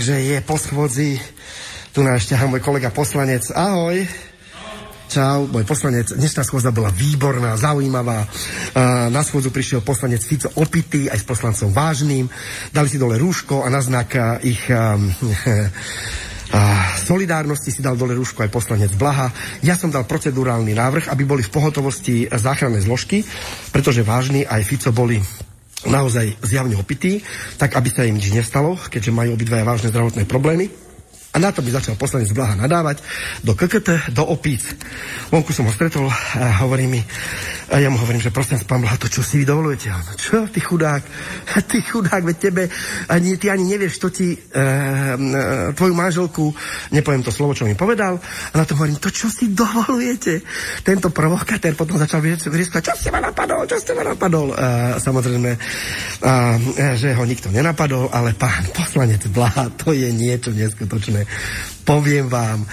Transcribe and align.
Takže 0.00 0.16
je 0.16 0.40
po 0.40 0.56
schôdzi. 0.56 1.20
Tu 1.92 2.00
nás 2.00 2.24
ťahá 2.24 2.48
môj 2.48 2.64
kolega 2.64 2.88
poslanec. 2.88 3.44
Ahoj. 3.52 4.00
Čau, 5.12 5.44
môj 5.44 5.68
poslanec. 5.68 6.16
Dnešná 6.16 6.40
schôdza 6.40 6.72
bola 6.72 6.88
výborná, 6.88 7.52
zaujímavá. 7.60 8.24
Na 9.12 9.20
schôdzu 9.20 9.52
prišiel 9.52 9.84
poslanec 9.84 10.24
Fico 10.24 10.48
opitý, 10.56 11.12
aj 11.12 11.20
s 11.20 11.28
poslancom 11.28 11.76
vážnym. 11.76 12.32
Dali 12.72 12.88
si 12.88 12.96
dole 12.96 13.20
rúško 13.20 13.60
a 13.60 13.68
na 13.68 13.84
znak 13.84 14.40
ich 14.40 14.72
A 16.50 16.96
solidárnosti 16.96 17.68
si 17.68 17.84
dal 17.84 18.00
dole 18.00 18.16
rúško 18.16 18.40
aj 18.40 18.50
poslanec 18.56 18.96
Blaha. 18.96 19.28
Ja 19.60 19.76
som 19.76 19.92
dal 19.92 20.08
procedurálny 20.08 20.72
návrh, 20.80 21.12
aby 21.12 21.28
boli 21.28 21.44
v 21.44 21.52
pohotovosti 21.52 22.24
záchranné 22.24 22.80
zložky, 22.80 23.20
pretože 23.68 24.00
vážni 24.00 24.48
aj 24.48 24.64
Fico 24.64 24.96
boli 24.96 25.20
naozaj 25.88 26.36
zjavne 26.44 26.76
opití, 26.76 27.24
tak 27.56 27.76
aby 27.76 27.88
sa 27.88 28.04
im 28.04 28.18
nič 28.18 28.32
nestalo, 28.34 28.76
keďže 28.76 29.14
majú 29.14 29.36
obidvaja 29.36 29.64
vážne 29.64 29.88
zdravotné 29.88 30.28
problémy. 30.28 30.68
A 31.30 31.38
na 31.38 31.54
to 31.54 31.62
by 31.62 31.70
začal 31.70 31.94
poslanec 31.94 32.34
Blaha 32.34 32.58
nadávať 32.58 33.06
do 33.46 33.54
KKT, 33.54 34.10
do 34.10 34.26
opíc. 34.26 34.66
Vonku 35.30 35.54
som 35.54 35.62
ho 35.62 35.70
stretol 35.70 36.10
a 36.10 36.66
hovorí 36.66 36.90
mi, 36.90 36.98
a 37.70 37.78
ja 37.78 37.86
mu 37.86 38.02
hovorím, 38.02 38.18
že 38.18 38.34
prosím 38.34 38.58
pán 38.66 38.82
Blaha, 38.82 38.98
to 38.98 39.06
čo 39.06 39.22
si 39.22 39.38
vy 39.38 39.46
dovolujete? 39.46 39.94
A 39.94 40.02
čo, 40.18 40.50
ty 40.50 40.58
chudák, 40.58 41.02
ty 41.70 41.78
chudák, 41.78 42.26
veď 42.26 42.36
tebe, 42.50 42.66
ani, 43.06 43.38
ty 43.38 43.46
ani 43.46 43.70
nevieš, 43.70 44.02
čo 44.02 44.10
ti 44.10 44.34
e, 44.34 44.38
e, 44.38 44.66
tvoju 45.78 45.94
manželku, 45.94 46.50
nepoviem 46.90 47.22
to 47.22 47.30
slovo, 47.30 47.54
čo 47.54 47.62
mi 47.70 47.78
povedal, 47.78 48.18
a 48.50 48.54
na 48.58 48.66
to 48.66 48.74
hovorím, 48.74 48.98
to 48.98 49.14
čo 49.14 49.30
si 49.30 49.54
dovolujete? 49.54 50.42
Tento 50.82 51.14
provokatér 51.14 51.78
potom 51.78 51.94
začal 51.94 52.18
vyrieskať, 52.20 52.90
čo 52.90 52.94
ste 52.98 53.14
ma 53.14 53.22
napadol, 53.22 53.62
čo 53.70 53.78
ste 53.78 53.94
ma 53.94 54.02
napadol? 54.02 54.50
E, 54.50 54.54
samozrejme, 54.98 55.50
a, 56.26 56.58
že 56.98 57.14
ho 57.14 57.22
nikto 57.22 57.54
nenapadol, 57.54 58.10
ale 58.10 58.34
pán 58.34 58.66
poslanec 58.74 59.30
Blaha, 59.30 59.70
to 59.78 59.94
je 59.94 60.10
niečo 60.10 60.50
neskutočné. 60.50 61.22
Poviem 61.86 62.26
vám, 62.26 62.66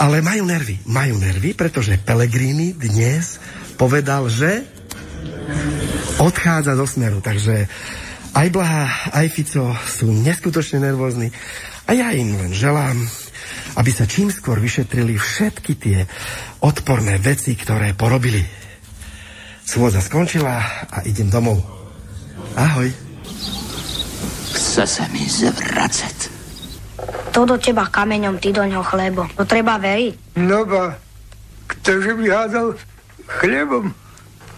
ale 0.00 0.24
majú 0.24 0.48
nervy. 0.48 0.80
Majú 0.88 1.20
nervy, 1.20 1.52
pretože 1.52 2.00
Pellegrini 2.00 2.72
dnes 2.72 3.36
povedal, 3.80 4.28
že 4.28 4.68
odchádza 6.20 6.76
zo 6.76 6.84
smeru. 6.84 7.24
Takže 7.24 7.64
aj 8.36 8.46
Blaha, 8.52 9.16
aj 9.16 9.26
Fico 9.32 9.72
sú 9.88 10.12
neskutočne 10.12 10.84
nervózni. 10.84 11.32
A 11.88 11.96
ja 11.96 12.12
im 12.12 12.36
len 12.36 12.52
želám, 12.52 13.00
aby 13.80 13.88
sa 13.88 14.04
čím 14.04 14.28
skôr 14.28 14.60
vyšetrili 14.60 15.16
všetky 15.16 15.72
tie 15.80 15.98
odporné 16.60 17.16
veci, 17.16 17.56
ktoré 17.56 17.96
porobili. 17.96 18.44
Schôdza 19.64 20.04
skončila 20.04 20.60
a 20.92 21.00
idem 21.08 21.32
domov. 21.32 21.64
Ahoj. 22.60 22.92
Chce 24.52 24.84
sa 24.84 25.08
mi 25.08 25.24
zvracať. 25.24 26.36
To 27.32 27.48
do 27.48 27.56
teba 27.56 27.88
kameňom, 27.88 28.36
ty 28.42 28.52
do 28.52 28.60
ňoho 28.60 28.84
chlebo. 28.84 29.24
To 29.40 29.48
treba 29.48 29.80
veriť. 29.80 30.36
No 30.36 30.68
ba, 30.68 30.98
ktože 31.70 32.12
by 32.12 32.26
hádal 32.28 32.76
chlebom, 33.38 33.94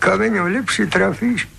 kameňom 0.01 0.49
lepšie 0.49 0.89
trafíš. 0.89 1.45
Na 1.45 1.52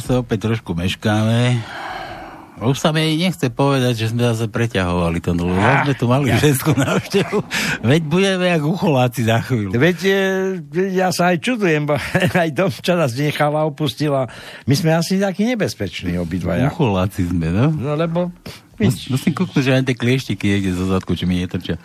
zase 0.00 0.16
opäť 0.16 0.48
trošku 0.48 0.72
meškáme. 0.72 1.60
Už 2.60 2.76
sa 2.76 2.92
mi 2.92 3.16
nechce 3.16 3.48
povedať, 3.48 4.04
že 4.04 4.12
sme 4.12 4.20
zase 4.20 4.44
preťahovali 4.48 5.24
to 5.24 5.32
dlho. 5.32 5.56
Ja, 5.56 5.80
sme 5.84 5.96
tu 5.96 6.04
mali 6.08 6.28
ja. 6.28 6.36
ženskú 6.36 6.76
návštevu. 6.76 7.40
Veď 7.80 8.02
budeme 8.04 8.52
jak 8.52 8.64
ucholáci 8.64 9.24
za 9.24 9.40
chvíľu. 9.40 9.72
Veď 9.72 9.98
ja 10.92 11.08
sa 11.08 11.32
aj 11.32 11.40
čudujem, 11.40 11.88
bo 11.88 11.96
aj 12.44 12.50
čo 12.84 13.00
nás 13.00 13.16
nechala, 13.16 13.64
opustila. 13.64 14.28
My 14.68 14.74
sme 14.76 14.92
asi 14.92 15.16
takí 15.16 15.48
nebezpeční 15.48 16.20
obidvaja. 16.20 16.68
Ucholáci 16.68 17.28
sme, 17.28 17.48
no? 17.48 17.72
No 17.72 17.96
lebo 17.96 18.28
Musím 18.80 19.12
Musím 19.12 19.32
kúknuť, 19.36 19.60
že 19.60 19.72
aj 19.76 19.84
tie 19.92 19.96
klieštiky 19.96 20.44
niekde 20.56 20.72
zo 20.72 20.88
zadku, 20.88 21.12
či 21.12 21.28
mi 21.28 21.44
netrčia. 21.44 21.76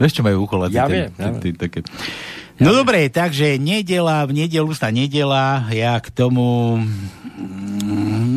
Vieš, 0.00 0.16
čo 0.16 0.22
majú 0.24 0.48
ucholáci? 0.48 0.80
Ja 0.80 0.88
viem. 0.88 1.12
Také... 1.60 1.84
No 2.58 2.74
dobre, 2.74 3.06
takže 3.06 3.54
nedela, 3.54 4.26
v 4.26 4.44
nedelu 4.44 4.70
sa 4.74 4.90
nedela, 4.90 5.62
ja 5.70 5.94
k 6.02 6.10
tomu... 6.10 6.82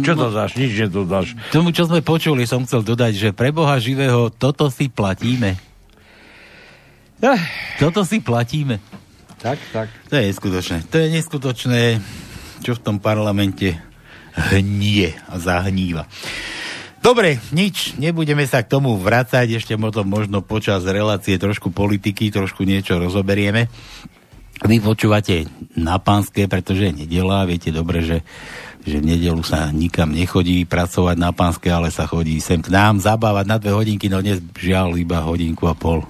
Čo 0.06 0.14
to 0.14 0.28
dáš? 0.30 0.54
Nič 0.58 0.78
nedodáš. 0.78 1.34
Tomu, 1.50 1.74
čo 1.74 1.90
sme 1.90 2.06
počuli, 2.06 2.46
som 2.46 2.66
chcel 2.66 2.86
dodať, 2.86 3.14
že 3.18 3.30
pre 3.34 3.50
Boha 3.50 3.82
živého 3.82 4.30
toto 4.30 4.70
si 4.70 4.94
platíme. 4.94 5.58
Toto 7.82 8.02
si 8.06 8.22
platíme. 8.22 8.82
Tak, 9.42 9.58
tak. 9.74 9.90
To 10.10 10.14
je 10.18 10.30
neskutočné. 10.30 10.78
To 10.90 10.96
je 11.02 11.08
neskutočné, 11.18 11.82
čo 12.62 12.78
v 12.78 12.82
tom 12.82 12.98
parlamente 13.02 13.78
hnie 14.38 15.18
a 15.30 15.36
zahníva. 15.42 16.06
Dobre, 17.02 17.42
nič, 17.50 17.98
nebudeme 17.98 18.46
sa 18.46 18.62
k 18.62 18.78
tomu 18.78 18.94
vrácať, 18.94 19.58
ešte 19.58 19.74
možno, 19.74 20.06
možno 20.06 20.46
počas 20.46 20.86
relácie 20.86 21.42
trošku 21.42 21.74
politiky, 21.74 22.30
trošku 22.30 22.62
niečo 22.62 23.02
rozoberieme. 23.02 23.74
Vy 24.62 24.78
počúvate 24.78 25.50
na 25.74 25.98
pánske, 25.98 26.46
pretože 26.46 26.94
je 26.94 26.94
nedela, 26.94 27.50
viete 27.50 27.74
dobre, 27.74 28.06
že, 28.06 28.22
že 28.86 29.02
v 29.02 29.18
nedelu 29.18 29.42
sa 29.42 29.74
nikam 29.74 30.14
nechodí 30.14 30.62
pracovať 30.70 31.18
na 31.18 31.34
pánske, 31.34 31.74
ale 31.74 31.90
sa 31.90 32.06
chodí 32.06 32.38
sem 32.38 32.62
k 32.62 32.70
nám 32.70 33.02
zabávať 33.02 33.46
na 33.50 33.58
dve 33.58 33.74
hodinky, 33.74 34.06
no 34.06 34.22
dnes 34.22 34.38
žiaľ 34.54 34.94
iba 35.02 35.26
hodinku 35.26 35.66
a 35.66 35.74
pol. 35.74 36.06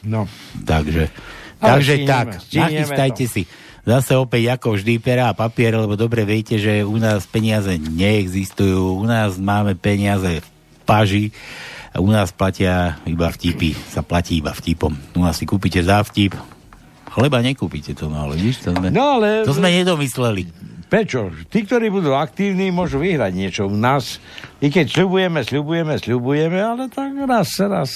No. 0.00 0.24
Takže, 0.64 1.12
takže 1.60 2.08
tak, 2.08 2.40
nachystajte 2.40 3.28
si 3.28 3.44
zase 3.84 4.16
opäť 4.16 4.56
ako 4.56 4.80
vždy 4.80 5.00
pera 5.00 5.30
a 5.30 5.36
papier, 5.36 5.76
lebo 5.76 5.94
dobre 5.96 6.24
viete, 6.24 6.56
že 6.56 6.84
u 6.84 6.96
nás 6.96 7.28
peniaze 7.28 7.76
neexistujú, 7.76 9.00
u 9.00 9.04
nás 9.04 9.36
máme 9.36 9.76
peniaze 9.76 10.40
v 10.40 10.48
paži, 10.88 11.30
a 11.94 12.02
u 12.02 12.10
nás 12.10 12.34
platia 12.34 12.98
iba 13.06 13.30
vtipy, 13.30 13.70
sa 13.86 14.02
platí 14.02 14.42
iba 14.42 14.50
vtipom. 14.50 14.90
U 15.14 15.22
nás 15.22 15.38
si 15.38 15.46
kúpite 15.46 15.78
za 15.78 16.02
vtip, 16.02 16.34
chleba 17.14 17.38
nekúpite 17.38 17.94
to, 17.94 18.10
no 18.10 18.26
ale 18.26 18.34
vidíš, 18.34 18.66
to 18.66 18.70
sme, 18.74 18.90
no, 18.90 19.22
ale... 19.22 19.46
to 19.46 19.54
sme 19.54 19.70
nedomysleli. 19.70 20.50
Prečo? 20.90 21.30
Tí, 21.46 21.62
ktorí 21.62 21.90
budú 21.90 22.18
aktívni, 22.18 22.74
môžu 22.74 22.98
vyhrať 22.98 23.32
niečo 23.34 23.62
u 23.70 23.74
nás. 23.78 24.18
I 24.58 24.68
keď 24.70 24.90
sľubujeme, 24.90 25.40
sľubujeme, 25.42 25.94
sľubujeme, 25.98 26.58
ale 26.58 26.90
tak 26.90 27.14
raz, 27.24 27.50
raz 27.62 27.90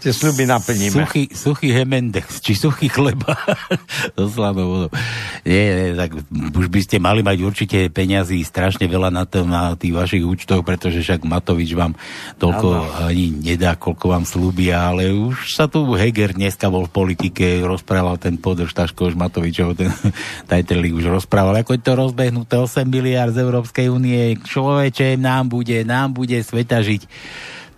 Tie 0.00 0.16
sľuby 0.16 0.48
naplníme. 0.48 0.96
Suchý, 1.04 1.28
suchý 1.28 1.76
hemendex, 1.76 2.40
či 2.40 2.56
suchý 2.56 2.88
chleba 2.88 3.36
so 4.16 4.32
slanou 4.32 4.64
vodou. 4.64 4.90
Nie, 5.44 5.76
nie, 5.76 5.88
tak 5.92 6.16
už 6.32 6.66
by 6.72 6.80
ste 6.80 6.96
mali 6.96 7.20
mať 7.20 7.38
určite 7.44 7.78
peňazí 7.92 8.40
strašne 8.40 8.88
veľa 8.88 9.12
na, 9.12 9.28
tom, 9.28 9.52
na 9.52 9.76
tých 9.76 9.92
vašich 9.92 10.24
účtoch, 10.24 10.64
pretože 10.64 11.04
však 11.04 11.28
Matovič 11.28 11.76
vám 11.76 11.92
toľko 12.40 12.68
ani 13.12 13.44
nedá, 13.44 13.76
koľko 13.76 14.16
vám 14.16 14.24
slúbia, 14.24 14.88
ale 14.88 15.12
už 15.12 15.52
sa 15.52 15.68
tu 15.68 15.84
Heger 15.92 16.32
dneska 16.32 16.72
bol 16.72 16.88
v 16.88 16.96
politike, 16.96 17.60
rozprával 17.60 18.16
ten 18.16 18.40
podrž 18.40 18.72
Taško 18.72 19.12
už 19.12 19.20
Matovičov, 19.20 19.76
ten 19.76 19.92
Tajterlík 20.48 20.96
už 20.96 21.12
rozprával, 21.12 21.60
ako 21.60 21.76
je 21.76 21.82
to 21.84 21.92
rozbehnuté 21.92 22.56
8 22.56 22.88
miliard 22.88 23.36
z 23.36 23.44
Európskej 23.44 23.92
únie, 23.92 24.40
človeče, 24.48 25.20
nám 25.20 25.52
bude, 25.52 25.84
nám 25.84 26.16
bude 26.16 26.40
sveta 26.40 26.80
žiť 26.80 27.04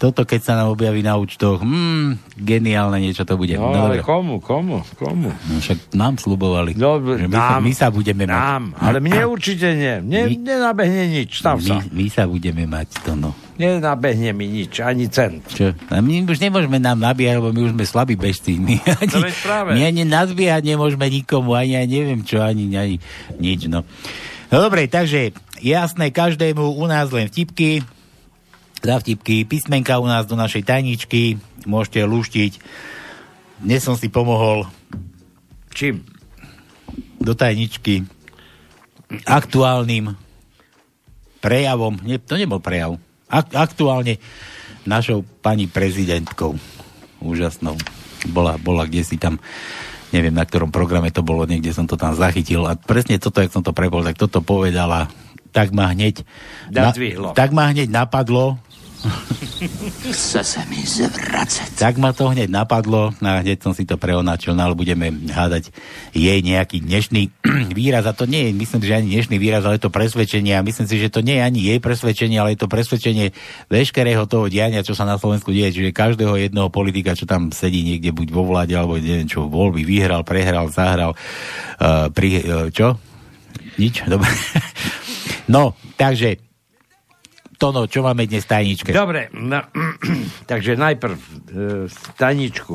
toto 0.02 0.26
keď 0.26 0.40
sa 0.42 0.52
nám 0.54 0.68
objaví 0.68 0.98
na 0.98 1.14
účtoch, 1.14 1.62
hmm, 1.62 2.34
geniálne 2.34 2.98
niečo 2.98 3.22
to 3.22 3.34
bude. 3.34 3.54
No, 3.54 3.70
ale 3.70 4.02
dobre. 4.02 4.02
komu, 4.02 4.34
komu, 4.36 4.82
komu? 4.92 5.30
No, 5.30 5.54
však 5.56 5.94
nám 5.94 6.18
slubovali, 6.18 6.74
No, 6.74 6.98
že 6.98 7.24
my, 7.24 7.30
nám, 7.30 7.46
sa, 7.48 7.56
my 7.60 7.72
sa 7.72 7.86
budeme 7.88 8.24
Nám, 8.24 8.62
mať. 8.68 8.82
ale 8.82 8.98
mne 8.98 9.22
určite 9.24 9.70
nie. 9.70 9.94
Mne 10.02 10.20
My- 10.26 10.38
nenabehne 10.44 11.04
nič, 11.08 11.38
stav 11.38 11.56
sa. 11.56 11.78
my, 11.78 11.94
my 11.94 12.06
sa 12.08 12.26
budeme 12.26 12.66
mať 12.66 12.88
to, 13.00 13.14
no. 13.14 13.30
Nenabehne 13.54 14.32
mi 14.32 14.50
nič, 14.50 14.78
ani 14.78 15.06
cent. 15.06 15.38
Čo? 15.46 15.70
A 15.86 15.98
my 15.98 16.24
už 16.24 16.40
nemôžeme 16.40 16.76
nám 16.76 16.98
nabíjať, 16.98 17.38
lebo 17.38 17.54
my 17.54 17.60
už 17.62 17.72
sme 17.72 17.84
slabí 17.84 18.14
bežci. 18.14 18.58
My 18.58 18.82
ani, 18.98 19.06
No 19.14 19.30
práve. 19.38 19.70
my 19.72 19.80
ani 19.84 20.02
nazbíjať 20.02 20.62
nemôžeme 20.66 21.06
nikomu, 21.06 21.54
ani, 21.54 21.76
ani 21.76 21.92
neviem 21.94 22.20
čo, 22.20 22.42
ani, 22.42 22.66
ani 22.68 22.96
nič, 23.36 23.70
no. 23.70 23.86
No 24.48 24.56
dobre, 24.58 24.84
takže 24.84 25.30
jasné, 25.58 26.10
každému 26.10 26.74
u 26.74 26.84
nás 26.84 27.06
len 27.08 27.24
vtipky, 27.24 27.86
za 28.82 28.98
vtipky, 28.98 29.46
písmenka 29.46 30.02
u 30.02 30.10
nás 30.10 30.26
do 30.26 30.34
našej 30.34 30.66
tajničky, 30.66 31.38
môžete 31.70 32.02
luštiť. 32.02 32.52
Dnes 33.62 33.78
som 33.78 33.94
si 33.94 34.10
pomohol 34.10 34.66
Čím? 35.70 36.02
do 37.22 37.32
tajničky 37.38 38.02
aktuálnym 39.22 40.18
prejavom, 41.38 41.94
nie, 42.02 42.18
to 42.18 42.34
nebol 42.34 42.58
prejav, 42.58 42.98
ak, 43.30 43.54
aktuálne 43.54 44.18
našou 44.82 45.22
pani 45.22 45.70
prezidentkou 45.70 46.58
úžasnou. 47.22 47.78
Bola, 48.34 48.58
bola 48.58 48.86
kde 48.86 49.06
si 49.06 49.14
tam, 49.14 49.38
neviem 50.10 50.34
na 50.34 50.42
ktorom 50.42 50.74
programe 50.74 51.14
to 51.14 51.22
bolo, 51.22 51.46
niekde 51.46 51.70
som 51.70 51.86
to 51.86 51.94
tam 51.94 52.18
zachytil 52.18 52.66
a 52.66 52.74
presne 52.74 53.22
toto, 53.22 53.38
jak 53.38 53.54
som 53.54 53.62
to 53.62 53.70
prepol, 53.70 54.02
tak 54.02 54.18
toto 54.18 54.42
povedala, 54.42 55.06
tak 55.54 55.70
ma 55.70 55.92
hneď 55.94 56.26
Nadvihlo. 56.72 57.36
tak 57.38 57.54
ma 57.54 57.70
hneď 57.70 57.92
napadlo, 57.92 58.58
Chce 60.12 60.44
se 60.44 60.60
mi 60.70 60.82
zvracet. 60.86 61.74
tak 61.78 61.98
ma 61.98 62.14
to 62.14 62.30
hneď 62.30 62.50
napadlo 62.50 63.10
a 63.22 63.42
hneď 63.42 63.58
som 63.62 63.74
si 63.74 63.82
to 63.82 63.98
preonačil, 63.98 64.54
no 64.54 64.62
ale 64.62 64.78
budeme 64.78 65.10
hádať 65.10 65.74
jej 66.14 66.38
nejaký 66.42 66.82
dnešný 66.82 67.30
výraz 67.78 68.06
a 68.06 68.14
to 68.14 68.30
nie 68.30 68.50
je, 68.50 68.50
myslím 68.54 68.80
že 68.82 68.98
ani 68.98 69.08
dnešný 69.18 69.36
výraz, 69.42 69.62
ale 69.66 69.78
je 69.78 69.84
to 69.86 69.94
presvedčenie 69.94 70.54
a 70.54 70.62
myslím 70.62 70.86
si, 70.86 70.96
že 71.02 71.10
to 71.10 71.20
nie 71.22 71.38
je 71.38 71.42
ani 71.42 71.60
jej 71.74 71.78
presvedčenie, 71.82 72.38
ale 72.38 72.54
je 72.54 72.60
to 72.62 72.70
presvedčenie 72.70 73.34
veškerého 73.66 74.24
toho 74.30 74.46
diania, 74.46 74.86
čo 74.86 74.94
sa 74.94 75.02
na 75.02 75.18
Slovensku 75.18 75.50
deje, 75.50 75.82
čiže 75.82 75.90
každého 75.96 76.38
jedného 76.38 76.70
politika, 76.70 77.18
čo 77.18 77.26
tam 77.26 77.50
sedí 77.50 77.82
niekde 77.82 78.14
buď 78.14 78.28
vo 78.30 78.46
vláde, 78.46 78.74
alebo 78.78 78.98
neviem 78.98 79.26
čo, 79.26 79.50
voľby 79.50 79.82
vyhral, 79.82 80.22
prehral, 80.22 80.70
zahral, 80.70 81.14
uh, 81.14 82.06
pri, 82.10 82.28
uh, 82.42 82.68
čo? 82.70 82.98
Nič? 83.78 84.04
Dobre. 84.06 84.30
no, 85.54 85.74
takže 85.98 86.51
Tono, 87.62 87.86
čo 87.86 88.02
máme 88.02 88.26
dnes 88.26 88.42
tajničke? 88.42 88.90
Dobre, 88.90 89.30
no, 89.38 89.62
takže 90.50 90.74
najprv 90.74 91.14
e, 91.14 91.26
staničku. 91.86 92.74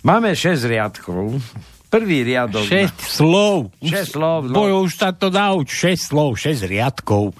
Máme 0.00 0.32
6 0.32 0.64
riadkov. 0.64 1.36
Prvý 1.92 2.24
riadok... 2.24 2.64
6 2.64 3.04
slov. 3.04 3.68
Šesť 3.84 4.16
slov, 4.16 4.48
no. 4.48 4.56
Bojo, 4.56 4.88
už 4.88 4.96
sa 4.96 5.12
to 5.12 5.28
nauč. 5.28 5.76
6 5.76 6.08
slov, 6.08 6.40
6 6.40 6.64
riadkov. 6.64 7.36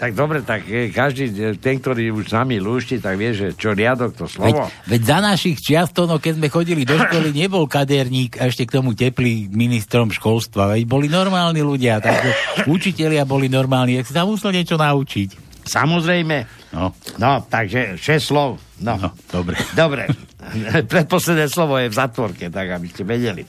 Tak 0.00 0.16
dobre, 0.16 0.40
tak 0.40 0.64
e, 0.72 0.88
každý, 0.88 1.28
e, 1.36 1.60
ten, 1.60 1.76
ktorý 1.76 2.16
už 2.16 2.32
s 2.32 2.36
nami 2.36 2.56
lúšti, 2.56 2.96
tak 2.96 3.20
vie, 3.20 3.36
že 3.36 3.52
čo 3.52 3.76
riadok, 3.76 4.16
to 4.16 4.24
Veď, 4.24 4.56
slovo. 4.56 4.72
veď 4.88 5.00
za 5.04 5.18
našich 5.20 5.60
čiast, 5.60 5.92
no, 6.00 6.16
keď 6.16 6.40
sme 6.40 6.48
chodili 6.48 6.88
do 6.88 6.96
školy, 6.96 7.28
nebol 7.44 7.68
kaderník 7.68 8.40
a 8.40 8.48
ešte 8.48 8.64
k 8.64 8.80
tomu 8.80 8.96
teplý 8.96 9.52
ministrom 9.52 10.08
školstva. 10.08 10.72
Veď 10.72 10.88
boli 10.88 11.12
normálni 11.12 11.60
ľudia, 11.60 12.00
takže 12.00 12.64
učitelia 12.72 13.28
boli 13.28 13.52
normálni. 13.52 14.00
Si 14.00 14.16
sa 14.16 14.24
musel 14.24 14.56
niečo 14.56 14.80
naučiť. 14.80 15.49
Samozrejme. 15.64 16.36
No, 16.72 16.94
No, 17.18 17.44
takže 17.44 17.98
6 17.98 18.30
slov. 18.30 18.62
No, 18.80 18.96
no 18.96 19.10
dobre. 19.28 19.58
Dobre. 19.76 20.08
Predposledné 20.92 21.46
slovo 21.50 21.76
je 21.76 21.92
v 21.92 21.96
zatvorke, 21.96 22.48
tak 22.48 22.66
aby 22.70 22.86
ste 22.88 23.02
vedeli. 23.04 23.44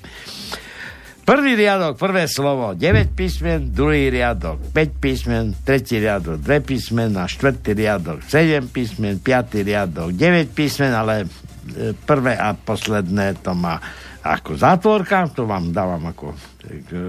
Prvý 1.21 1.53
riadok, 1.53 2.01
prvé 2.01 2.25
slovo, 2.25 2.73
9 2.73 3.13
písmen, 3.13 3.69
druhý 3.69 4.09
riadok, 4.09 4.73
5 4.73 4.97
písmen, 4.97 5.53
tretí 5.61 6.01
riadok, 6.01 6.41
2 6.41 6.65
písmen 6.65 7.13
a 7.13 7.29
štvrtý 7.29 7.77
riadok, 7.77 8.25
7 8.25 8.73
písmen, 8.73 9.21
piatý 9.21 9.61
riadok, 9.61 10.17
9 10.17 10.49
písmen, 10.51 10.89
ale 10.91 11.23
e, 11.23 11.93
prvé 11.93 12.33
a 12.33 12.57
posledné 12.57 13.37
to 13.45 13.53
má 13.53 13.77
ako 14.25 14.57
zátvorka, 14.57 15.29
to 15.29 15.45
vám 15.45 15.69
dávam 15.69 16.09
ako 16.09 16.33
e, 16.65 16.99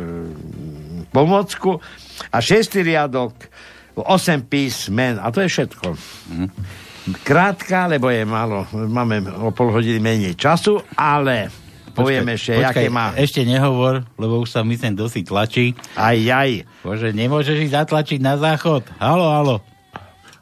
pomocku. 1.08 1.80
A 2.28 2.36
šestý 2.38 2.84
riadok, 2.84 3.32
8 3.96 4.48
písmen, 4.48 5.20
a 5.20 5.28
to 5.28 5.44
je 5.44 5.48
všetko. 5.52 5.86
Krátka, 7.26 7.90
lebo 7.90 8.08
je 8.08 8.22
málo, 8.24 8.64
máme 8.72 9.20
o 9.42 9.50
pol 9.52 9.74
hodiny 9.74 9.98
menej 9.98 10.34
času, 10.38 10.80
ale 10.96 11.50
poviem 11.92 12.32
ešte, 12.32 12.56
aké 12.62 12.88
má. 12.88 13.12
Ešte 13.12 13.44
nehovor, 13.44 14.06
lebo 14.16 14.40
už 14.40 14.48
sa 14.48 14.64
myslím 14.64 14.96
dosť 14.96 15.28
tlačí. 15.28 15.76
Aj, 15.98 16.16
aj. 16.16 16.64
Bože, 16.80 17.12
nemôžeš 17.12 17.68
ísť 17.68 17.74
zatlačiť 17.84 18.18
na 18.22 18.40
záchod. 18.40 18.86
Halo, 18.96 19.28
halo. 19.28 19.56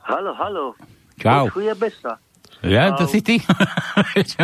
Halo, 0.04 0.30
halo. 0.36 0.64
Čau. 1.18 1.50
Počujeme 1.50 1.88
sa. 1.98 2.20
Ja, 2.60 2.92
to 2.92 3.08
si 3.08 3.24
ty? 3.24 3.40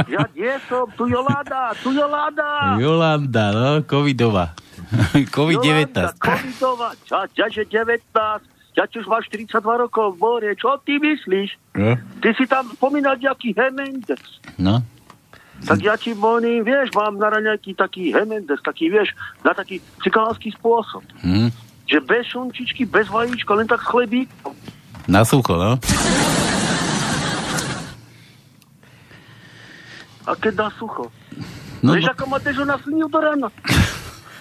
Ja 0.08 0.24
nie 0.32 0.52
som, 0.68 0.88
tu 0.96 1.04
Jolanda, 1.04 1.76
tu 1.84 1.92
Jolanda. 1.92 2.80
Jolanda, 2.80 3.44
no, 3.52 3.68
covidová. 3.84 4.56
COVID-19. 5.36 5.92
Jolanda, 5.92 6.16
covidová. 6.16 6.88
Ča, 7.04 7.28
čaže 7.36 7.68
19. 7.68 8.55
Ja 8.76 8.84
už 8.84 9.08
máš 9.08 9.32
42 9.32 9.56
rokov 9.56 10.14
v 10.14 10.18
more. 10.20 10.50
Čo 10.52 10.76
ty 10.84 11.00
myslíš? 11.00 11.56
No, 11.80 11.96
Ty 12.20 12.28
si 12.36 12.44
tam 12.44 12.68
spomínal 12.76 13.16
nejaký 13.16 13.56
Hemendes. 13.56 14.20
no. 14.60 14.84
Tak 15.56 15.80
ja 15.80 15.96
ti 15.96 16.12
volím, 16.12 16.60
vieš, 16.68 16.92
mám 16.92 17.16
na 17.16 17.32
nejaký 17.40 17.72
taký 17.72 18.12
Hemendes, 18.12 18.60
taký, 18.60 18.92
vieš, 18.92 19.16
na 19.40 19.56
taký 19.56 19.80
cikánsky 20.04 20.52
spôsob. 20.52 21.00
Hm. 21.24 21.48
Že 21.88 21.98
bez 22.04 22.28
šunčičky, 22.28 22.84
bez 22.84 23.08
vajíčka, 23.08 23.56
len 23.56 23.64
tak 23.64 23.80
s 23.80 23.88
chlebíkom. 23.88 24.52
Na 25.08 25.24
sucho, 25.24 25.56
no. 25.56 25.80
A 30.28 30.30
keď 30.36 30.52
dá 30.66 30.68
sucho. 30.76 31.08
No, 31.80 31.96
vieš, 31.96 32.12
ako 32.12 32.28
ma 32.28 32.36
naslinil 32.44 33.08
do 33.08 33.18
rána? 33.22 33.48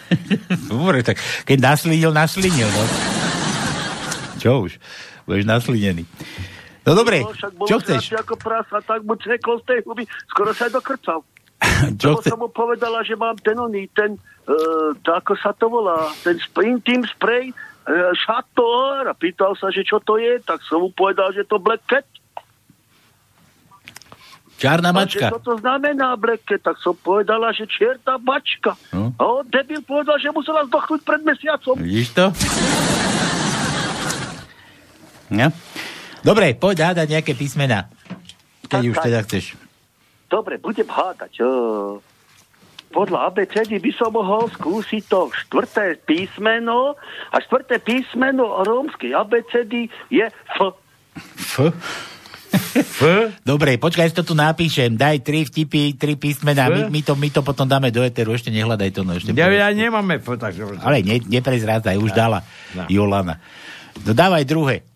Dobre, 0.67 0.99
tak 0.99 1.15
keď 1.47 1.57
naslinil, 1.63 2.11
naslinil, 2.11 2.67
no. 2.67 2.83
Čo 4.45 4.69
už? 4.69 4.77
Budeš 5.25 5.49
naslinený. 5.49 6.05
No 6.85 6.93
dobre, 6.93 7.25
No, 7.25 7.33
však 7.33 7.51
čo 7.65 7.75
chceš? 7.81 8.13
ako 8.13 8.37
prasa, 8.37 8.77
tak 8.85 9.01
mu 9.01 9.17
ceklo 9.17 9.57
z 9.57 9.63
tej 9.65 9.79
huby, 9.89 10.05
skoro 10.29 10.53
sa 10.53 10.69
aj 10.69 10.77
dokrcal. 10.77 11.25
Čo 11.97 12.13
Lebo 12.13 12.21
chce... 12.21 12.29
som 12.29 12.39
mu 12.45 12.49
povedala, 12.53 13.01
že 13.01 13.17
mám 13.17 13.33
ten 13.41 13.57
oný, 13.57 13.89
ten, 13.89 14.21
uh, 14.45 14.93
to, 15.01 15.09
ako 15.09 15.33
sa 15.41 15.49
to 15.57 15.65
volá, 15.65 16.13
ten 16.21 16.37
sprint 16.37 16.85
team 16.85 17.01
spray, 17.09 17.49
uh, 17.49 18.13
šator, 18.13 19.09
a 19.09 19.17
pýtal 19.17 19.57
sa, 19.57 19.73
že 19.73 19.81
čo 19.81 19.97
to 19.97 20.21
je, 20.21 20.37
tak 20.45 20.61
som 20.61 20.85
mu 20.85 20.93
povedal, 20.93 21.33
že 21.33 21.41
to 21.49 21.57
Black 21.57 21.81
Cat. 21.89 22.05
Čárna 24.61 24.93
A 24.93 24.95
mačka. 24.95 25.33
čo 25.33 25.41
to 25.41 25.57
znamená 25.57 26.13
Cat, 26.45 26.61
tak 26.61 26.77
som 26.85 26.93
povedala, 26.93 27.49
že 27.49 27.65
čierta 27.65 28.21
bačka. 28.21 28.77
No. 28.93 29.09
A 29.17 29.41
on 29.41 29.43
debil 29.49 29.81
povedal, 29.81 30.21
že 30.21 30.29
musela 30.29 30.69
zdochnúť 30.69 31.01
pred 31.01 31.25
mesiacom. 31.25 31.81
Vidíš 31.81 32.13
to? 32.13 32.29
No. 35.29 35.49
Dobre, 36.21 36.53
poď 36.53 36.91
hádať 36.91 37.07
nejaké 37.11 37.33
písmena. 37.33 37.89
Keď 38.65 38.69
Tak, 38.71 38.89
už 38.89 38.97
teda 38.97 39.19
chceš. 39.23 39.45
Dobre, 40.25 40.57
budem 40.57 40.85
hádať. 40.85 41.37
Uh, 41.39 42.01
podľa 42.89 43.29
ABCD 43.29 43.77
by 43.77 43.91
som 43.93 44.09
mohol 44.09 44.49
skúsiť 44.49 45.03
to 45.05 45.29
štvrté 45.29 46.01
písmeno 46.01 46.95
a 47.29 47.37
štvrté 47.37 47.77
písmeno 47.77 48.63
rómskej 48.63 49.13
ABCD 49.13 49.73
je 50.09 50.25
F. 50.25 50.57
F? 51.35 51.55
F? 52.75 52.99
Dobre, 53.43 53.75
počkaj, 53.75 54.09
si 54.09 54.15
to 54.15 54.23
tu 54.23 54.33
napíšem. 54.33 54.95
Daj 54.95 55.21
tri 55.21 55.43
vtipy, 55.43 55.93
tri 55.93 56.15
písmená. 56.15 56.71
My, 56.71 56.81
my, 56.87 57.01
to, 57.03 57.13
my 57.13 57.27
to 57.29 57.43
potom 57.43 57.67
dáme 57.67 57.91
do 57.91 57.99
eteru. 57.99 58.31
Ešte 58.31 58.47
nehľadaj 58.49 58.89
to. 58.95 59.01
No, 59.03 59.13
ešte 59.13 59.35
Ja, 59.35 59.45
ja 59.45 59.67
nemáme... 59.69 60.17
f- 60.17 60.39
Tak, 60.39 60.55
Ale 60.79 61.03
ne, 61.03 61.19
neprezrádzaj, 61.21 61.99
už 61.99 62.15
dala 62.15 62.47
No. 62.73 62.87
Jolana. 62.87 63.43
No 64.01 64.11
dávaj 64.11 64.43
druhé. 64.43 64.87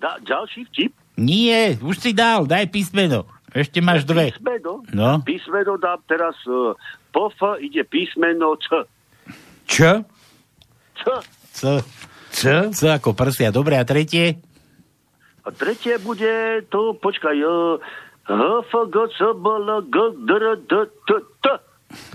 Da, 0.00 0.16
ďalší 0.18 0.64
vtip. 0.66 0.92
Nie, 1.14 1.76
už 1.76 2.00
si 2.00 2.10
dal, 2.10 2.48
daj 2.48 2.66
písmeno. 2.66 3.28
Ešte 3.52 3.78
máš 3.78 4.08
dve. 4.08 4.32
Písmeno, 4.32 4.80
No. 4.90 5.20
písmeno 5.20 5.76
dám 5.76 6.00
teraz 6.06 6.32
uh, 6.46 6.72
po 7.10 7.28
F 7.28 7.60
ide 7.60 7.84
písmeno 7.84 8.56
C. 8.56 8.88
Č? 9.66 9.76
C. 10.96 11.04
C. 11.52 11.60
C? 12.30 12.42
C 12.70 12.80
ako 12.88 13.12
prsia. 13.12 13.50
Dobre, 13.50 13.76
a 13.76 13.84
tretie? 13.84 14.40
A 15.40 15.50
tretie 15.50 15.98
bude 15.98 16.62
to, 16.70 16.94
počkaj, 16.94 17.36
uh, 17.36 17.76
H, 18.24 18.32
F, 18.64 18.72
G, 18.86 18.96
C, 19.12 19.20
B, 19.34 19.44
L, 19.44 19.68
G, 19.84 19.96
D, 20.16 20.30
R, 20.30 20.44
D, 20.56 20.72
T, 21.04 21.10
T. 21.38 21.46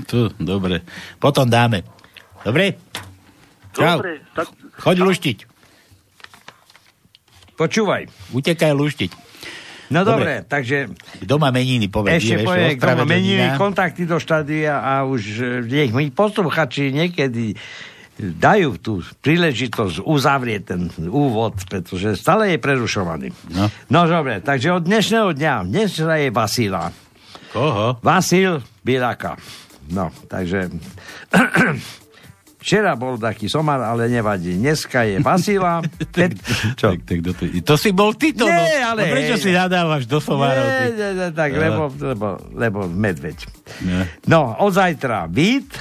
Tu, 0.08 0.20
dobre. 0.40 0.82
Potom 1.20 1.46
dáme. 1.46 1.84
Dobre? 2.42 2.80
Čau. 3.76 4.00
Dobre, 4.00 4.24
tak 4.32 4.48
Choď 4.80 4.98
luštiť. 5.04 5.38
Počúvaj. 7.56 8.12
Utekaj 8.36 8.72
luštiť. 8.76 9.12
No 9.86 10.02
Dobre. 10.02 10.42
dobre, 10.42 10.50
takže 10.50 10.90
Kto 11.22 11.38
má 11.38 11.54
meniny, 11.54 11.86
povedz. 11.94 12.18
ešte 12.18 12.42
povie, 12.42 12.74
kto 12.74 12.92
má 12.98 13.06
meniny, 13.06 13.54
kontakty 13.54 14.10
do 14.10 14.18
štádia 14.18 14.82
a 14.82 15.06
už 15.06 15.22
e, 15.22 15.44
nech 15.62 15.94
mi 15.94 16.10
posluchači 16.10 16.90
niekedy 16.90 17.54
dajú 18.18 18.80
tú 18.82 18.94
príležitosť 19.22 20.02
uzavrieť 20.02 20.62
ten 20.66 20.82
úvod, 21.06 21.60
pretože 21.70 22.18
stále 22.18 22.56
je 22.56 22.58
prerušovaný. 22.58 23.30
No. 23.54 23.70
no 23.92 24.00
dobre, 24.10 24.42
takže 24.42 24.74
od 24.74 24.88
dnešného 24.88 25.36
dňa, 25.36 25.54
dnes 25.68 25.92
je 25.94 26.30
Vasila. 26.34 26.90
Koho? 27.54 28.00
Vasil 28.02 28.64
Bielaka. 28.82 29.38
No, 29.92 30.10
takže... 30.26 30.72
Včera 32.66 32.98
bol 32.98 33.22
taký 33.22 33.46
somar, 33.46 33.78
ale 33.78 34.10
nevadí. 34.10 34.58
Dneska 34.58 35.06
je 35.06 35.22
Vasila. 35.22 35.86
Pet... 36.18 36.34
Čo? 36.74 36.98
Tak, 36.98 37.06
tak, 37.06 37.20
to, 37.22 37.32
to 37.62 37.76
si 37.78 37.94
bol 37.94 38.18
ty 38.18 38.34
to, 38.34 38.50
Nie, 38.50 38.82
no. 38.82 38.98
ale 38.98 39.06
no 39.06 39.14
prečo 39.14 39.38
si 39.38 39.54
nadávaš 39.54 40.10
do 40.10 40.18
somárov? 40.18 40.66
Nie, 40.66 40.90
nie, 40.98 41.10
nie, 41.14 41.30
tak, 41.30 41.54
Ja. 41.54 41.62
lebo, 41.70 41.94
lebo, 41.94 42.28
lebo 42.58 42.80
medveď. 42.90 43.38
Nie. 43.86 44.10
No, 44.26 44.58
od 44.58 44.74
zajtra 44.74 45.30
Vít, 45.30 45.78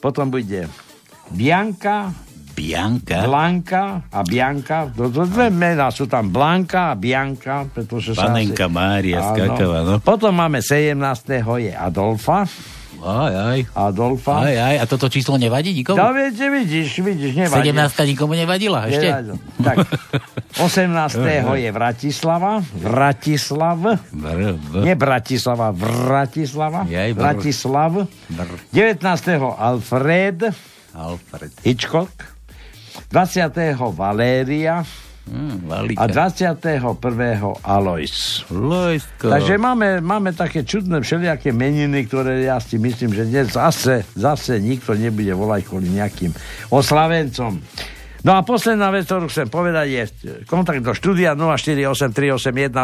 potom 0.00 0.32
bude 0.32 0.72
Bianka, 1.28 2.16
Bianka? 2.56 3.28
Blanka 3.28 4.08
a 4.08 4.24
Bianka. 4.24 4.88
To, 4.96 5.12
to 5.12 5.28
dve 5.28 5.52
mená 5.52 5.92
sú 5.92 6.08
tam 6.08 6.32
Blanka 6.32 6.94
a 6.94 6.96
Bianka, 6.96 7.68
pretože 7.68 8.16
sa... 8.16 8.32
Panenka 8.32 8.72
Mária 8.72 9.20
skákala, 9.20 9.84
no. 9.84 9.94
Potom 10.00 10.32
máme 10.32 10.64
17. 10.64 10.96
je 11.60 11.72
Adolfa. 11.76 12.48
Aj, 13.02 13.32
aj. 13.32 13.58
Adolfa. 13.74 14.46
Aj, 14.46 14.54
aj. 14.54 14.76
A 14.80 14.84
toto 14.86 15.10
číslo 15.10 15.34
nevadí 15.40 15.74
nikomu? 15.74 15.98
No, 15.98 16.14
viete, 16.14 16.46
vidíš, 16.46 17.02
vidíš, 17.02 17.32
nevadí. 17.34 17.74
17 17.74 18.10
nikomu 18.14 18.32
nevadila 18.38 18.86
ešte? 18.86 19.06
Nevadí. 19.10 19.32
Tak, 19.58 19.76
18. 20.66 21.58
je 21.58 21.70
Vratislava. 21.74 22.62
Vratislav. 22.78 23.78
Br, 24.14 24.38
br. 24.54 24.82
Nie 24.86 24.94
Bratislava, 24.94 25.74
Vratislava. 25.74 26.86
Jaj, 26.86 27.10
br. 27.16 27.20
Vratislav. 27.20 27.92
Br. 28.30 28.48
19. 28.70 29.02
Alfred 29.58 30.54
Alfred. 30.94 31.50
Hitchcock. 31.66 32.10
20. 33.10 33.74
Valéria. 33.94 34.86
Hm, 35.24 35.64
A 35.72 35.80
Valika. 35.80 36.06
21. 36.06 37.56
Alois. 37.64 38.44
Lojsko. 38.52 39.32
Takže 39.32 39.56
máme, 39.56 40.04
máme 40.04 40.36
také 40.36 40.68
čudné 40.68 41.00
všelijaké 41.00 41.48
meniny, 41.48 42.04
ktoré 42.04 42.44
ja 42.44 42.60
si 42.60 42.76
myslím, 42.76 43.16
že 43.16 43.24
dnes 43.24 43.56
zase, 43.56 44.04
zase 44.12 44.60
nikto 44.60 44.92
nebude 44.92 45.32
volať 45.32 45.64
kvôli 45.64 45.88
nejakým 45.88 46.28
oslavencom. 46.68 47.56
No 48.24 48.32
a 48.36 48.44
posledná 48.44 48.88
vec, 48.88 49.04
ktorú 49.04 49.28
chcem 49.28 49.48
povedať, 49.52 49.86
je 49.88 50.04
kontakt 50.48 50.80
do 50.80 50.96
štúdia 50.96 51.36
0483810101 51.36 52.80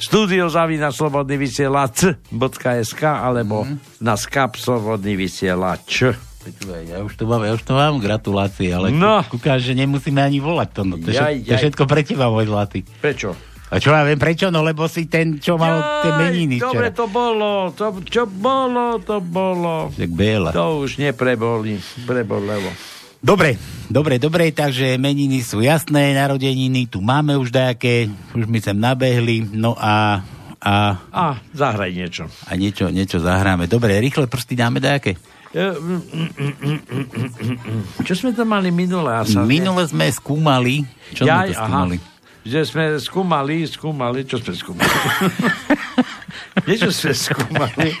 studio 0.00 0.48
zavina 0.48 0.88
slobodný 0.90 1.36
vysielač.sk 1.36 3.02
alebo 3.04 3.68
na 4.00 4.14
skap 4.16 4.56
slobodný 4.56 5.14
vysielač. 5.14 6.10
Počúvaj, 6.40 6.82
Ja 6.86 6.98
už 7.00 7.12
to 7.14 7.24
mám, 7.24 7.44
ja 7.44 7.52
už 7.52 7.62
to 7.62 7.72
mám, 7.72 8.00
gratulácie, 8.00 8.68
ale 8.70 8.88
No. 8.88 9.20
kúkáš, 9.22 9.60
že 9.62 9.76
nemusíme 9.76 10.18
ani 10.18 10.38
volať 10.38 10.68
to, 10.72 10.82
no, 10.82 10.96
to, 10.96 11.08
Jaj, 11.08 11.20
všet- 11.36 11.44
to 11.44 11.50
jaj. 11.50 11.60
všetko 11.60 11.82
pre 11.84 12.00
teba, 12.00 12.26
môj 12.26 12.46
zlatý. 12.46 12.80
Prečo? 12.96 13.36
A 13.68 13.76
čo 13.76 13.92
ja 13.92 14.02
viem 14.02 14.16
prečo? 14.16 14.48
No 14.48 14.60
lebo 14.60 14.84
si 14.84 15.06
ten, 15.06 15.36
čo 15.36 15.54
mal 15.54 16.02
tie 16.02 16.10
meniny 16.12 16.58
dobre 16.58 16.90
včera. 16.90 16.96
to 16.96 17.06
bolo, 17.06 17.50
to, 17.70 17.86
čo 18.02 18.26
bolo, 18.26 18.98
to 18.98 19.20
bolo. 19.20 19.92
Tak 19.92 20.10
Béla. 20.10 20.50
To 20.50 20.80
už 20.80 20.98
nepreboli, 20.98 21.78
prebolelo. 22.02 22.66
Dobre, 23.20 23.54
dobre, 23.86 24.16
dobre, 24.16 24.48
takže 24.48 24.96
meniny 24.96 25.38
sú 25.38 25.60
jasné, 25.60 26.16
narodeniny 26.16 26.88
tu 26.88 26.98
máme 26.98 27.36
už 27.36 27.52
dajaké, 27.52 28.08
už 28.32 28.48
my 28.48 28.58
sem 28.58 28.74
nabehli, 28.74 29.44
no 29.46 29.76
a, 29.76 30.24
a, 30.56 30.74
A 31.06 31.24
zahraj 31.52 31.92
niečo. 31.92 32.26
a 32.42 32.52
niečo, 32.54 32.88
niečo 32.88 33.20
zahráme. 33.20 33.68
Dobre, 33.68 33.94
rýchle 33.94 34.24
prsty 34.24 34.56
dáme 34.56 34.80
dajaké. 34.80 35.14
Čo 38.00 38.12
sme 38.14 38.30
to 38.30 38.44
mali 38.44 38.70
minule? 38.70 39.10
Ja 39.10 39.22
sa 39.24 39.42
Minule 39.42 39.82
sme 39.84 40.06
skúmali, 40.08 40.86
čo 41.10 41.22
sme 41.22 41.28
Jaj, 41.28 41.46
to 41.48 41.54
skúmali? 41.58 41.96
aha. 41.98 42.08
Že 42.40 42.60
sme 42.64 42.84
skúmali, 42.96 43.56
skúmali, 43.66 44.20
čo 44.24 44.36
sme 44.38 44.54
skúmali? 44.54 44.88
Niečo 46.66 46.88
sme 46.88 47.12
skúmali. 47.12 47.92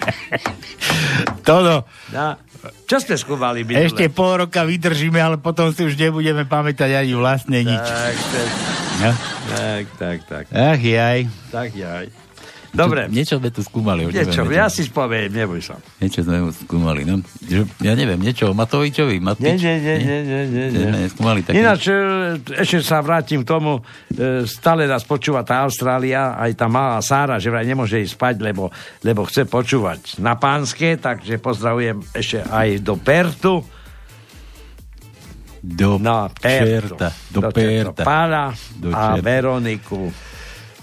Toto, 1.42 1.84
Ja. 2.08 2.38
Čo 2.84 3.00
sme 3.00 3.16
skúmali 3.16 3.64
minule? 3.64 3.84
ešte 3.84 4.08
pol 4.08 4.36
roka 4.38 4.62
vydržíme, 4.62 5.16
ale 5.16 5.36
potom 5.36 5.68
si 5.70 5.80
už 5.80 5.96
nebudeme 5.96 6.44
pamätať 6.44 6.92
ani 6.94 7.12
vlastne 7.14 7.60
nič. 7.62 7.80
Tak, 7.80 8.16
tak, 8.16 8.48
No? 9.00 9.10
tak, 9.48 9.84
tak, 9.96 10.18
tak, 10.28 10.44
Ach 10.52 10.76
jaj. 10.76 11.24
tak, 11.48 11.72
jaj. 11.72 12.12
Dobre, 12.70 13.10
Niečo 13.10 13.36
sme 13.36 13.50
tu 13.50 13.60
skúmali. 13.60 14.06
Už 14.06 14.14
niečo, 14.14 14.46
neviem, 14.46 14.54
ja 14.56 14.70
si 14.70 14.86
spoviem, 14.86 15.26
neboj 15.26 15.58
sa. 15.58 15.74
Niečo 15.98 16.22
sme 16.22 16.54
skúmali. 16.54 17.02
No, 17.02 17.18
ja 17.82 17.92
neviem, 17.92 18.14
niečo 18.16 18.48
o 18.48 18.54
Matovičovi. 18.54 19.18
Matič? 19.18 19.58
nie, 19.58 19.74
nie, 19.76 19.96
nie, 19.98 20.18
nie, 20.22 20.42
nie, 20.46 20.64
Nie, 20.70 20.84
nie. 20.86 21.00
neskúmali 21.04 21.42
také. 21.42 21.58
Ináč, 21.58 21.86
e, 21.86 21.98
ešte 22.56 22.78
sa 22.80 23.02
vrátim 23.02 23.42
k 23.42 23.48
tomu, 23.48 23.82
e, 24.08 24.46
stále 24.46 24.86
nás 24.86 25.02
počúva 25.02 25.42
tá 25.42 25.66
Austrália, 25.66 26.38
aj 26.38 26.54
tá 26.54 26.70
malá 26.70 27.02
Sára, 27.02 27.36
že 27.36 27.50
vraj 27.50 27.66
nemôže 27.66 27.98
ísť 27.98 28.14
spať, 28.14 28.34
lebo, 28.38 28.70
lebo 29.02 29.26
chce 29.26 29.44
počúvať 29.44 30.16
na 30.16 30.38
pánske, 30.38 30.94
takže 30.94 31.36
pozdravujem 31.36 31.98
ešte 32.12 32.46
aj 32.46 32.68
do 32.80 32.94
Pertu. 32.94 33.54
Do 35.60 35.98
Na 35.98 36.30
Pertu. 36.30 36.96
čerta. 36.96 37.08
Do, 37.28 37.40
do 37.44 37.48
perta. 37.52 38.00
Pála 38.00 38.48
Do 38.72 38.88
a. 38.94 39.20
Veroniku. 39.20 40.08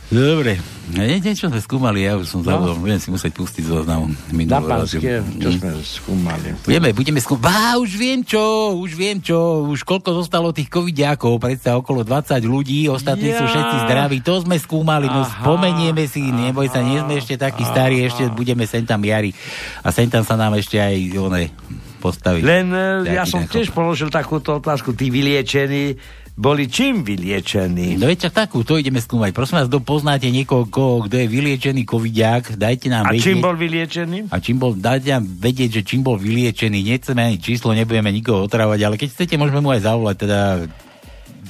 Dobre. 0.07 0.55
No, 0.87 1.03
nie, 1.03 1.19
niečo 1.19 1.51
sme 1.51 1.59
skúmali, 1.59 1.99
ja 2.01 2.15
už 2.15 2.23
som 2.25 2.39
zabudol. 2.39 2.79
Budem 2.79 2.95
si 2.95 3.11
musieť 3.11 3.35
pustiť 3.35 3.59
zoznam 3.59 4.07
Na 4.07 4.31
minulého. 4.31 4.63
pánske, 4.63 5.03
čo 5.19 5.49
Mm. 5.51 5.55
sme 5.59 5.69
skúmali. 5.83 6.47
Budeme, 6.63 6.95
budeme 6.95 7.19
skúmať. 7.19 7.43
Bá, 7.43 7.75
už 7.75 7.91
viem 7.93 8.23
čo, 8.23 8.39
už 8.77 8.95
viem 8.95 9.19
čo. 9.19 9.35
Už 9.67 9.83
koľko 9.83 10.15
zostalo 10.17 10.55
tých 10.55 10.71
covidiakov, 10.71 11.35
predsa 11.37 11.75
okolo 11.75 12.07
20 12.07 12.39
ľudí, 12.41 12.87
ostatní 12.87 13.35
sú 13.35 13.43
Ja. 13.43 13.51
všetci 13.51 13.75
zdraví. 13.83 14.17
To 14.23 14.39
sme 14.39 14.55
skúmali, 14.55 15.05
no 15.05 15.21
Aha, 15.21 15.43
spomenieme 15.43 16.07
si, 16.07 16.23
neboj 16.23 16.71
sa, 16.71 16.79
nie 16.79 17.03
sme 17.03 17.19
ešte 17.19 17.35
takí 17.35 17.67
starí, 17.67 17.99
ešte 17.99 18.31
budeme 18.31 18.63
sem 18.63 18.87
tam 18.87 19.03
jari. 19.03 19.35
A 19.83 19.91
sem 19.91 20.07
tam 20.07 20.23
sa 20.23 20.39
nám 20.39 20.55
ešte 20.55 20.79
aj 20.79 20.95
one 21.19 21.51
postaviť. 21.99 22.41
Len 22.41 22.65
e, 23.03 23.11
ja 23.11 23.27
som 23.27 23.43
tiež 23.43 23.75
položil 23.75 24.07
takúto 24.07 24.55
otázku. 24.55 24.95
Tí 24.95 25.11
vyliečení 25.11 25.99
boli 26.37 26.69
čím 26.69 27.01
vyliečení? 27.01 27.97
No 27.97 28.05
veď 28.05 28.29
takú, 28.29 28.61
to 28.61 28.77
ideme 28.77 29.01
skúmať. 29.01 29.33
Prosím 29.33 29.57
vás, 29.57 29.67
kto 29.73 29.81
poznáte 29.81 30.29
niekoho, 30.29 30.69
koho- 30.69 31.09
kto 31.09 31.17
je 31.17 31.25
vyliečený 31.25 31.81
covidiak, 31.81 32.53
dajte 32.53 32.93
nám 32.93 33.09
A 33.09 33.17
vedieť. 33.17 33.25
čím 33.25 33.41
bol 33.41 33.57
vyliečený? 33.57 34.17
A 34.29 34.37
čím 34.37 34.57
bol, 34.61 34.77
dajte 34.77 35.17
nám 35.17 35.25
vedieť, 35.25 35.81
že 35.81 35.81
čím 35.81 36.05
bol 36.05 36.21
vyliečený. 36.21 36.77
Nechceme 36.85 37.25
ani 37.25 37.41
číslo, 37.41 37.73
nebudeme 37.73 38.13
nikoho 38.13 38.45
otravať, 38.45 38.79
ale 38.85 38.95
keď 39.01 39.09
chcete, 39.17 39.33
môžeme 39.33 39.65
mu 39.65 39.73
aj 39.73 39.81
zavolať, 39.89 40.15
teda 40.21 40.39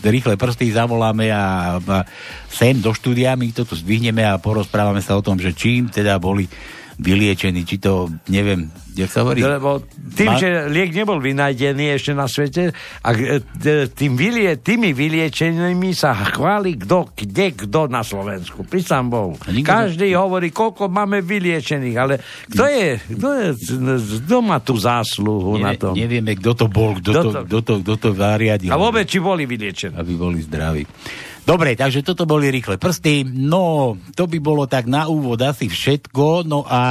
rýchle 0.08 0.40
prsty 0.40 0.72
zavoláme 0.72 1.28
a, 1.36 1.78
a 1.84 1.98
sem 2.48 2.78
do 2.80 2.96
štúdia, 2.96 3.36
my 3.36 3.52
to 3.52 3.68
tu 3.68 3.76
zdvihneme 3.76 4.24
a 4.24 4.40
porozprávame 4.40 5.04
sa 5.04 5.18
o 5.20 5.26
tom, 5.26 5.36
že 5.36 5.52
čím 5.52 5.92
teda 5.92 6.16
boli 6.16 6.48
vyliečení, 6.98 7.62
či 7.62 7.78
to, 7.78 8.10
neviem, 8.28 8.68
jak 8.94 9.06
sa 9.08 9.22
hovorí? 9.22 9.40
Lebo 9.40 9.86
tým, 10.18 10.34
Ma- 10.34 10.42
že 10.42 10.66
liek 10.66 10.90
nebol 10.92 11.22
vynajdený 11.22 11.94
ešte 11.94 12.12
na 12.12 12.26
svete, 12.26 12.74
a 13.06 13.10
tým 13.94 14.18
vylie, 14.18 14.58
tými 14.58 14.98
vyliečenými 14.98 15.94
sa 15.94 16.18
chváli 16.18 16.74
kto, 16.76 17.14
kde, 17.14 17.54
kto 17.54 17.86
na 17.86 18.02
Slovensku. 18.02 18.66
Prísam 18.66 19.14
Bohu. 19.14 19.38
Každý 19.38 20.10
hovorí, 20.18 20.50
koľko 20.50 20.90
máme 20.90 21.22
vyliečených, 21.22 21.96
ale 21.96 22.18
kto 22.50 22.64
je, 22.66 22.88
kto, 23.14 23.28
je, 23.30 23.48
kto 24.26 24.36
má 24.42 24.58
tú 24.58 24.74
zásluhu 24.74 25.62
na 25.62 25.78
Nevie, 25.78 25.82
tom? 25.82 25.94
nevieme, 25.94 26.34
kto 26.34 26.52
to 26.54 26.66
bol, 26.66 26.98
kto 26.98 27.10
Kto 27.14 27.22
to, 27.22 27.30
to- 27.30 27.44
kto 27.46 27.58
to, 27.62 27.74
kto 27.86 27.94
to 28.02 28.10
zariadil. 28.18 28.74
A 28.74 28.82
vôbec, 28.82 29.06
či 29.06 29.22
boli 29.22 29.46
vyliečení. 29.46 29.94
aby 29.94 30.12
boli 30.18 30.42
zdraví. 30.42 30.82
Dobre, 31.48 31.80
takže 31.80 32.04
toto 32.04 32.28
boli 32.28 32.52
rýchle 32.52 32.76
prsty. 32.76 33.24
No, 33.24 33.96
to 34.20 34.28
by 34.28 34.36
bolo 34.44 34.68
tak 34.68 34.84
na 34.84 35.08
úvod 35.08 35.40
asi 35.40 35.72
všetko. 35.72 36.44
No 36.44 36.68
a 36.68 36.82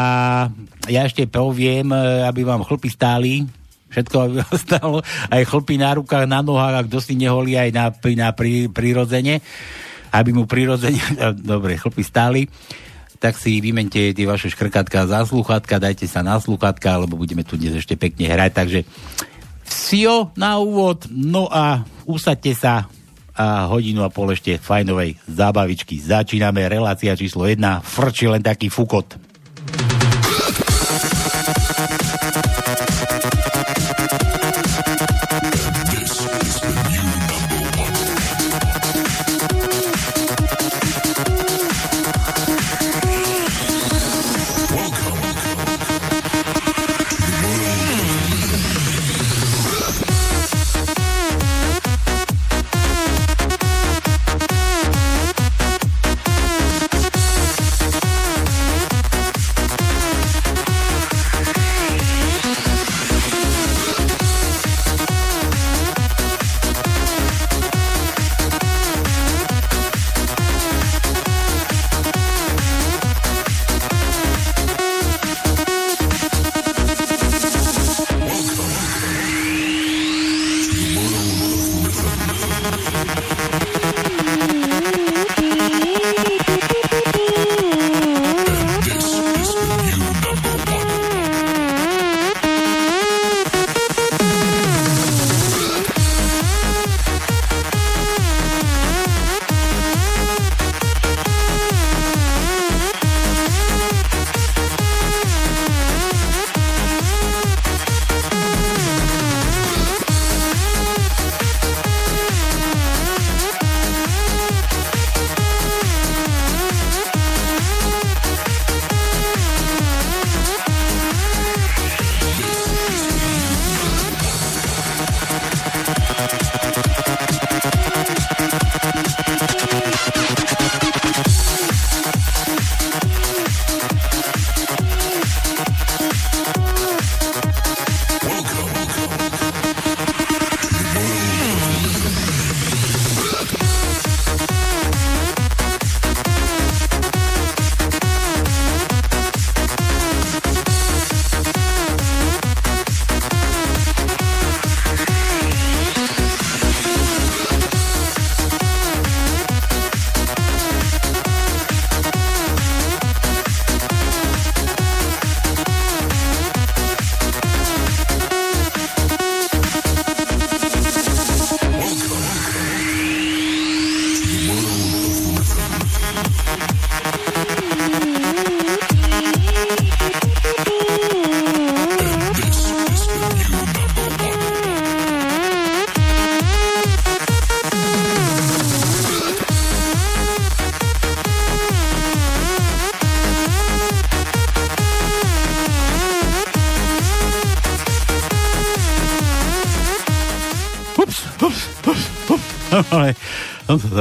ja 0.89 1.05
ešte 1.05 1.29
poviem, 1.29 1.93
e, 1.93 2.25
aby 2.25 2.41
vám 2.41 2.65
chlpy 2.65 2.89
stáli. 2.89 3.45
Všetko 3.93 4.17
aby 4.17 4.35
vám 4.41 4.57
stálo. 4.57 4.97
Aj 5.29 5.45
chlpy 5.45 5.77
na 5.77 5.93
rukách, 6.01 6.25
na 6.25 6.41
nohách, 6.41 6.73
a 6.73 6.87
kto 6.89 7.05
si 7.05 7.21
neholí 7.21 7.53
aj 7.53 7.69
na, 7.69 7.93
na 7.93 8.33
pri, 8.33 8.73
prirodzene. 8.73 9.45
aby 10.17 10.33
mu 10.33 10.49
prirodzene, 10.49 11.05
dobre, 11.53 11.77
chlpy 11.77 12.01
stáli, 12.01 12.49
tak 13.21 13.37
si 13.37 13.61
vymente 13.61 14.17
tie 14.17 14.25
vaše 14.25 14.49
škrkatka 14.49 15.05
za 15.05 15.29
sluchatka, 15.29 15.77
dajte 15.77 16.09
sa 16.09 16.25
na 16.25 16.41
sluchatka, 16.41 16.97
lebo 17.05 17.21
budeme 17.21 17.45
tu 17.45 17.61
dnes 17.61 17.77
ešte 17.77 18.01
pekne 18.01 18.25
hrať, 18.25 18.53
takže 18.57 18.81
Sio 19.69 20.33
na 20.39 20.57
úvod, 20.57 21.11
no 21.13 21.51
a 21.51 21.85
usadte 22.09 22.55
sa 22.57 22.89
a 23.37 23.69
hodinu 23.69 24.01
a 24.01 24.09
pol 24.09 24.33
ešte 24.33 24.57
fajnovej 24.57 25.21
zábavičky. 25.29 26.01
Začíname 26.01 26.65
relácia 26.73 27.13
číslo 27.13 27.45
1, 27.45 27.61
frči 27.85 28.27
len 28.27 28.41
taký 28.41 28.73
fukot. 28.73 29.26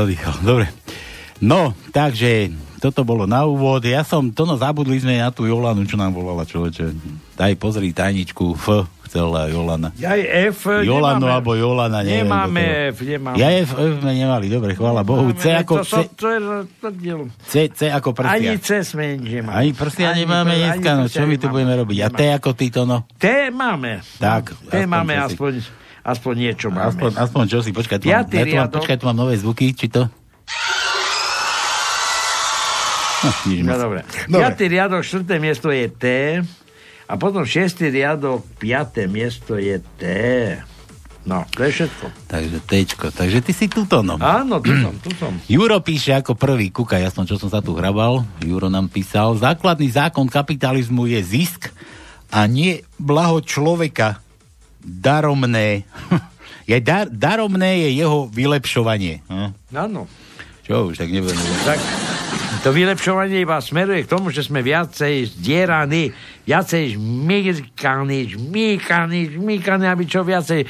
Zadýchal. 0.06 0.38
Dobre. 0.40 0.70
No, 1.38 1.74
takže 1.90 2.48
toto 2.80 3.02
bolo 3.02 3.26
na 3.26 3.44
úvod. 3.44 3.84
Ja 3.84 4.02
som, 4.02 4.30
to 4.30 4.46
no 4.46 4.56
zabudli 4.56 4.96
sme 4.96 5.18
na 5.18 5.30
tú 5.30 5.44
Jolanu, 5.44 5.84
čo 5.84 5.98
nám 5.98 6.14
volala 6.14 6.42
človeče. 6.42 6.96
Daj 7.34 7.54
pozri 7.58 7.92
tajničku 7.92 8.56
F, 8.56 8.66
chcela 9.04 9.52
Jolana. 9.52 9.92
Ja 9.98 10.16
F 10.16 10.64
Jolano 10.80 11.20
nemáme. 11.20 11.34
alebo 11.34 11.52
Jolana, 11.54 12.00
neviem. 12.00 12.24
Nemáme 12.24 12.64
F, 12.88 13.04
nemáme. 13.04 13.36
to- 13.36 13.42
Ja 13.42 13.50
F, 13.52 13.72
F 13.74 13.92
sme 14.00 14.14
nemali, 14.14 14.46
dobre, 14.48 14.72
chvála 14.74 15.04
Bohu. 15.04 15.28
C 15.36 15.52
ako, 15.52 15.82
to, 15.82 15.84
som, 15.84 16.08
to 16.08 16.28
je 16.30 16.40
rozdiel. 16.40 17.20
C, 17.44 17.68
C 17.68 17.90
ako 17.90 18.16
Ani 18.16 18.56
prsia. 18.56 18.56
C 18.58 18.70
sme 18.86 19.06
nemali. 19.18 19.52
Ani 19.52 19.72
prsia 19.74 20.08
Ani 20.10 20.24
nemáme 20.24 20.54
pr- 20.54 20.62
dneska, 20.62 20.90
ani 20.90 21.00
no 21.02 21.06
čo 21.06 21.20
my 21.20 21.36
tu 21.36 21.40
nemáme. 21.42 21.52
budeme 21.52 21.74
robiť? 21.76 21.98
A 22.00 22.08
T 22.08 22.22
ako 22.32 22.50
títo, 22.54 22.80
no. 22.86 22.98
T 23.14 23.26
máme. 23.52 24.00
Tak, 24.16 24.56
T 24.64 24.72
aspoň 24.72 24.88
máme 24.88 25.14
aspoň, 25.20 25.52
aspoň 26.06 26.34
niečo 26.38 26.70
máme. 26.70 26.94
Aspoň, 26.94 27.10
aspoň 27.18 27.44
čo 27.50 27.60
si, 27.60 27.74
počkaj, 27.74 27.98
tu 27.98 28.06
mám, 28.06 28.24
ja 28.24 28.46
tu 28.46 28.56
mám, 28.56 28.70
počkaj, 28.70 28.98
tu 29.02 29.06
mám 29.10 29.18
nové 29.18 29.34
zvuky, 29.36 29.74
či 29.74 29.90
to? 29.90 30.06
No, 33.26 33.30
nič 33.50 33.60
No 33.66 33.74
moc. 33.74 33.82
dobre. 33.82 34.00
Dobre. 34.30 34.38
Piatý 34.38 34.64
riadok, 34.70 35.02
štvrté 35.02 35.36
miesto 35.42 35.68
je 35.74 35.86
T. 35.90 36.06
A 37.06 37.14
potom 37.18 37.42
šiestý 37.42 37.90
riadok, 37.90 38.46
piaté 38.58 39.10
miesto 39.10 39.58
je 39.58 39.82
T. 39.98 40.04
No, 41.26 41.42
to 41.50 41.66
je 41.66 41.72
všetko. 41.74 42.06
Takže 42.30 42.58
Tčko, 42.62 43.08
takže 43.10 43.42
ty 43.42 43.50
si 43.50 43.66
tuto, 43.66 44.06
no. 44.06 44.22
Áno, 44.22 44.62
tu 44.62 44.70
som, 44.78 44.94
tu 45.02 45.10
som. 45.18 45.34
Juro 45.50 45.82
píše 45.82 46.14
ako 46.14 46.38
prvý, 46.38 46.70
kúka, 46.70 47.02
jasno, 47.02 47.26
čo 47.26 47.42
som 47.42 47.50
sa 47.50 47.66
tu 47.66 47.74
hrabal. 47.74 48.22
Juro 48.46 48.70
nám 48.70 48.94
písal, 48.94 49.34
základný 49.34 49.90
zákon 49.90 50.30
kapitalizmu 50.30 51.10
je 51.10 51.18
zisk 51.26 51.74
a 52.30 52.46
nie 52.46 52.86
blaho 53.02 53.42
človeka. 53.42 54.22
Daromné. 54.86 55.84
je 56.70 56.78
dar, 56.80 57.10
daromné 57.10 57.90
je 57.90 58.06
jeho 58.06 58.30
vylepšovanie. 58.30 59.26
Hm? 59.26 59.50
Áno. 59.74 60.06
Čo 60.66 60.90
už, 60.90 60.98
tak 60.98 61.14
nebudem. 61.14 61.38
Tak 61.66 61.78
to 62.66 62.74
vylepšovanie 62.74 63.46
iba 63.46 63.62
smeruje 63.62 64.02
k 64.02 64.10
tomu, 64.10 64.34
že 64.34 64.42
sme 64.42 64.66
viacej 64.66 65.38
zdieraní, 65.38 66.10
viacej 66.50 66.98
žmýkaní, 66.98 68.34
žmýkaní, 68.34 69.38
žmýkaní, 69.38 69.86
aby 69.86 70.04
čo 70.10 70.26
viacej 70.26 70.66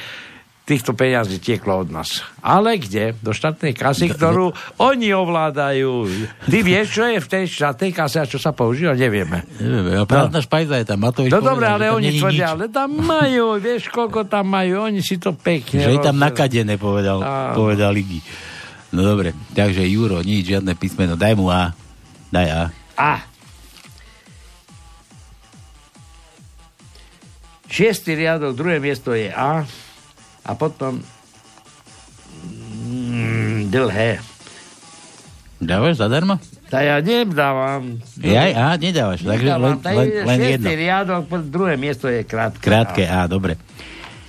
týchto 0.66 0.98
peňazí 0.98 1.38
tieklo 1.38 1.86
od 1.86 1.94
nás. 1.94 2.26
Ale 2.42 2.74
kde? 2.82 3.14
Do 3.22 3.30
štátnej 3.30 3.70
kasy, 3.70 4.10
ktorú 4.10 4.50
oni 4.82 5.14
ovládajú. 5.14 6.10
Ty 6.50 6.58
vieš, 6.66 6.98
čo 6.98 7.06
je 7.06 7.22
v 7.22 7.28
tej 7.30 7.44
štátnej 7.46 7.94
kase 7.94 8.18
a 8.18 8.26
čo 8.26 8.42
sa 8.42 8.50
používa? 8.50 8.98
Nevieme. 8.98 9.46
Neviem, 9.62 10.02
a 10.02 10.04
prázdna 10.10 10.42
špajza 10.42 10.82
je 10.82 10.86
tam. 10.90 10.98
Matovič 11.06 11.30
No 11.30 11.38
dobre, 11.38 11.70
ale 11.70 11.94
oni 11.94 12.18
tvrdia, 12.18 12.58
ale 12.58 12.66
tam 12.66 12.98
majú, 12.98 13.54
vieš, 13.62 13.94
koľko 13.94 14.26
tam 14.26 14.50
majú, 14.50 14.90
oni 14.90 14.98
si 15.06 15.22
to 15.22 15.38
pekne... 15.38 15.86
Že 15.86 15.94
je 15.94 16.02
tam 16.02 16.18
nakadené, 16.18 16.74
povedal, 16.82 17.22
povedal 17.54 17.94
Ligi. 17.94 18.18
No 18.90 19.06
dobre, 19.06 19.38
takže 19.54 19.86
Juro, 19.86 20.18
nič, 20.26 20.50
žiadne 20.50 20.74
písmeno. 20.74 21.14
Daj 21.14 21.34
mu 21.38 21.46
A. 21.46 21.70
Daj 22.34 22.48
A. 22.50 22.62
A. 22.98 23.12
Šiestý 27.70 28.18
riadok, 28.18 28.58
druhé 28.58 28.82
miesto 28.82 29.14
je 29.14 29.30
A. 29.30 29.62
A 30.46 30.54
potom 30.54 31.02
mm, 32.86 33.66
dlhé. 33.66 34.22
Dávaš 35.58 35.98
zadarmo? 35.98 36.38
Tá 36.70 36.82
ja 36.82 36.98
nedávam. 36.98 37.98
Ja, 38.18 38.46
á, 38.54 38.66
nedávaš, 38.78 39.22
takže 39.22 39.46
len, 39.46 39.58
Nedávam. 39.58 39.78
Tá 39.82 39.90
len, 39.94 40.06
len 40.22 40.38
šiestý 40.38 40.72
jedno. 40.74 40.82
riadok, 40.82 41.22
druhé 41.46 41.74
miesto 41.78 42.06
je 42.10 42.26
krátke. 42.26 42.62
Krátke, 42.62 43.02
á, 43.06 43.26
dobre. 43.30 43.58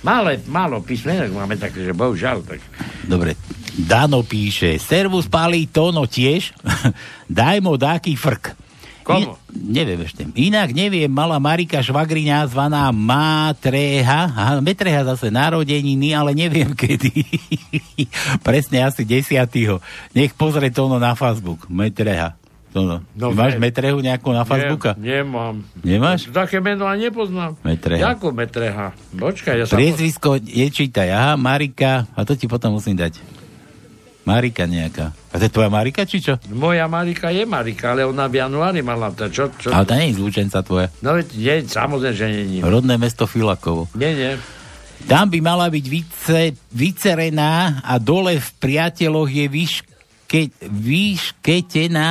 Malé, 0.06 0.38
málo 0.46 0.78
písmenok 0.78 1.34
máme 1.34 1.58
také, 1.58 1.82
že 1.82 1.90
bohužiaľ. 1.90 2.46
Tak. 2.46 2.62
Dobre. 3.06 3.34
Dano 3.78 4.22
píše, 4.26 4.78
servus 4.78 5.30
pálí 5.30 5.70
Tono 5.70 6.06
tiež, 6.06 6.50
daj 7.30 7.62
mu 7.62 7.78
dáky 7.78 8.14
frk. 8.18 8.67
Komu? 9.08 9.32
I, 9.32 9.72
neviem 9.72 10.04
ešte. 10.04 10.28
Inak 10.36 10.76
neviem, 10.76 11.08
mala 11.08 11.40
Marika 11.40 11.80
švagriňa 11.80 12.44
zvaná 12.52 12.92
Matreha, 12.92 14.28
aha, 14.28 14.60
Metreha 14.60 15.00
zase 15.08 15.32
narodeniny, 15.32 16.12
ale 16.12 16.36
neviem 16.36 16.76
kedy. 16.76 17.24
Presne 18.46 18.84
asi 18.84 19.08
10. 19.08 19.32
Nech 20.12 20.36
pozrie 20.36 20.68
Tono 20.68 21.00
na 21.00 21.16
Facebook. 21.16 21.64
Metreha. 21.72 22.36
Tono. 22.68 23.00
No, 23.16 23.32
máš 23.32 23.56
ve- 23.56 23.64
Metrehu 23.64 23.96
nejakú 24.04 24.28
na 24.28 24.44
Facebooka? 24.44 24.92
Nie, 25.00 25.24
nemám. 25.24 25.64
Nemáš? 25.80 26.28
Také 26.28 26.60
meno 26.60 26.84
ani 26.84 27.08
nepoznám. 27.08 27.56
Metreha. 27.64 28.12
Ako 28.12 28.28
Metreha? 28.28 28.92
Počkaj, 29.16 29.54
ja 29.56 29.64
sa... 29.64 29.72
Priezvisko 29.72 30.36
nečítaj. 30.36 31.08
Aha, 31.08 31.32
Marika. 31.40 32.04
A 32.12 32.28
to 32.28 32.36
ti 32.36 32.44
potom 32.44 32.76
musím 32.76 33.00
dať. 33.00 33.37
Marika 34.28 34.68
nejaká. 34.68 35.16
A 35.32 35.34
to 35.40 35.48
je 35.48 35.52
tvoja 35.52 35.72
Marika, 35.72 36.04
či 36.04 36.20
čo? 36.20 36.36
Moja 36.52 36.84
Marika 36.84 37.32
je 37.32 37.48
Marika, 37.48 37.96
ale 37.96 38.04
ona 38.04 38.28
v 38.28 38.44
januári 38.44 38.84
mala 38.84 39.08
to. 39.08 39.32
Čo, 39.32 39.48
čo? 39.56 39.72
Ale 39.72 39.88
to 39.88 39.96
nie 39.96 40.12
je 40.12 40.18
zlúčenca 40.20 40.60
tvoja. 40.60 40.92
No 41.00 41.16
nie, 41.16 41.64
samozrejme, 41.64 42.12
že 42.12 42.26
nie. 42.28 42.60
Rodné 42.60 43.00
mesto 43.00 43.24
Filakovo. 43.24 43.88
Nie, 43.96 44.12
nie. 44.12 44.32
Tam 45.08 45.30
by 45.30 45.38
mala 45.40 45.72
byť 45.72 45.84
vice, 45.88 46.58
vycerená 46.74 47.80
a 47.80 47.96
dole 47.96 48.36
v 48.36 48.50
priateľoch 48.60 49.30
je 49.30 49.46
vyške, 49.46 50.42
vyšketená 50.68 52.08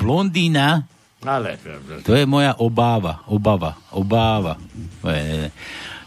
blondína. 0.00 0.88
Ale... 1.20 1.60
To 2.00 2.16
je 2.16 2.24
moja 2.24 2.56
obáva. 2.56 3.20
Obava. 3.28 3.76
Obáva. 3.92 4.56
E, 5.04 5.52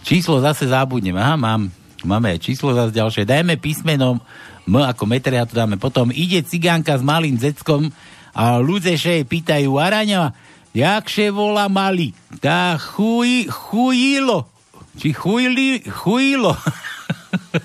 Číslo 0.01 0.41
zase 0.41 0.65
zabudnem. 0.65 1.13
Aha, 1.15 1.37
mám. 1.37 1.69
Máme 2.03 2.35
aj 2.35 2.43
číslo 2.43 2.75
zase 2.75 2.91
ďalšie. 2.91 3.23
Dajme 3.23 3.55
písmeno 3.59 4.19
M 4.63 4.79
ako 4.79 5.03
metre 5.07 5.35
a 5.39 5.47
to 5.47 5.59
dáme. 5.59 5.75
Potom 5.75 6.11
ide 6.11 6.43
cigánka 6.43 6.95
s 6.95 7.03
malým 7.03 7.35
deckom 7.35 7.91
a 8.31 8.59
ľudia 8.59 8.95
še 8.95 9.27
pýtajú, 9.27 9.75
Araňa, 9.75 10.31
jakže 10.71 11.35
volá 11.35 11.67
malý? 11.67 12.15
Tá 12.39 12.79
chuj, 12.79 13.51
chujilo. 13.51 14.47
Či 14.95 15.11
chujli, 15.11 15.83
chujilo. 15.83 16.55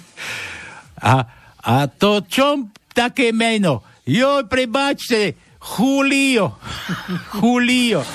a, 1.12 1.14
a 1.62 1.74
to 1.86 2.26
čom 2.26 2.74
také 2.90 3.30
meno? 3.30 3.86
Joj, 4.08 4.48
prebáčte, 4.48 5.36
Julio. 5.60 6.56
Julio. 7.36 8.00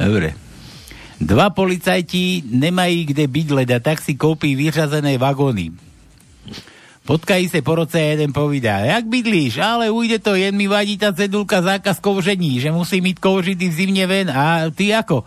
Dobre. 0.00 0.43
Dva 1.24 1.48
policajti 1.48 2.44
nemají 2.44 3.08
kde 3.08 3.24
bydleť 3.24 3.68
a 3.72 3.78
tak 3.80 4.04
si 4.04 4.12
koupí 4.12 4.52
vyřazené 4.52 5.16
vagóny. 5.16 5.72
Potkají 7.04 7.48
se 7.48 7.64
po 7.64 7.74
roce 7.80 8.00
a 8.00 8.12
jeden 8.16 8.32
povídá, 8.32 8.78
jak 8.78 9.04
bydlíš, 9.08 9.56
ale 9.60 9.92
ujde 9.92 10.18
to, 10.20 10.36
jen 10.36 10.56
mi 10.56 10.64
vadí 10.68 10.96
tá 10.96 11.12
cedulka 11.12 11.60
zákaz 11.60 12.00
kouření, 12.00 12.60
že 12.60 12.72
musím 12.72 13.12
ísť 13.12 13.20
kouřit 13.20 13.60
i 13.60 13.68
v 13.68 13.76
zimne 13.76 14.04
ven 14.08 14.28
a 14.32 14.72
ty 14.72 14.88
ako? 14.92 15.24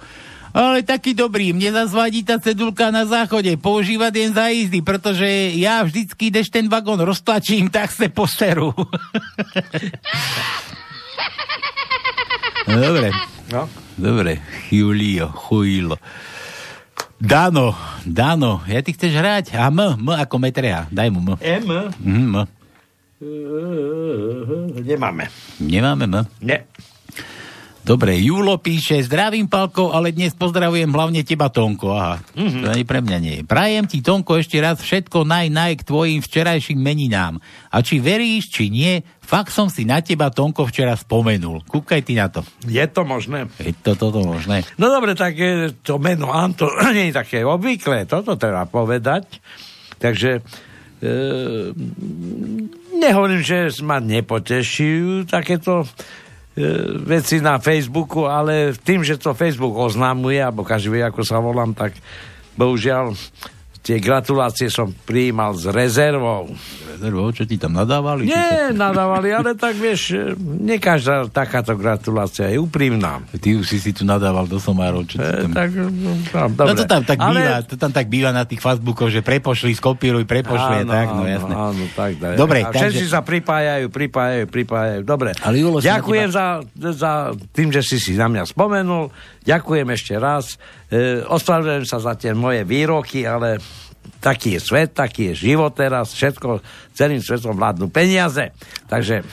Ale 0.57 0.81
taký 0.81 1.13
dobrý, 1.13 1.53
mne 1.53 1.69
zase 1.69 1.93
vadí 1.93 2.25
tá 2.25 2.41
cedulka 2.41 2.89
na 2.89 3.05
záchode, 3.05 3.53
používať 3.61 4.13
jen 4.17 4.33
za 4.33 4.49
jízdy, 4.49 4.81
pretože 4.81 5.29
ja 5.53 5.85
vždycky, 5.85 6.33
když 6.33 6.49
ten 6.49 6.65
vagón 6.65 6.97
roztlačím, 6.97 7.69
tak 7.73 7.93
se 7.93 8.09
poseru. 8.09 8.73
no, 12.65 12.77
dobre. 12.89 13.13
No. 13.53 13.86
Dobre, 13.97 14.37
Julio, 14.69 15.33
Julio. 15.33 15.97
Dano, 17.17 17.73
Dano, 18.05 18.61
ja 18.69 18.85
ty 18.85 18.93
chceš 18.93 19.17
hrať? 19.17 19.57
A 19.57 19.73
M, 19.73 19.97
M 19.97 20.07
ako 20.13 20.37
metrea, 20.37 20.85
daj 20.93 21.09
mu 21.09 21.25
M. 21.25 21.33
M? 21.41 21.65
Mhm, 21.97 22.25
M. 22.29 22.35
Nemáme. 24.85 25.33
Nemáme 25.57 26.05
M. 26.05 26.15
Nie. 26.45 26.69
Dobre, 27.87 28.19
Julo 28.19 28.59
píše, 28.59 28.99
zdravím 28.99 29.47
Palko, 29.47 29.95
ale 29.95 30.11
dnes 30.11 30.35
pozdravujem 30.35 30.91
hlavne 30.91 31.23
teba, 31.23 31.47
Tonko. 31.47 31.95
Aha, 31.95 32.19
mm-hmm. 32.35 32.61
to 32.61 32.65
ani 32.67 32.83
pre 32.83 32.99
mňa 32.99 33.17
nie 33.23 33.33
je. 33.39 33.47
Prajem 33.47 33.87
ti, 33.87 34.03
Tonko, 34.03 34.35
ešte 34.35 34.59
raz 34.59 34.83
všetko 34.83 35.23
naj, 35.23 35.47
naj 35.47 35.73
k 35.79 35.87
tvojim 35.87 36.19
včerajším 36.19 36.83
meninám. 36.83 37.39
A 37.71 37.79
či 37.79 38.03
veríš, 38.03 38.51
či 38.51 38.67
nie, 38.67 39.07
fakt 39.27 39.51
som 39.51 39.67
si 39.67 39.83
na 39.83 39.99
teba, 39.99 40.31
Tonko, 40.31 40.63
včera 40.63 40.95
spomenul. 40.95 41.67
Kúkaj 41.67 41.99
ty 42.07 42.15
na 42.15 42.31
to. 42.31 42.47
Je 42.63 42.81
to 42.87 43.03
možné? 43.03 43.51
Je 43.59 43.75
to 43.75 43.99
toto 43.99 44.23
možné. 44.23 44.63
No 44.79 44.87
dobre, 44.87 45.19
tak 45.19 45.35
e, 45.35 45.75
to 45.83 45.99
meno 45.99 46.31
Anton 46.31 46.71
nie 46.95 47.11
je 47.11 47.19
také 47.19 47.43
obvyklé, 47.43 48.07
toto 48.07 48.39
treba 48.39 48.63
povedať. 48.63 49.43
Takže 49.99 50.39
e, 50.39 51.11
nehovorím, 52.95 53.43
že 53.43 53.75
ma 53.83 53.99
nepotešujú 53.99 55.27
takéto 55.27 55.83
e, 55.83 55.87
veci 57.03 57.43
na 57.43 57.59
Facebooku, 57.59 58.31
ale 58.31 58.71
tým, 58.79 59.03
že 59.03 59.19
to 59.19 59.35
Facebook 59.35 59.75
oznámuje, 59.75 60.39
alebo 60.39 60.63
každý 60.63 60.95
vie, 60.95 61.03
ako 61.03 61.21
sa 61.27 61.43
volám, 61.43 61.75
tak 61.75 61.99
bohužiaľ 62.55 63.11
tie 63.87 63.97
gratulácie 63.97 64.67
som 64.67 64.91
prijímal 64.91 65.55
s 65.55 65.63
rezervou. 65.63 66.51
Rezervou, 66.89 67.31
čo 67.31 67.43
ti 67.43 67.55
tam 67.55 67.71
nadávali? 67.71 68.25
Nie, 68.25 68.69
nadávali, 68.69 69.31
ale 69.31 69.53
tak 69.53 69.73
vieš, 69.73 70.17
nie 70.35 70.75
každá 70.75 71.23
takáto 71.25 71.71
gratulácia 71.73 72.47
je 72.47 72.57
úprimná. 72.57 73.23
Ty 73.31 73.55
už 73.55 73.65
si 73.65 73.77
si 73.79 73.91
tu 73.91 74.03
nadával 74.03 74.43
do 74.43 74.57
somárov, 74.57 75.05
čo 75.05 75.15
E, 75.17 75.45
tam... 75.45 75.51
tak, 75.53 75.69
no, 75.71 75.87
No 75.87 76.49
dobre. 76.49 76.75
to 76.75 76.83
tam 76.83 77.01
tak 77.01 77.17
Ale- 77.17 77.39
býva, 77.39 77.55
to 77.63 77.75
tam 77.77 77.91
tak 77.91 78.05
býva 78.07 78.29
na 78.29 78.43
tých 78.43 78.59
Facebookoch, 78.59 79.07
že 79.07 79.21
prepošli, 79.21 79.71
skopíruj, 79.71 80.25
prepošli, 80.25 80.83
Áno, 80.83 80.91
tak, 80.91 81.07
no 81.07 81.21
áno, 81.21 81.29
jasné. 81.29 81.53
Áno, 81.55 81.83
tak, 81.93 82.11
tak. 82.17 82.33
Dobre, 82.35 82.59
a 82.59 82.69
všetci 82.69 83.05
takže- 83.05 83.13
sa 83.13 83.21
pripájajú, 83.21 83.85
pripájajú, 83.87 84.43
pripájajú. 84.45 85.01
Dobre. 85.01 85.29
Ale 85.37 85.55
Julo, 85.55 85.77
Ďakujem 85.79 86.29
za, 86.29 86.45
za 86.75 87.11
tým, 87.53 87.71
že 87.71 87.79
si 87.79 87.95
si 87.97 88.11
na 88.13 88.27
mňa 88.27 88.43
spomenul. 88.43 89.13
Ďakujem 89.47 89.87
ešte 89.95 90.13
raz. 90.19 90.59
E, 90.91 91.23
ospravedlňujem 91.23 91.87
sa 91.87 92.03
za 92.03 92.19
tie 92.19 92.35
moje 92.35 92.67
výroky, 92.67 93.23
ale 93.23 93.63
taký 94.19 94.59
je 94.59 94.61
svet, 94.61 94.91
taký 94.91 95.31
je 95.31 95.47
život 95.47 95.71
teraz. 95.71 96.11
Všetko 96.11 96.59
celým 96.91 97.23
svetom 97.23 97.55
vládnu 97.55 97.87
peniaze. 97.87 98.51
Takže 98.91 99.23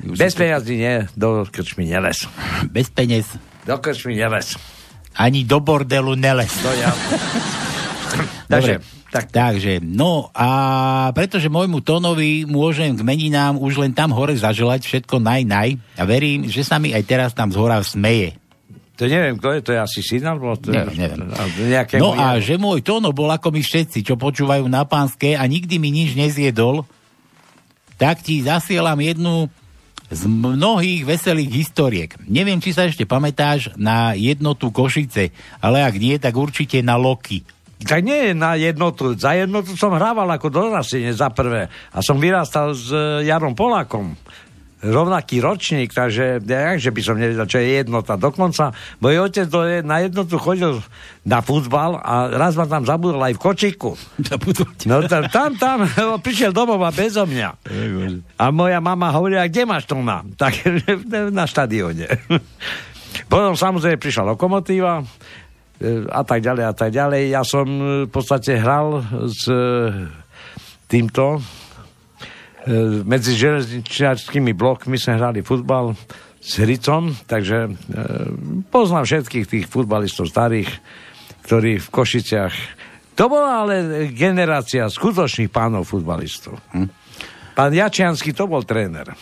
bez 0.00 0.32
peniazy 0.32 0.80
nie, 0.80 0.94
do 1.12 1.44
krčmy 1.44 1.84
neles. 1.84 2.24
Bez 2.72 2.88
peniaz, 2.88 3.36
Do 3.68 3.76
krčmy 3.76 4.16
neles. 4.16 4.56
ani 5.12 5.44
do 5.44 5.60
bordelu 5.60 6.16
neles. 6.16 6.48
To 6.64 6.72
ja. 6.72 6.88
Takže, 8.50 8.82
tak, 9.14 9.30
takže, 9.30 9.78
no 9.78 10.26
a 10.34 10.48
pretože 11.14 11.46
môjmu 11.46 11.86
Tónovi 11.86 12.42
môžem 12.50 12.98
k 12.98 13.06
meninám 13.06 13.54
už 13.62 13.78
len 13.78 13.94
tam 13.94 14.10
hore 14.10 14.34
zaželať 14.34 14.82
všetko 14.82 15.22
naj, 15.22 15.46
naj 15.46 15.70
a 15.94 16.02
verím, 16.02 16.50
že 16.50 16.66
sa 16.66 16.82
mi 16.82 16.90
aj 16.90 17.06
teraz 17.06 17.30
tam 17.30 17.54
zhora 17.54 17.78
smeje. 17.86 18.39
To 19.00 19.08
neviem, 19.08 19.40
kto 19.40 19.48
je, 19.56 19.60
to 19.64 19.70
je 19.72 19.80
asi 19.80 20.04
syn, 20.04 20.28
alebo 20.28 20.60
to 20.60 20.68
Neviem, 20.68 21.08
neviem. 21.08 21.32
Nejakému 21.72 22.04
No 22.04 22.12
a 22.12 22.36
že 22.36 22.60
môj 22.60 22.84
Tóno 22.84 23.16
bol 23.16 23.32
ako 23.32 23.48
my 23.48 23.64
všetci, 23.64 24.04
čo 24.04 24.20
počúvajú 24.20 24.68
na 24.68 24.84
pánske 24.84 25.40
a 25.40 25.48
nikdy 25.48 25.80
mi 25.80 25.88
nič 25.88 26.12
nezjedol, 26.12 26.84
tak 27.96 28.20
ti 28.20 28.44
zasielam 28.44 29.00
jednu 29.00 29.48
z 30.12 30.22
mnohých 30.28 31.08
veselých 31.08 31.48
historiek. 31.48 32.10
Neviem, 32.28 32.60
či 32.60 32.76
sa 32.76 32.84
ešte 32.84 33.08
pamätáš 33.08 33.72
na 33.80 34.12
jednotu 34.12 34.68
Košice, 34.68 35.32
ale 35.64 35.80
ak 35.80 35.96
nie, 35.96 36.20
tak 36.20 36.36
určite 36.36 36.84
na 36.84 37.00
Loky. 37.00 37.40
Tak 37.80 38.04
nie 38.04 38.36
na 38.36 38.60
jednotu. 38.60 39.16
Za 39.16 39.32
jednotu 39.32 39.72
som 39.80 39.96
hrával 39.96 40.28
ako 40.28 40.52
dorastenie 40.52 41.16
za 41.16 41.32
prvé. 41.32 41.72
A 41.96 42.04
som 42.04 42.20
vyrastal 42.20 42.76
s 42.76 42.92
e, 42.92 43.24
Jarom 43.24 43.56
Polákom. 43.56 44.12
Rovnaký 44.80 45.44
ročník, 45.44 45.92
takže 45.92 46.40
jak, 46.40 46.80
že 46.80 46.88
by 46.88 47.00
som 47.04 47.20
nevedel, 47.20 47.44
čo 47.44 47.60
je 47.60 47.84
jednota. 47.84 48.16
Dokonca 48.16 48.72
môj 49.04 49.28
otec 49.28 49.44
do, 49.44 49.60
na 49.84 50.00
jednotu 50.00 50.40
chodil 50.40 50.80
na 51.20 51.44
futbal 51.44 52.00
a 52.00 52.32
raz 52.32 52.56
ma 52.56 52.64
tam 52.64 52.88
zabudol 52.88 53.20
aj 53.20 53.36
v 53.36 53.40
kočiku. 53.40 53.92
No 54.88 55.04
tam, 55.04 55.28
tam, 55.28 55.50
tam 55.60 55.84
prišiel 56.24 56.56
domov 56.56 56.80
a 56.80 56.90
bezo 56.90 57.28
mňa. 57.28 57.60
A 58.40 58.48
moja 58.48 58.80
mama 58.80 59.12
hovorila, 59.12 59.44
kde 59.46 59.68
máš 59.68 59.84
to 59.84 60.00
na? 60.00 60.24
Tak 60.40 60.64
na 61.28 61.44
štadióne. 61.44 62.08
Potom 63.30 63.52
samozrejme 63.54 64.00
prišla 64.00 64.32
lokomotíva 64.34 65.02
e, 65.02 65.04
a 66.08 66.22
tak 66.24 66.40
ďalej 66.40 66.64
a 66.64 66.74
tak 66.74 66.90
ďalej. 66.90 67.22
Ja 67.30 67.42
som 67.44 67.66
e, 67.68 67.82
v 68.06 68.10
podstate 68.10 68.56
hral 68.56 69.04
s 69.28 69.44
e, 69.46 69.92
týmto 70.88 71.44
medzi 73.06 73.32
železničiarskými 73.40 74.52
blokmi 74.52 75.00
sme 75.00 75.16
hrali 75.16 75.40
futbal 75.40 75.96
s 76.40 76.56
Hricom, 76.60 77.12
takže 77.28 77.68
e, 77.68 77.70
poznám 78.68 79.04
všetkých 79.04 79.46
tých 79.46 79.64
futbalistov 79.68 80.28
starých, 80.28 80.68
ktorí 81.44 81.80
v 81.80 81.88
Košiciach 81.88 82.54
to 83.12 83.28
bola 83.28 83.68
ale 83.68 83.74
generácia 84.16 84.88
skutočných 84.88 85.52
pánov 85.52 85.84
futbalistov. 85.84 86.56
Hm? 86.72 86.88
Pán 87.60 87.76
Jačiansky 87.76 88.32
to 88.32 88.48
bol 88.48 88.64
tréner. 88.64 89.12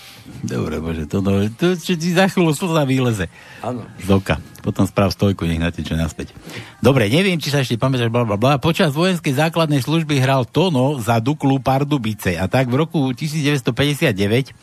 Dobre, 0.46 0.78
bože, 0.78 1.10
to, 1.10 1.18
no, 1.18 1.42
to 1.58 1.74
čo 1.74 1.98
ti 1.98 2.14
za 2.14 2.30
chvíľu 2.30 2.54
slza 2.54 2.86
vyleze. 2.86 3.26
Áno. 3.66 3.82
Z 3.98 4.14
oka. 4.14 4.38
Potom 4.62 4.86
sprav 4.86 5.10
stojku, 5.10 5.42
nech 5.42 5.58
nateče 5.58 5.98
naspäť. 5.98 6.38
Dobre, 6.78 7.10
neviem, 7.10 7.42
či 7.42 7.50
sa 7.50 7.66
ešte 7.66 7.74
pamätáš, 7.74 8.14
bla, 8.14 8.22
bla, 8.22 8.38
bla. 8.38 8.62
Počas 8.62 8.94
vojenskej 8.94 9.34
základnej 9.34 9.82
služby 9.82 10.22
hral 10.22 10.46
Tono 10.46 11.02
za 11.02 11.18
Duklu 11.18 11.58
Pardubice 11.58 12.38
a 12.38 12.46
tak 12.46 12.70
v 12.70 12.78
roku 12.78 13.10
1959 13.10 14.54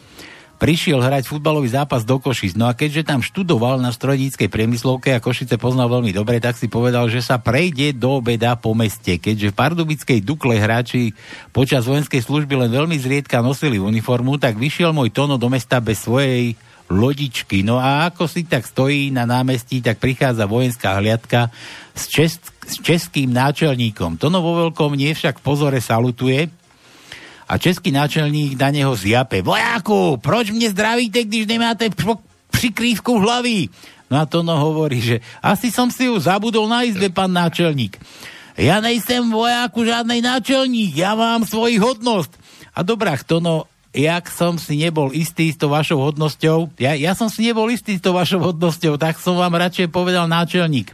prišiel 0.55 1.03
hrať 1.03 1.27
futbalový 1.27 1.67
zápas 1.71 2.07
do 2.07 2.15
Košic. 2.17 2.55
No 2.55 2.65
a 2.65 2.73
keďže 2.73 3.03
tam 3.03 3.19
študoval 3.19 3.77
na 3.83 3.91
strojníckej 3.91 4.47
priemyslovke 4.47 5.11
a 5.11 5.23
Košice 5.23 5.59
poznal 5.59 5.91
veľmi 5.91 6.15
dobre, 6.15 6.39
tak 6.39 6.55
si 6.55 6.71
povedal, 6.71 7.11
že 7.11 7.19
sa 7.19 7.37
prejde 7.37 7.91
do 7.91 8.23
obeda 8.23 8.55
po 8.55 8.71
meste. 8.71 9.19
Keďže 9.19 9.51
v 9.51 9.57
Pardubickej 9.57 10.19
Dukle 10.23 10.57
hráči 10.57 11.11
počas 11.51 11.85
vojenskej 11.85 12.23
služby 12.23 12.55
len 12.55 12.71
veľmi 12.71 12.95
zriedka 12.95 13.43
nosili 13.43 13.77
uniformu, 13.77 14.39
tak 14.39 14.55
vyšiel 14.55 14.95
môj 14.95 15.11
Tono 15.11 15.35
do 15.35 15.51
mesta 15.51 15.83
bez 15.83 16.07
svojej 16.07 16.55
lodičky. 16.89 17.65
No 17.65 17.81
a 17.81 18.09
ako 18.09 18.29
si 18.29 18.45
tak 18.45 18.63
stojí 18.65 19.09
na 19.09 19.25
námestí, 19.25 19.81
tak 19.81 19.97
prichádza 19.97 20.45
vojenská 20.45 21.01
hliadka 21.01 21.49
s, 21.97 22.05
čes- 22.07 22.53
s 22.61 22.77
českým 22.77 23.33
náčelníkom. 23.33 24.21
Tono 24.21 24.41
vo 24.41 24.65
veľkom 24.65 24.93
nie 24.93 25.11
však 25.11 25.41
pozore 25.41 25.81
salutuje, 25.81 26.47
a 27.45 27.57
český 27.61 27.93
náčelník 27.93 28.57
na 28.57 28.73
neho 28.73 28.93
zjape. 28.97 29.45
Vojáku, 29.45 30.17
proč 30.17 30.49
mne 30.49 30.73
zdravíte, 30.73 31.23
když 31.23 31.45
nemáte 31.45 31.89
p- 31.93 32.21
přikrývku 32.49 33.21
hlavy? 33.21 33.69
No 34.09 34.21
a 34.21 34.25
Tono 34.25 34.53
hovorí, 34.57 35.01
že 35.01 35.15
asi 35.41 35.73
som 35.73 35.89
si 35.89 36.05
ju 36.05 36.17
zabudol 36.21 36.69
na 36.69 36.85
izbe, 36.85 37.09
pán 37.09 37.33
náčelník. 37.33 37.97
Ja 38.55 38.79
nejsem 38.79 39.25
vojáku 39.33 39.83
žádnej 39.83 40.21
náčelník, 40.21 40.95
ja 40.95 41.17
mám 41.17 41.43
svoji 41.43 41.81
hodnosť. 41.81 42.31
A 42.71 42.85
dobrá, 42.85 43.17
Tono, 43.19 43.65
jak 43.95 44.27
som 44.29 44.59
si 44.59 44.77
nebol 44.77 45.11
istý 45.11 45.49
s 45.51 45.57
tou 45.57 45.71
vašou 45.71 45.99
hodnosťou, 46.11 46.71
ja, 46.77 46.93
ja 46.93 47.15
som 47.15 47.31
si 47.31 47.49
nebol 47.49 47.67
istý 47.71 47.97
s 47.97 48.03
tou 48.03 48.13
vašou 48.13 48.43
hodnosťou, 48.53 48.99
tak 48.99 49.17
som 49.19 49.39
vám 49.39 49.55
radšej 49.55 49.87
povedal 49.91 50.29
náčelník. 50.29 50.91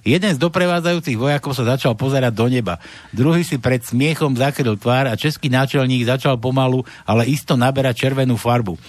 Jeden 0.00 0.32
z 0.32 0.38
doprevádzajúcich 0.40 1.16
vojakov 1.16 1.52
sa 1.52 1.76
začal 1.76 1.92
pozerať 1.96 2.32
do 2.32 2.46
neba. 2.48 2.80
Druhý 3.12 3.44
si 3.44 3.60
pred 3.60 3.84
smiechom 3.84 4.32
zakryl 4.36 4.76
tvár 4.80 5.08
a 5.08 5.18
český 5.18 5.52
náčelník 5.52 6.08
začal 6.08 6.40
pomalu, 6.40 6.84
ale 7.04 7.28
isto 7.28 7.56
naberať 7.56 8.08
červenú 8.08 8.40
farbu. 8.40 8.80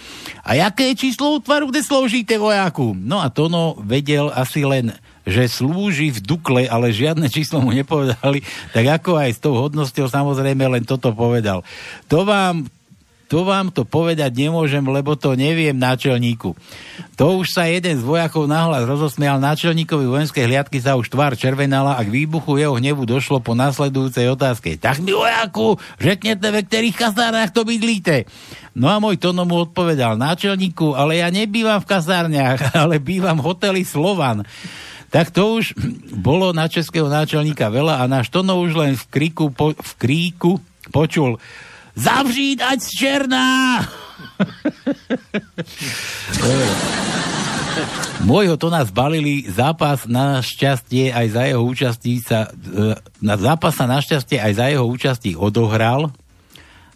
A 0.41 0.55
jaké 0.55 0.91
je 0.91 1.07
číslo 1.07 1.37
útvaru, 1.37 1.69
kde 1.69 1.83
slúžite 1.83 2.35
vojaku? 2.39 2.95
No 2.95 3.19
a 3.19 3.27
Tono 3.27 3.75
vedel 3.83 4.31
asi 4.31 4.63
len 4.63 4.95
že 5.21 5.45
slúži 5.45 6.09
v 6.09 6.19
Dukle, 6.21 6.65
ale 6.65 6.89
žiadne 6.89 7.29
číslo 7.29 7.61
mu 7.61 7.69
nepovedali, 7.69 8.41
tak 8.73 8.85
ako 9.01 9.21
aj 9.21 9.29
s 9.37 9.39
tou 9.39 9.53
hodnosťou 9.53 10.09
samozrejme 10.09 10.65
len 10.65 10.81
toto 10.81 11.13
povedal. 11.13 11.61
To 12.09 12.25
vám, 12.25 12.65
to 13.31 13.47
vám 13.47 13.71
to 13.71 13.87
povedať 13.87 14.27
nemôžem, 14.35 14.83
lebo 14.83 15.15
to 15.15 15.39
neviem 15.39 15.79
náčelníku. 15.79 16.51
To 17.15 17.39
už 17.39 17.55
sa 17.55 17.63
jeden 17.63 17.95
z 17.95 18.03
vojakov 18.03 18.43
nahlas 18.43 18.83
rozosmial, 18.83 19.39
náčelníkovi 19.39 20.03
vojenskej 20.03 20.51
hliadky 20.51 20.83
sa 20.83 20.99
už 20.99 21.07
tvár 21.07 21.39
červenala 21.39 21.95
a 21.95 22.03
k 22.03 22.11
výbuchu 22.11 22.59
jeho 22.59 22.75
hnevu 22.75 23.07
došlo 23.07 23.39
po 23.39 23.55
nasledujúcej 23.55 24.27
otázke. 24.35 24.75
Tak 24.75 24.99
mi 24.99 25.15
vojaku, 25.15 25.79
řeknete, 26.03 26.43
ve 26.43 26.61
ktorých 26.67 26.99
kasárnach 26.99 27.55
to 27.55 27.63
bydlíte? 27.63 28.27
No 28.75 28.91
a 28.91 28.99
môj 28.99 29.15
Tono 29.15 29.47
mu 29.47 29.63
odpovedal, 29.63 30.19
náčelníku, 30.19 30.91
ale 30.91 31.23
ja 31.23 31.31
nebývam 31.31 31.79
v 31.79 31.87
kasárniach, 31.87 32.59
ale 32.83 32.99
bývam 32.99 33.39
v 33.39 33.47
hoteli 33.47 33.87
Slovan. 33.87 34.43
Tak 35.07 35.31
to 35.31 35.55
už 35.55 35.71
bolo 36.19 36.51
na 36.51 36.67
českého 36.67 37.07
náčelníka 37.07 37.71
veľa 37.71 38.03
a 38.03 38.11
náš 38.11 38.27
Tono 38.27 38.59
už 38.59 38.75
len 38.75 38.99
v 38.99 39.05
kríku, 39.07 39.55
po, 39.55 39.71
v 39.71 39.91
kríku 39.95 40.59
počul 40.91 41.39
Zavřít, 42.01 42.59
ať 42.65 42.79
z 42.81 42.89
černá! 42.97 43.85
Môjho 48.21 48.57
to 48.57 48.69
nás 48.69 48.89
balili, 48.89 49.45
zápas 49.49 50.05
na 50.05 50.41
šťastie 50.41 51.13
aj 51.13 51.27
za 51.29 51.43
jeho 51.49 51.63
účastí 51.65 52.21
sa, 52.21 52.49
e, 52.51 52.97
na 53.21 53.35
zápas 53.37 53.73
sa 53.73 53.89
našťastie 53.89 54.37
aj 54.37 54.53
za 54.57 54.65
jeho 54.69 54.85
účastí 54.85 55.33
odohral 55.33 56.13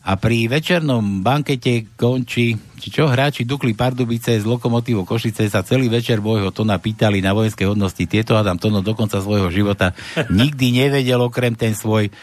a 0.06 0.12
pri 0.22 0.46
večernom 0.46 1.26
bankete 1.26 1.98
končí, 1.98 2.54
či 2.78 2.88
čo 2.94 3.10
hráči 3.10 3.42
Dukli 3.42 3.74
Pardubice 3.74 4.38
z 4.38 4.46
Lokomotívou 4.46 5.02
Košice 5.02 5.50
sa 5.50 5.66
celý 5.66 5.90
večer 5.90 6.22
môjho 6.22 6.54
Tona 6.54 6.78
pýtali 6.78 7.26
na 7.26 7.34
vojenské 7.34 7.66
hodnosti. 7.66 8.06
Tieto 8.06 8.38
Adam 8.38 8.62
Tono 8.62 8.86
do 8.86 8.94
konca 8.94 9.18
svojho 9.18 9.50
života 9.50 9.98
nikdy 10.30 10.86
nevedel 10.86 11.26
okrem 11.26 11.58
ten 11.58 11.74
svoj 11.74 12.14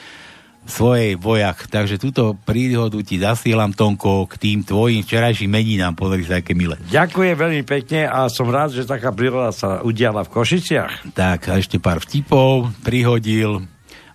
svojej 0.67 1.19
vojak. 1.19 1.67
Takže 1.67 1.99
túto 1.99 2.39
príhodu 2.47 2.99
ti 3.03 3.19
zasielam, 3.19 3.75
Tonko, 3.75 4.27
k 4.31 4.39
tým 4.39 4.59
tvojim 4.63 5.03
včerajším 5.03 5.51
meninám. 5.51 5.95
Pozri 5.99 6.23
sa, 6.23 6.39
aké 6.39 6.55
milé. 6.55 6.79
Ďakujem 6.91 7.35
veľmi 7.35 7.63
pekne 7.67 8.07
a 8.07 8.27
som 8.31 8.47
rád, 8.51 8.75
že 8.75 8.87
taká 8.87 9.11
príroda 9.11 9.51
sa 9.51 9.83
udiala 9.83 10.23
v 10.27 10.33
Košiciach. 10.33 11.15
Tak, 11.15 11.51
a 11.51 11.59
ešte 11.59 11.83
pár 11.83 12.03
vtipov 12.03 12.71
prihodil. 12.87 13.67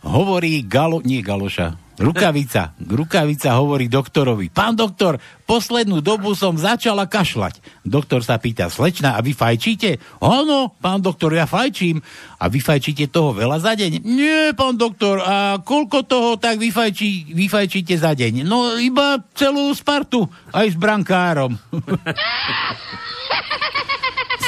Hovorí 0.05 0.63
Galo, 0.63 1.03
nie 1.03 1.19
Galoša, 1.19 1.86
Rukavica. 1.97 2.77
Rukavica 2.77 3.57
hovorí 3.57 3.89
doktorovi. 3.89 4.53
Pán 4.53 4.77
doktor, 4.77 5.17
poslednú 5.49 6.05
dobu 6.05 6.37
som 6.37 6.53
začala 6.53 7.09
kašľať. 7.09 7.57
Doktor 7.81 8.21
sa 8.21 8.37
pýta, 8.37 8.69
slečna, 8.69 9.17
a 9.17 9.19
vy 9.25 9.33
fajčíte? 9.33 9.97
Áno, 10.21 10.77
pán 10.77 11.01
doktor, 11.01 11.33
ja 11.33 11.49
fajčím. 11.49 11.97
A 12.37 12.53
vy 12.53 12.61
fajčíte 12.61 13.09
toho 13.09 13.33
veľa 13.33 13.57
za 13.57 13.73
deň? 13.73 14.05
Nie, 14.05 14.53
pán 14.53 14.77
doktor, 14.77 15.25
a 15.25 15.57
koľko 15.57 16.05
toho 16.05 16.37
tak 16.37 16.61
vyfajčí, 16.61 17.33
vyfajčíte 17.33 17.97
za 17.97 18.13
deň? 18.13 18.45
No, 18.45 18.77
iba 18.77 19.17
celú 19.33 19.73
Spartu, 19.73 20.29
aj 20.53 20.69
s 20.69 20.77
brankárom. 20.77 21.57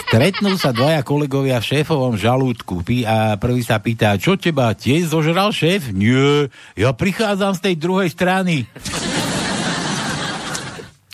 Stretnú 0.09 0.57
sa 0.57 0.73
dvaja 0.73 1.05
kolegovia 1.05 1.61
v 1.61 1.69
šéfovom 1.69 2.17
žalúdku 2.17 2.81
Pí- 2.81 3.05
a 3.05 3.37
prvý 3.37 3.61
sa 3.61 3.77
pýta, 3.77 4.17
čo 4.17 4.33
teba 4.41 4.73
tiež 4.73 5.13
zožral 5.13 5.53
šéf? 5.53 5.93
Nie, 5.93 6.49
ja 6.73 6.89
prichádzam 6.97 7.53
z 7.53 7.61
tej 7.61 7.75
druhej 7.77 8.09
strany. 8.09 8.65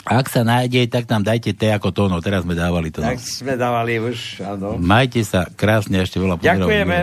Ak 0.07 0.31
sa 0.31 0.47
nájde, 0.47 0.87
tak 0.87 1.11
tam 1.11 1.27
dajte 1.27 1.51
té 1.51 1.75
ako 1.75 1.91
tóno. 1.91 2.23
Teraz 2.23 2.47
sme 2.47 2.55
dávali 2.55 2.87
to. 2.87 3.03
Tak 3.03 3.19
sme 3.19 3.59
dávali 3.59 3.99
už, 3.99 4.39
áno. 4.47 4.79
Majte 4.79 5.27
sa 5.27 5.43
krásne, 5.43 5.99
ešte 5.99 6.15
veľa 6.15 6.39
pozdravov. 6.39 6.63
Ďakujeme. 6.63 6.97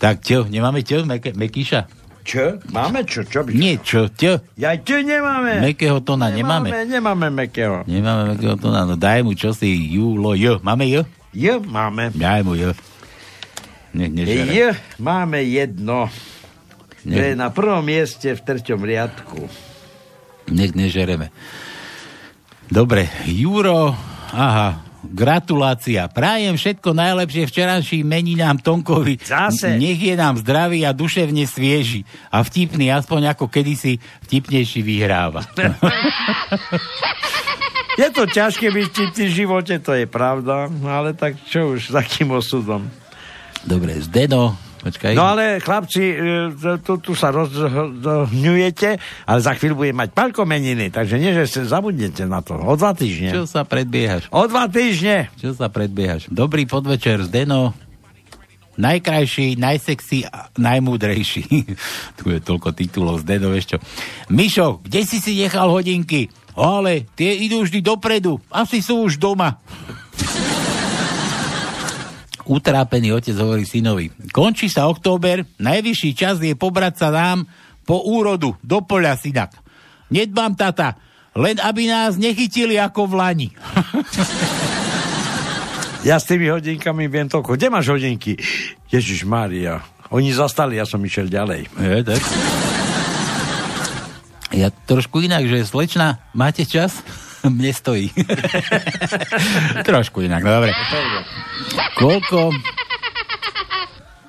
Tak 0.00 0.16
čo, 0.24 0.48
nemáme 0.48 0.80
čo, 0.80 1.04
Mek- 1.04 1.36
Mekíša? 1.36 2.05
Čo? 2.26 2.58
Máme 2.74 3.06
čo? 3.06 3.22
Čo 3.22 3.46
by 3.46 3.54
Nie, 3.54 3.78
čo, 3.78 4.10
čo? 4.10 4.42
Ja 4.58 4.74
čo 4.74 4.98
nemáme? 4.98 5.62
Mekého 5.62 6.02
tóna 6.02 6.26
nemáme. 6.34 6.74
Nemáme, 6.74 6.90
nemáme 6.90 7.26
mekého. 7.30 7.86
Nemáme 7.86 8.34
Mekého 8.34 8.58
tóna, 8.58 8.82
no 8.82 8.98
daj 8.98 9.22
mu 9.22 9.38
čosi, 9.38 9.70
Julo, 9.70 10.34
J. 10.34 10.58
Máme 10.58 10.90
J? 10.90 11.06
J 11.30 11.62
máme. 11.62 12.10
Daj 12.10 12.42
mu 12.42 12.58
J. 12.58 12.74
Nech 13.94 14.10
nežere. 14.10 14.50
J 14.50 14.58
máme 14.98 15.38
jedno. 15.46 16.10
To 17.06 17.14
je 17.14 17.32
Nech, 17.32 17.38
na 17.38 17.54
prvom 17.54 17.86
mieste 17.86 18.34
v 18.34 18.40
treťom 18.42 18.82
riadku. 18.82 19.46
nech 20.50 20.74
nežereme. 20.74 21.30
Dobre, 22.66 23.06
Juro, 23.22 23.94
aha, 24.34 24.82
gratulácia. 25.10 26.10
Prajem 26.10 26.58
všetko 26.58 26.90
najlepšie 26.92 27.46
včerajším 27.46 28.04
meninám 28.06 28.58
Tonkovi. 28.58 29.22
Zase. 29.22 29.78
Nech 29.78 29.98
je 29.98 30.14
nám 30.18 30.38
zdravý 30.42 30.82
a 30.82 30.90
duševne 30.90 31.46
svieži. 31.46 32.02
A 32.30 32.42
vtipný, 32.42 32.90
aspoň 32.90 33.32
ako 33.34 33.46
kedysi 33.46 34.02
vtipnejší 34.26 34.80
vyhráva. 34.82 35.46
Je 37.96 38.12
to 38.12 38.28
ťažké 38.28 38.68
byť 38.68 38.86
vtipný 38.92 39.24
v 39.24 39.32
živote, 39.32 39.74
to 39.80 39.96
je 39.96 40.04
pravda, 40.04 40.68
ale 40.84 41.16
tak 41.16 41.40
čo 41.48 41.72
už, 41.72 41.88
s 41.88 41.92
takým 41.96 42.28
osudom. 42.28 42.84
Dobre, 43.64 43.96
Zdeno, 44.04 44.52
počkaj. 44.86 45.12
No 45.18 45.26
ale 45.26 45.58
chlapci, 45.58 46.04
e, 46.14 46.16
tu, 46.54 46.70
tu, 46.78 46.92
tu 47.02 47.12
sa 47.18 47.34
rozhňujete, 47.34 48.88
ale 49.26 49.38
za 49.42 49.52
chvíľu 49.58 49.82
bude 49.82 49.92
mať 49.92 50.14
palko 50.14 50.46
meniny, 50.46 50.94
takže 50.94 51.18
nie, 51.18 51.34
že 51.34 51.50
sa 51.50 51.82
zabudnete 51.82 52.22
na 52.30 52.38
to. 52.40 52.54
O 52.54 52.78
dva 52.78 52.94
týždne. 52.94 53.34
Čo 53.34 53.44
sa 53.50 53.66
predbiehaš? 53.66 54.30
O 54.30 54.46
dva 54.46 54.70
týždne. 54.70 55.26
Čo 55.42 55.58
sa 55.58 55.66
predbiehaš? 55.66 56.30
Dobrý 56.30 56.70
podvečer, 56.70 57.26
Zdeno. 57.26 57.74
Najkrajší, 58.76 59.56
najsexy 59.56 60.28
a 60.28 60.52
najmúdrejší. 60.60 61.44
tu 62.20 62.24
je 62.28 62.38
toľko 62.38 62.76
titulov, 62.76 63.24
Zdeno, 63.24 63.50
vieš 63.50 63.74
čo. 63.74 63.78
Mišo, 64.30 64.84
kde 64.84 65.00
si 65.02 65.18
si 65.18 65.40
nechal 65.40 65.72
hodinky? 65.72 66.30
Ale 66.56 67.04
tie 67.12 67.36
idú 67.36 67.64
vždy 67.64 67.84
dopredu. 67.84 68.40
Asi 68.48 68.80
sú 68.80 69.04
už 69.04 69.20
doma. 69.20 69.60
Utrápený 72.46 73.10
otec 73.10 73.34
hovorí 73.34 73.66
synovi. 73.66 74.10
Končí 74.30 74.70
sa 74.70 74.86
október, 74.86 75.42
najvyšší 75.58 76.10
čas 76.14 76.38
je 76.38 76.54
pobrať 76.54 76.94
sa 77.02 77.08
nám 77.10 77.50
po 77.82 78.06
úrodu, 78.06 78.54
do 78.62 78.82
poľa 78.86 79.18
synak. 79.18 79.50
Nedbám 80.10 80.54
tata, 80.54 80.94
len 81.34 81.58
aby 81.58 81.90
nás 81.90 82.14
nechytili 82.14 82.78
ako 82.78 83.10
v 83.10 83.14
lani. 83.18 83.48
Ja 86.06 86.22
s 86.22 86.30
tými 86.30 86.46
hodinkami 86.46 87.10
viem 87.10 87.26
toľko. 87.26 87.58
Kde 87.58 87.66
máš 87.66 87.90
hodinky? 87.90 88.38
Ježiš 88.94 89.26
Mária. 89.26 89.82
Oni 90.14 90.30
zastali, 90.30 90.78
ja 90.78 90.86
som 90.86 91.02
išiel 91.02 91.26
ďalej. 91.26 91.66
Je, 91.66 91.98
tak. 92.06 92.22
Ja 94.54 94.70
trošku 94.70 95.18
inak, 95.18 95.50
že 95.50 95.66
slečna, 95.66 96.22
máte 96.30 96.62
čas? 96.62 97.02
Mne 97.44 97.72
stojí. 97.74 98.08
trošku 99.88 100.24
inak, 100.24 100.40
no 100.40 100.50
dobre. 100.62 100.72
Koľko... 102.00 102.54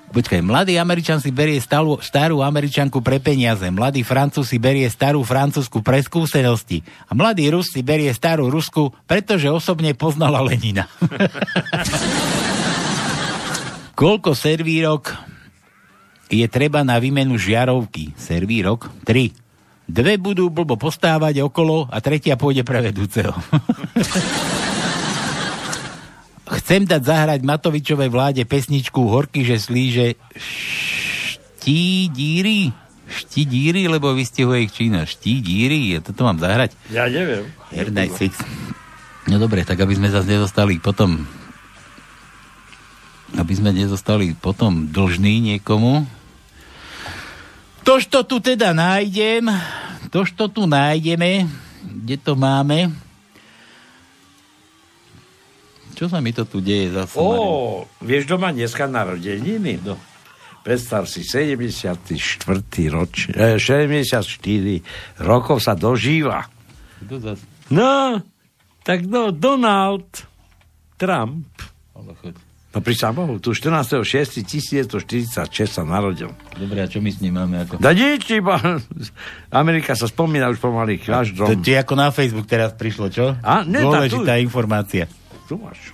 Počkaj, 0.08 0.42
mladý 0.42 0.82
Američan 0.82 1.22
si 1.22 1.30
berie 1.30 1.62
starú, 1.62 2.02
starú 2.02 2.42
Američanku 2.42 3.06
pre 3.06 3.22
peniaze, 3.22 3.70
mladý 3.70 4.02
Francúz 4.02 4.50
si 4.50 4.58
berie 4.58 4.90
starú 4.90 5.22
Francúzsku 5.22 5.86
pre 5.86 6.02
skúsenosti 6.02 6.82
a 7.06 7.14
mladý 7.14 7.54
Rus 7.54 7.70
si 7.70 7.86
berie 7.86 8.10
starú 8.18 8.50
Rusku, 8.50 8.90
pretože 9.06 9.46
osobne 9.46 9.94
poznala 9.94 10.42
Lenina. 10.42 10.90
Koľko 14.00 14.34
servírok 14.34 15.14
je 16.34 16.46
treba 16.50 16.82
na 16.82 16.98
výmenu 16.98 17.38
žiarovky? 17.38 18.18
Servírok? 18.18 18.90
3. 19.06 19.47
Dve 19.88 20.20
budú 20.20 20.52
blbo 20.52 20.76
postávať 20.76 21.40
okolo 21.48 21.88
a 21.88 22.04
tretia 22.04 22.36
pôjde 22.36 22.68
pre 22.68 22.84
vedúceho. 22.84 23.32
Chcem 26.60 26.84
dať 26.84 27.02
zahrať 27.08 27.40
Matovičovej 27.48 28.12
vláde 28.12 28.44
pesničku 28.44 29.00
Horky, 29.08 29.48
že 29.48 29.56
slíže 29.56 30.20
štídíry? 31.64 32.76
Štídíry, 33.08 33.88
lebo 33.88 34.12
vystihuje 34.12 34.68
ich 34.68 34.76
Čína. 34.76 35.08
Štídíry? 35.08 35.96
Ja 35.96 36.04
toto 36.04 36.28
mám 36.28 36.36
zahrať? 36.36 36.76
Ja 36.92 37.08
neviem. 37.08 37.48
Herdaj 37.72 38.12
six. 38.20 38.36
No 39.28 39.40
dobre, 39.40 39.64
tak 39.64 39.80
aby 39.80 39.96
sme 39.96 40.12
zase 40.12 40.28
nedostali 40.28 40.80
potom 40.84 41.24
aby 43.36 43.54
sme 43.56 43.76
nezostali 43.76 44.32
potom 44.40 44.88
dlžní 44.88 45.56
niekomu. 45.56 46.08
Tož 47.88 48.12
to 48.12 48.20
tu 48.28 48.44
teda 48.44 48.76
nájdem, 48.76 49.48
tož 50.12 50.36
to 50.36 50.52
tu 50.52 50.68
nájdeme, 50.68 51.48
kde 51.88 52.20
to 52.20 52.36
máme. 52.36 52.92
Čo 55.96 56.12
sa 56.12 56.20
mi 56.20 56.36
to 56.36 56.44
tu 56.44 56.60
deje 56.60 56.92
zase? 56.92 57.16
Ó, 57.16 57.88
vieš, 58.04 58.28
má 58.36 58.52
dneska 58.52 58.92
narodeniny? 58.92 59.80
No. 59.88 59.96
Predstav 60.68 61.08
si, 61.08 61.24
74. 61.24 62.92
roč, 62.92 63.32
eh, 63.32 63.56
74 63.56 64.84
rokov 65.24 65.64
sa 65.64 65.72
dožíva. 65.72 66.44
Kto 67.08 67.24
zase? 67.24 67.48
No, 67.72 68.20
tak 68.84 69.08
no, 69.08 69.32
Donald 69.32 70.28
Trump. 71.00 71.48
Ale 71.96 72.12
choď. 72.20 72.47
No 72.78 72.86
pri 72.86 72.94
samohu, 72.94 73.42
tu 73.42 73.50
14.6.1946 73.52 75.34
sa 75.66 75.82
narodil. 75.82 76.30
Dobre, 76.54 76.78
a 76.78 76.86
čo 76.86 77.02
my 77.02 77.10
s 77.10 77.18
ním 77.18 77.34
máme? 77.34 77.58
Ako? 77.60 77.82
Da 77.82 77.90
nič, 77.90 78.30
iba 78.30 78.62
Amerika 79.50 79.92
sa 79.92 80.06
spomína 80.06 80.46
už 80.48 80.62
pomaly 80.62 81.02
To 81.02 81.10
každom. 81.12 81.58
ti 81.58 81.74
ako 81.74 81.94
na 81.96 82.14
Facebook 82.14 82.46
teraz 82.46 82.72
prišlo, 82.72 83.10
čo? 83.10 83.34
A, 83.36 83.66
ne, 83.66 83.82
Dôležitá 83.82 84.38
tak 84.38 84.46
informácia. 84.46 85.10
Tu 85.46 85.58
máš. 85.58 85.90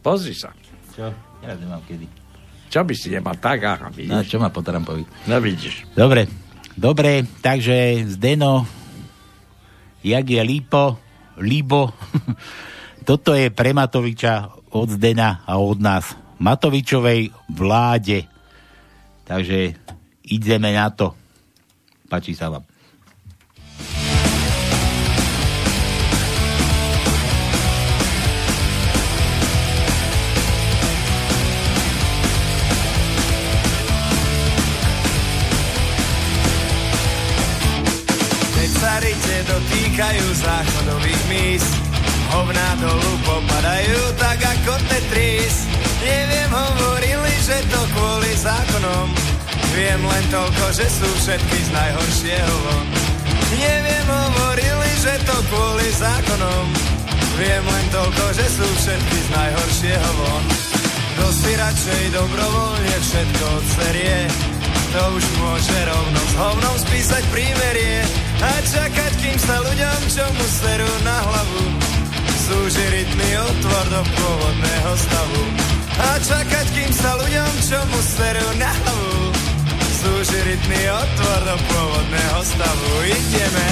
Pozri 0.00 0.32
sa. 0.32 0.48
Čo? 0.90 1.12
Ja 1.40 1.52
nemám 1.52 1.84
kedy. 1.84 2.08
Čo 2.66 2.80
by 2.80 2.94
si 2.94 3.10
nemal 3.10 3.36
tak, 3.36 3.60
aha, 3.60 3.84
No, 3.84 3.92
vidíš? 3.92 4.24
čo 4.24 4.40
má 4.40 4.48
po 4.48 4.64
Trumpovi? 4.64 5.04
No 5.26 5.36
vidíš. 5.38 5.84
Dobre, 5.92 6.24
dobre, 6.72 7.20
takže 7.36 8.08
Zdeno, 8.08 8.64
jak 10.00 10.24
je 10.24 10.40
lípo, 10.40 10.96
líbo, 11.36 11.92
toto 13.08 13.34
je 13.34 13.50
pre 13.50 13.74
Matoviča 13.74 14.59
od 14.70 14.88
Zdena 14.90 15.42
a 15.46 15.58
od 15.58 15.78
nás. 15.82 16.14
Matovičovej 16.40 17.30
vláde. 17.52 18.24
Takže 19.28 19.76
ideme 20.24 20.72
na 20.72 20.88
to. 20.88 21.12
Pačí 22.08 22.32
sa 22.32 22.48
vám. 22.48 22.64
Dotýkajú 39.40 40.26
záchodových 40.36 41.22
míst, 41.28 41.72
hovná 42.32 42.70
dolu 42.80 43.12
popadajú 43.24 44.00
tak 44.20 44.29
Tetris. 44.88 45.68
Neviem, 46.00 46.50
hovorili, 46.52 47.32
že 47.44 47.58
to 47.68 47.80
kvôli 47.92 48.32
zákonom, 48.40 49.12
viem 49.76 50.00
len 50.00 50.24
toľko, 50.32 50.64
že 50.72 50.86
sú 50.88 51.08
všetky 51.20 51.58
z 51.66 51.70
najhoršieho 51.76 52.54
von. 52.64 52.86
Neviem, 53.52 54.06
hovorili, 54.08 54.90
že 55.02 55.14
to 55.28 55.36
kvôli 55.52 55.88
zákonom, 55.92 56.64
viem 57.36 57.64
len 57.64 57.84
toľko, 57.92 58.24
že 58.32 58.46
sú 58.48 58.66
všetky 58.80 59.18
z 59.20 59.28
najhoršieho 59.34 60.10
von. 60.16 60.44
Kto 61.10 61.26
si 61.36 61.52
radšej 61.52 62.02
dobrovoľne 62.16 62.96
všetko 63.04 63.44
odserie, 63.60 64.18
to 64.90 65.02
už 65.14 65.24
môže 65.38 65.78
rovno 65.86 66.20
s 66.24 66.32
hovnom 66.34 66.76
spísať 66.80 67.22
prímerie 67.28 68.02
a 68.40 68.50
čakať, 68.64 69.12
kým 69.20 69.36
sa 69.36 69.60
ľuďom, 69.62 70.00
čo 70.08 70.24
mu 70.24 70.46
serú 70.48 70.90
na 71.04 71.18
hlavu, 71.28 71.89
súži 72.50 72.82
rytmy 72.90 73.30
otvor 73.46 73.84
do 73.94 74.02
pôvodného 74.10 74.92
stavu. 74.98 75.42
A 76.02 76.08
čakať, 76.18 76.66
kým 76.74 76.90
sa 76.90 77.14
ľuďom, 77.14 77.52
čo 77.62 77.78
mu 77.78 78.00
serú 78.02 78.48
na 78.58 78.70
hlavu, 78.74 79.30
súži 80.02 80.38
rytmy 80.42 80.82
otvor 80.90 81.40
do 81.46 81.56
pôvodného 81.70 82.40
stavu. 82.42 82.90
Ideme. 83.06 83.68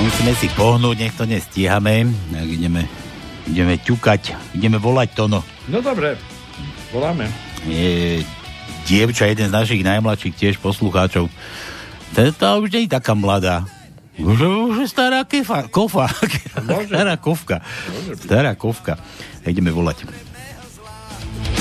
Musíme 0.00 0.32
si 0.32 0.48
pohnúť, 0.56 0.96
nech 0.96 1.14
to 1.16 1.28
nestíhame. 1.28 2.08
Tak 2.32 2.48
ideme, 2.48 2.88
ideme 3.50 3.76
ťukať, 3.82 4.54
ideme 4.54 4.78
volať 4.78 5.08
Tono. 5.18 5.42
No 5.66 5.82
dobre, 5.82 6.14
voláme. 6.94 7.26
Je 7.66 8.22
dievča, 8.86 9.28
jeden 9.28 9.50
z 9.50 9.54
našich 9.54 9.82
najmladších 9.82 10.34
tiež 10.38 10.54
poslucháčov. 10.62 11.26
Tá 12.14 12.58
už 12.58 12.70
nie 12.72 12.86
je 12.86 12.94
taká 12.94 13.14
mladá. 13.14 13.66
Už, 14.18 14.36
už 14.42 14.76
je 14.84 14.88
stará 14.90 15.24
kefa, 15.24 15.70
kofa. 15.72 16.10
stará 16.90 17.14
kovka. 17.16 17.62
Stará 18.18 18.52
kovka. 18.58 18.98
Ideme 19.46 19.72
volať. 19.72 20.04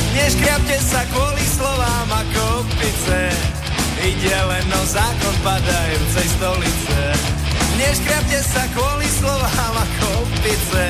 Neškriapte 0.09 0.77
sa 0.83 1.01
kvôli 1.13 1.45
slovám 1.45 2.09
ako 2.09 2.65
opice 2.65 3.19
Ide 4.01 4.39
len 4.41 4.67
o 4.73 4.81
zákon 4.89 5.35
padajúcej 5.45 6.27
stolice 6.33 6.99
Neškriapte 7.77 8.39
sa 8.41 8.63
kvôli 8.73 9.05
slovám 9.05 9.73
ako 9.85 10.05
opice 10.25 10.83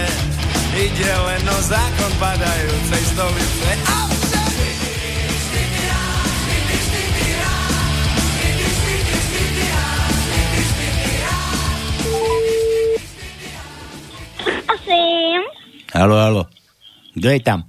Ide 0.80 1.12
len 1.12 1.44
o 1.44 1.60
zákon 1.68 2.12
padajúcej 2.24 3.04
stolice 3.12 3.72
Avšak! 3.84 4.56
Prosím. 14.40 15.42
Halo, 15.92 16.16
halo. 16.16 16.44
Kto 17.12 17.28
je 17.28 17.40
tam? 17.44 17.60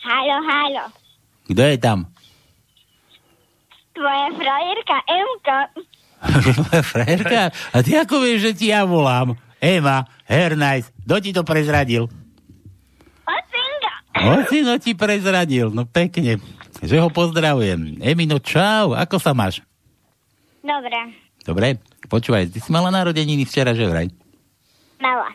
Halo, 0.00 0.36
halo. 0.40 0.84
Kto 1.52 1.62
je 1.68 1.76
tam? 1.76 1.98
Tvoja 3.92 4.28
frajerka 4.40 4.96
Emka. 5.04 5.58
Frajerka? 6.96 7.52
A 7.52 7.76
ty 7.84 7.92
ako 8.00 8.24
vieš, 8.24 8.40
že 8.48 8.52
ti 8.56 8.66
ja 8.72 8.88
volám? 8.88 9.36
Ema, 9.60 9.96
Hernajs, 10.24 10.88
kto 11.04 11.14
ti 11.20 11.30
to 11.30 11.42
prezradil? 11.42 12.08
Ocino 14.12 14.76
ti 14.76 14.92
prezradil, 14.92 15.68
no 15.68 15.84
pekne. 15.84 16.36
Že 16.80 16.96
ho 16.98 17.08
pozdravujem. 17.08 18.00
Emino, 18.00 18.36
čau, 18.36 18.92
ako 18.92 19.16
sa 19.16 19.32
máš? 19.32 19.60
Dobre, 20.60 20.96
Dobre, 21.40 21.66
počúvaj, 22.04 22.48
ty 22.48 22.58
si 22.58 22.68
mala 22.68 22.88
narodeniny 22.90 23.44
včera, 23.44 23.72
že 23.72 23.84
vraj? 23.84 24.12
mala. 24.98 25.28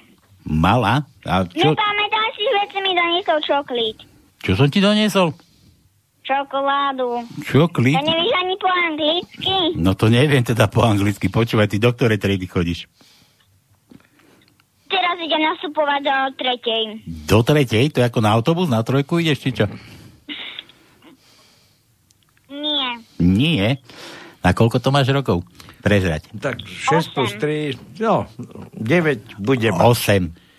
Mala? 0.44 0.94
A 1.26 1.42
čo, 1.44 1.74
Nepamätám 1.74 2.28
si, 2.34 2.46
že 2.46 2.62
si 2.68 2.78
mi 2.80 2.94
doniesol 2.94 3.40
čoklík. 3.42 3.98
čo 4.40 4.54
som 4.54 4.70
ti 4.70 4.78
doniesol? 4.78 5.34
Čokoládu. 6.22 7.26
Čoklík? 7.42 7.98
To 7.98 8.06
nevíš 8.06 8.34
ani 8.36 8.56
po 8.56 8.70
anglicky? 8.70 9.56
No 9.76 9.94
to 9.94 10.06
neviem 10.08 10.42
teda 10.42 10.66
po 10.66 10.82
anglicky. 10.84 11.26
Počúvaj, 11.28 11.66
ty 11.68 11.78
do 11.78 11.90
ktorej 11.90 12.18
triedy 12.18 12.46
chodíš? 12.46 12.86
Teraz 14.96 15.18
idem 15.20 15.42
nastupovať 15.44 16.02
do 16.08 16.16
tretej. 16.40 16.84
Do 17.28 17.40
tretej? 17.44 17.86
To 17.92 17.98
je 18.00 18.08
ako 18.08 18.20
na 18.24 18.32
autobus, 18.32 18.72
na 18.72 18.80
trojku 18.80 19.20
ideš, 19.20 19.44
či 19.44 19.52
čo? 19.52 19.68
Nie. 22.48 23.04
Nie. 23.20 23.84
Na 24.40 24.56
koľko 24.56 24.80
to 24.80 24.96
máš 24.96 25.12
rokov? 25.12 25.44
Prezrať. 25.84 26.32
Tak 26.40 26.64
6 26.64 27.12
plus 27.12 27.36
3, 27.36 28.00
no, 28.00 28.30
9 28.78 29.42
bude 29.44 29.70
mať. 29.74 29.84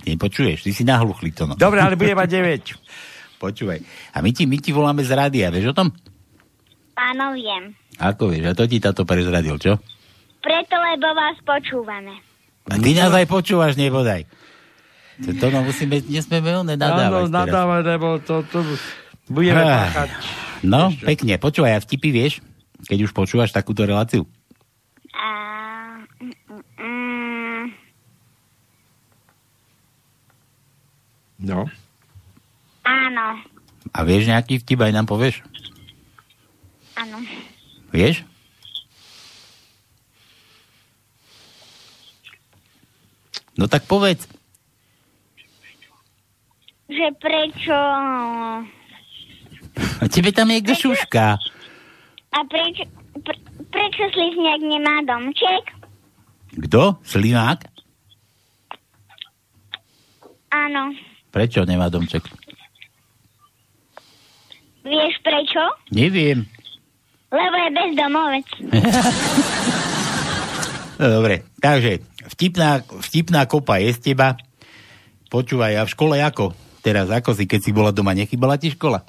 8. 0.04 0.06
Nepočuješ, 0.06 0.62
ty 0.62 0.70
si 0.70 0.84
nahluchlý 0.86 1.34
to. 1.34 1.48
No. 1.50 1.54
Dobre, 1.58 1.82
ale 1.82 1.96
bude 1.98 2.14
mať 2.14 2.28
9. 2.28 2.76
Počúvaj. 3.42 3.80
A 4.12 4.20
my 4.20 4.30
ti, 4.36 4.44
my 4.44 4.58
ti 4.60 4.70
voláme 4.70 5.00
z 5.00 5.16
rádia, 5.16 5.48
vieš 5.48 5.72
o 5.72 5.76
tom? 5.76 5.88
Áno, 6.96 7.32
viem. 7.32 7.72
Ako 7.96 8.28
vieš, 8.28 8.52
a 8.52 8.56
to 8.56 8.68
ti 8.68 8.82
táto 8.82 9.08
prezradil, 9.08 9.56
čo? 9.56 9.80
Preto, 10.44 10.76
lebo 10.78 11.10
vás 11.16 11.36
počúvame. 11.42 12.25
A 12.66 12.74
ty 12.76 12.90
nás 12.92 13.10
aj 13.10 13.26
počúvaš, 13.26 13.74
nebodaj. 13.74 14.26
To, 15.16 15.30
to 15.32 15.46
no 15.48 15.62
musíme, 15.62 16.02
nesmieme 16.04 16.52
oné 16.52 16.74
nadávať 16.74 17.24
Áno, 17.24 17.32
nadávať, 17.32 17.82
lebo 17.88 18.08
to, 18.20 18.44
to 18.44 18.58
budeme 19.26 19.56
Ah. 19.58 19.88
páchať. 19.88 20.10
No, 20.60 20.90
pekne, 20.90 21.36
počúvaj, 21.36 21.72
a 21.72 21.80
vtipy 21.80 22.08
vieš, 22.10 22.44
keď 22.84 23.06
už 23.06 23.12
počúvaš 23.12 23.48
takúto 23.50 23.84
reláciu? 23.84 24.28
Mm, 26.76 27.72
No. 31.38 31.68
áno, 32.82 33.26
A 33.92 33.98
vieš 34.02 34.26
nejaký 34.26 34.58
vtip, 34.58 34.80
aj 34.80 34.92
nám 34.92 35.06
povieš? 35.06 35.44
áno. 36.94 37.20
Vieš? 37.88 38.24
No 43.56 43.64
tak 43.68 43.88
povedz. 43.88 44.28
Že 46.86 47.06
prečo... 47.18 47.76
A 49.76 50.04
tebe 50.12 50.32
tam 50.32 50.52
niekto 50.52 50.76
šušká. 50.76 51.26
A 52.32 52.38
prečo... 52.46 52.84
Pre, 53.16 53.36
prečo 53.72 54.04
slizniak 54.12 54.60
nemá 54.60 55.00
domček? 55.08 55.64
Kto? 56.68 57.00
Slimák? 57.00 57.64
Áno. 60.52 60.92
Prečo 61.32 61.64
nemá 61.64 61.88
domček? 61.88 62.24
Vieš 64.84 65.14
prečo? 65.24 65.64
Neviem. 65.90 66.46
Lebo 67.32 67.56
je 67.58 67.68
bezdomovec. 67.74 68.48
Dobre, 71.16 71.44
takže 71.60 72.00
vtipná, 72.30 72.82
vtipná 73.02 73.46
kopa 73.46 73.78
je 73.82 73.94
z 73.94 74.12
teba. 74.12 74.38
Počúvaj, 75.30 75.72
a 75.78 75.82
v 75.86 75.92
škole 75.92 76.16
ako? 76.22 76.54
Teraz 76.86 77.10
ako 77.10 77.34
si, 77.34 77.50
keď 77.50 77.60
si 77.66 77.70
bola 77.74 77.90
doma, 77.90 78.14
nechybala 78.14 78.54
ti 78.58 78.70
škola? 78.70 79.02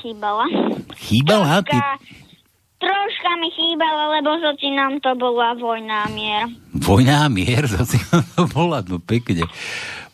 Chýbala. 0.00 0.48
Chýbala? 0.96 1.60
Ty... 1.60 1.76
Troška, 1.76 1.92
troška 2.80 3.30
mi 3.36 3.48
chýbala, 3.52 4.16
lebo 4.16 4.30
so 4.40 4.52
nám 4.72 4.96
to 5.04 5.12
bola 5.18 5.52
vojna 5.58 6.06
a 6.06 6.08
mier. 6.08 6.48
Vojna 6.72 7.26
a 7.26 7.28
mier, 7.28 7.68
to 7.68 7.84
si 7.84 8.00
to 8.08 8.48
bola, 8.48 8.80
no 8.86 8.96
pekne. 8.96 9.44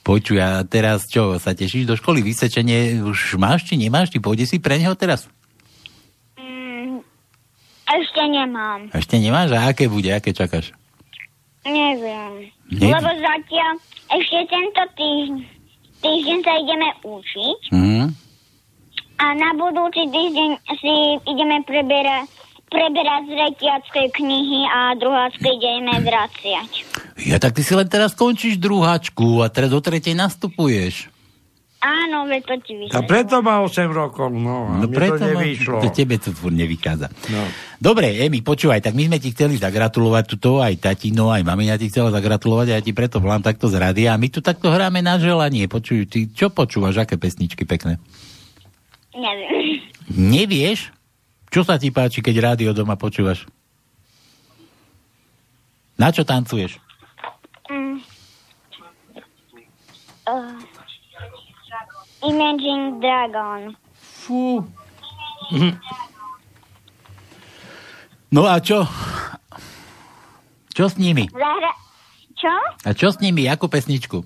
Počuj, 0.05 0.37
a 0.37 0.61
teraz 0.69 1.09
čo, 1.09 1.41
sa 1.41 1.57
tešíš 1.57 1.89
do 1.89 1.97
školy? 1.97 2.21
Vysečenie 2.21 3.01
už 3.01 3.41
máš, 3.41 3.65
či 3.65 3.81
nemáš? 3.81 4.13
Ty 4.13 4.21
pôjde 4.21 4.45
si 4.45 4.61
pre 4.61 4.77
neho 4.77 4.93
teraz? 4.93 5.33
Mm, 6.37 7.01
ešte 7.89 8.21
nemám. 8.21 8.93
Ešte 8.93 9.17
nemáš? 9.17 9.57
A 9.57 9.73
aké 9.73 9.89
bude? 9.89 10.13
Aké 10.13 10.37
čakáš? 10.37 10.77
Neviem. 11.65 12.33
Ne- 12.71 12.93
Lebo 12.93 13.11
zatiaľ 13.11 13.73
ešte 14.11 14.39
tento 14.47 14.83
týždeň, 14.95 15.41
týždeň 16.01 16.39
sa 16.41 16.53
ideme 16.61 16.89
učiť 17.01 17.61
Mhm. 17.73 18.05
a 19.17 19.27
na 19.33 19.51
budúci 19.55 20.05
týždeň 20.05 20.51
si 20.77 20.95
ideme 21.25 21.65
preberať 21.65 22.29
preberať 22.65 23.23
z 23.31 23.33
retiackej 23.39 24.07
knihy 24.19 24.67
a 24.67 24.99
druhácké 24.99 25.47
ideme 25.47 25.95
vraciať. 26.03 26.71
Ja 27.23 27.39
tak 27.39 27.55
ty 27.55 27.63
si 27.63 27.71
len 27.71 27.87
teraz 27.87 28.19
skončíš 28.19 28.59
druháčku 28.59 29.41
a 29.41 29.49
teraz 29.49 29.71
do 29.71 29.79
tretej 29.79 30.19
nastupuješ. 30.19 31.07
Áno, 31.85 32.25
veď 32.25 32.43
to 32.43 32.55
ti 32.59 32.73
A 32.73 32.81
vysvetlím. 32.97 33.05
preto 33.05 33.37
má 33.39 33.61
8 33.61 33.93
rokov, 33.93 34.33
no. 34.33 34.73
A 34.73 34.81
No 34.81 34.89
preto 34.89 35.21
to 35.21 35.29
nevyšlo. 35.29 35.79
to 35.79 35.93
tebe 35.93 36.17
to 36.17 36.33
furt 36.33 36.57
nevychádza. 36.57 37.13
No. 37.29 37.45
Dobre, 37.77 38.09
Emi, 38.17 38.41
počúvaj, 38.41 38.81
tak 38.81 38.97
my 38.97 39.05
sme 39.05 39.19
ti 39.19 39.29
chceli 39.31 39.55
zagratulovať 39.55 40.25
tuto, 40.27 40.59
aj 40.59 40.81
tatino, 40.81 41.29
aj 41.29 41.45
mamina 41.45 41.77
ti 41.77 41.87
chcela 41.87 42.09
zagratulovať 42.09 42.67
a 42.67 42.75
ja 42.75 42.83
ti 42.83 42.91
preto 42.91 43.21
volám 43.21 43.45
takto 43.45 43.69
z 43.69 43.77
rádia 43.77 44.11
a 44.11 44.19
my 44.19 44.27
tu 44.27 44.41
takto 44.41 44.73
hráme 44.73 44.99
na 44.99 45.21
želanie. 45.21 45.69
Počuj, 45.69 46.09
ty 46.09 46.25
čo 46.27 46.49
počúvaš, 46.49 46.97
aké 46.99 47.15
pesničky 47.15 47.63
pekné? 47.63 48.01
Neviem. 49.13 49.85
Nevieš? 50.09 50.89
Čo 51.47 51.63
sa 51.63 51.77
ti 51.77 51.93
páči, 51.93 52.19
keď 52.19 52.35
rádio 52.43 52.73
doma 52.73 52.97
počúvaš? 52.97 53.45
Na 55.95 56.09
čo 56.09 56.25
tancuješ? 56.25 56.81
Mm. 57.69 58.01
Uh, 60.25 60.57
Imagine 62.25 63.01
Dragon. 63.01 63.77
Fú. 64.01 64.65
No 68.33 68.49
a 68.49 68.59
čo? 68.59 68.83
Čo 70.75 70.89
s 70.91 70.97
nimi? 70.97 71.29
Zahra... 71.31 71.71
Čo? 72.35 72.55
A 72.83 72.91
čo 72.97 73.13
s 73.13 73.21
nimi? 73.21 73.47
Akú 73.47 73.69
pesničku? 73.71 74.25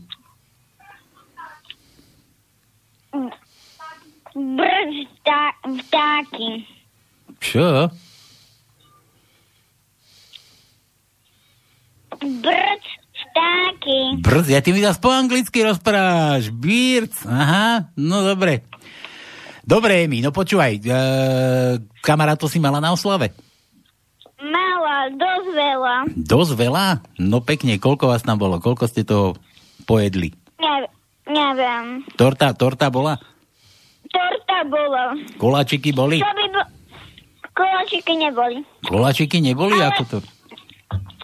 Brz 4.33 4.95
vtá- 5.19 5.59
vtáky. 5.67 6.63
Čo? 7.43 7.91
Brz 12.19 12.85
vtáky. 13.39 14.01
Brz, 14.21 14.47
ja 14.51 14.61
ty 14.61 14.75
mi 14.75 14.83
zase 14.83 14.99
po 14.99 15.11
anglicky 15.15 15.63
rozprávaš. 15.63 16.51
Birds, 16.51 17.23
aha, 17.25 17.95
no 17.95 18.27
dobre. 18.27 18.67
Dobre, 19.69 20.09
Emi, 20.09 20.25
no 20.25 20.33
počúvaj, 20.33 20.81
e, 20.81 20.93
kamarátov 22.01 22.49
si 22.49 22.57
mala 22.57 22.81
na 22.81 22.97
oslave? 22.97 23.37
Mala, 24.41 25.13
dosť 25.13 25.49
veľa. 25.53 25.97
Dosť 26.17 26.53
veľa? 26.57 26.87
No 27.21 27.45
pekne, 27.45 27.77
koľko 27.77 28.09
vás 28.09 28.25
tam 28.25 28.41
bolo? 28.41 28.65
Koľko 28.65 28.89
ste 28.89 29.05
to 29.05 29.37
pojedli? 29.85 30.33
Ne, 30.57 30.89
neviem. 31.29 32.01
Torta, 32.17 32.57
torta 32.57 32.89
bola? 32.89 33.21
Torta 34.09 34.59
bola. 34.65 35.13
Koláčiky 35.37 35.93
boli? 35.93 36.25
Čo 36.25 36.33
by 36.33 36.47
bo... 36.49 36.63
Koláčiky 37.53 38.15
neboli. 38.17 38.63
Koláčiky 38.89 39.39
neboli? 39.45 39.77
Ako 39.85 40.03
to? 40.09 40.19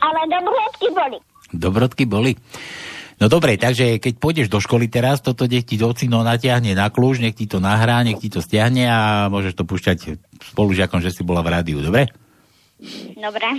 Ale 0.05 0.21
dobrodky 0.29 0.93
boli. 0.93 1.17
Dobrodky 1.55 2.05
boli. 2.05 2.35
No 3.23 3.31
dobre, 3.31 3.55
takže 3.55 4.03
keď 4.03 4.15
pôjdeš 4.19 4.49
do 4.51 4.59
školy 4.59 4.91
teraz, 4.91 5.23
toto 5.23 5.47
nech 5.47 5.63
ti 5.63 5.79
docino 5.79 6.27
natiahne 6.27 6.75
na 6.75 6.91
kľúč, 6.91 7.23
nech 7.23 7.39
ti 7.39 7.47
to 7.47 7.63
nahrá, 7.63 8.03
nech 8.03 8.19
ti 8.19 8.27
to 8.27 8.43
stiahne 8.43 8.91
a 8.91 9.31
môžeš 9.31 9.55
to 9.55 9.63
púšťať 9.63 10.19
spolužiakom, 10.51 10.99
že 10.99 11.15
si 11.15 11.23
bola 11.23 11.39
v 11.47 11.55
rádiu, 11.55 11.79
dobre? 11.79 12.11
Dobre. 13.15 13.49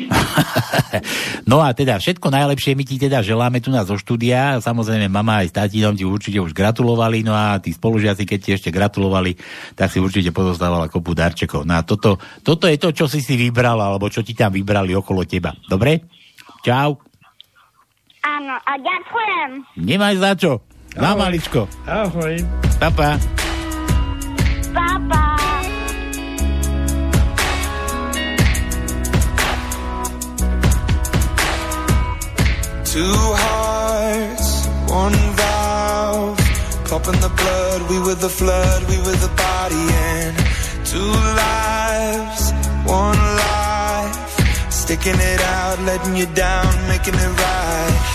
No 1.45 1.61
a 1.61 1.77
teda 1.77 2.01
všetko 2.01 2.33
najlepšie 2.33 2.73
my 2.73 2.83
ti 2.87 2.97
teda 2.97 3.21
želáme 3.21 3.61
tu 3.61 3.69
nás 3.69 3.85
zo 3.85 4.01
štúdia. 4.01 4.57
Samozrejme, 4.63 5.11
mama 5.11 5.45
aj 5.45 5.53
s 5.53 5.53
tátinom 5.53 5.93
ti 5.93 6.01
určite 6.01 6.41
už 6.41 6.57
gratulovali, 6.57 7.21
no 7.21 7.37
a 7.37 7.61
tí 7.61 7.69
spolužiaci, 7.69 8.25
keď 8.25 8.39
ti 8.41 8.49
ešte 8.57 8.73
gratulovali, 8.73 9.37
tak 9.77 9.93
si 9.93 10.01
určite 10.01 10.33
pozostávala 10.33 10.89
kopu 10.89 11.13
darčekov. 11.13 11.61
No 11.67 11.77
a 11.77 11.85
toto, 11.85 12.17
toto 12.41 12.65
je 12.65 12.81
to, 12.81 12.89
čo 12.97 13.05
si 13.05 13.21
si 13.21 13.37
vybral, 13.37 13.77
alebo 13.77 14.09
čo 14.09 14.25
ti 14.25 14.33
tam 14.33 14.57
vybrali 14.57 14.97
okolo 14.97 15.21
teba. 15.29 15.53
Dobre? 15.69 16.01
Čau. 16.65 17.04
Áno, 18.25 18.57
a 18.57 18.73
ďakujem. 18.81 19.49
Nemáš 19.77 20.15
za 20.17 20.31
čo. 20.33 20.51
Na 20.97 21.13
maličko. 21.13 21.69
Ahoj. 21.85 22.41
Papa. 22.81 23.21
Papa. 24.73 25.23
Two 32.89 33.19
hearts, 33.45 34.49
one 34.89 35.19
valve. 35.37 36.39
Pumping 36.89 37.19
the 37.19 37.29
blood, 37.29 37.79
we 37.91 37.99
were 37.99 38.15
the 38.15 38.29
flood, 38.29 38.81
we 38.89 38.97
were 39.05 39.19
the 39.19 39.33
body, 39.35 39.85
and 40.15 40.33
two 40.87 41.11
lives, 41.37 42.55
one 42.87 43.19
life. 43.19 44.15
Sticking 44.71 45.19
it 45.19 45.41
out, 45.43 45.77
letting 45.83 46.15
you 46.15 46.25
down, 46.33 46.71
making 46.87 47.15
it 47.15 47.31
right. 47.37 48.14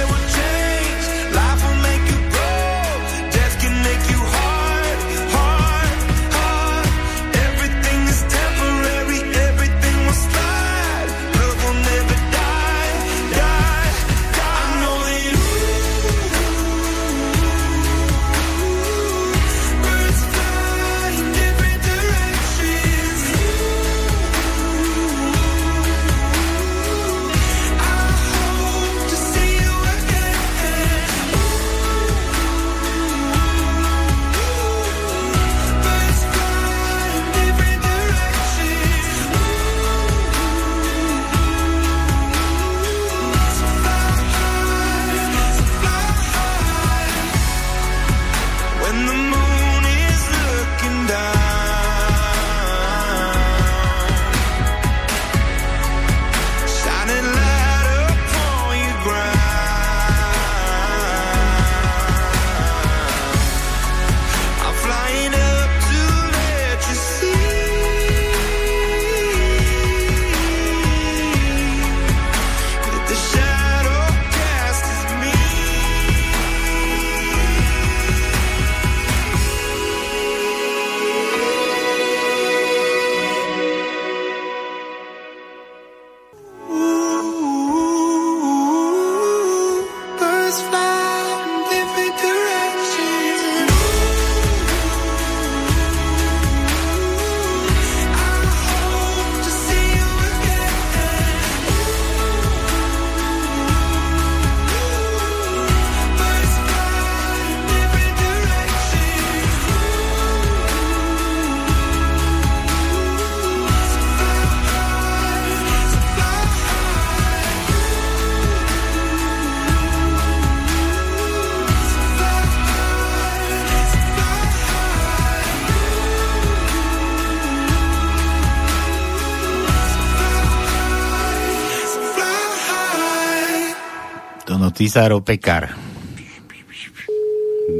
Cisárov 134.81 135.21
pekár. 135.21 135.77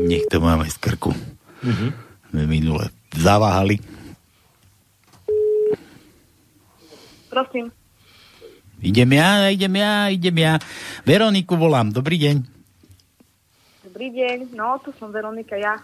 Nech 0.06 0.30
to 0.30 0.38
máme 0.38 0.70
z 0.70 0.78
krku. 0.78 1.10
Mhm. 1.66 1.88
Sme 2.30 2.46
minule 2.46 2.94
zaváhali. 3.18 3.82
Prosím. 7.26 7.74
Idem 8.86 9.18
ja, 9.18 9.50
idem 9.50 9.74
ja, 9.82 10.14
idem 10.14 10.38
ja. 10.46 10.54
Veroniku 11.02 11.58
volám, 11.58 11.90
dobrý 11.90 12.22
deň. 12.22 12.38
Dobrý 13.90 14.14
deň. 14.14 14.54
No, 14.54 14.78
tu 14.86 14.94
som 15.02 15.10
Veronika, 15.10 15.58
ja. 15.58 15.82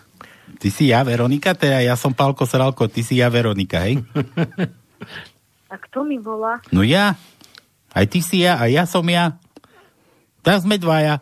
Ty 0.61 0.69
si 0.69 0.93
ja, 0.93 1.01
Veronika, 1.01 1.57
teda 1.57 1.81
ja 1.81 1.97
som 1.97 2.13
Pálko 2.13 2.45
Sralko, 2.45 2.85
ty 2.93 3.01
si 3.01 3.17
ja, 3.17 3.33
Veronika, 3.33 3.89
hej? 3.89 4.05
A 5.73 5.81
kto 5.81 6.05
mi 6.05 6.21
volá? 6.21 6.61
No 6.69 6.85
ja. 6.85 7.17
Aj 7.89 8.05
ty 8.05 8.21
si 8.21 8.45
ja, 8.45 8.61
a 8.61 8.69
ja 8.69 8.85
som 8.85 9.01
ja. 9.09 9.41
Tak 10.41 10.63
sme 10.63 10.79
dvaja. 10.79 11.21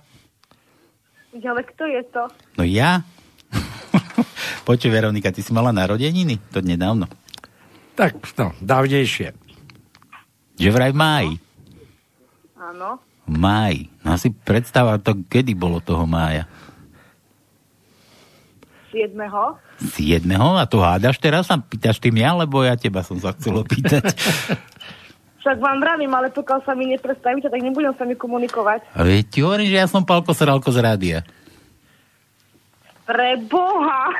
Ale 1.35 1.61
kto 1.67 1.83
je 1.83 2.01
to? 2.09 2.23
No 2.55 2.63
ja. 2.63 3.03
Počuj, 4.67 4.87
Veronika, 4.87 5.35
ty 5.35 5.43
si 5.43 5.51
mala 5.51 5.75
narodeniny? 5.75 6.39
To 6.55 6.63
nedávno. 6.63 7.11
Tak, 7.95 8.19
no, 8.39 8.51
dávnejšie. 8.63 9.35
Že 10.55 10.69
vraj 10.71 10.91
v 10.95 10.99
máji. 10.99 11.33
Áno. 12.55 12.99
V 13.27 13.35
máji. 13.35 13.91
No 14.03 14.15
si 14.15 14.31
predstava 14.31 14.95
to, 14.99 15.19
kedy 15.27 15.51
bolo 15.55 15.83
toho 15.83 16.07
mája. 16.07 16.47
7. 18.95 19.11
7. 19.91 20.23
A 20.31 20.63
to 20.63 20.79
hádaš 20.79 21.19
teraz? 21.19 21.51
Sa 21.51 21.59
pýtaš 21.59 21.99
ty 21.99 22.15
mňa, 22.15 22.47
lebo 22.47 22.63
ja 22.63 22.79
teba 22.79 23.03
som 23.03 23.19
sa 23.19 23.35
chcel 23.35 23.59
opýtať. 23.59 24.07
Však 25.45 25.61
vám 25.61 25.77
vravím, 25.77 26.09
ale 26.09 26.33
pokiaľ 26.33 26.65
sa 26.65 26.73
mi 26.73 26.89
nepredstavíte, 26.89 27.53
tak 27.53 27.61
nebudem 27.61 27.93
s 27.93 28.01
vami 28.01 28.17
komunikovať. 28.17 28.81
A 28.97 29.05
ti 29.21 29.45
hovorím, 29.45 29.69
že 29.69 29.77
ja 29.77 29.85
som 29.85 30.01
Pálko 30.01 30.33
Sralko 30.33 30.73
z 30.73 30.81
rádia. 30.81 31.21
Pre 33.05 33.29
Boha! 33.45 34.09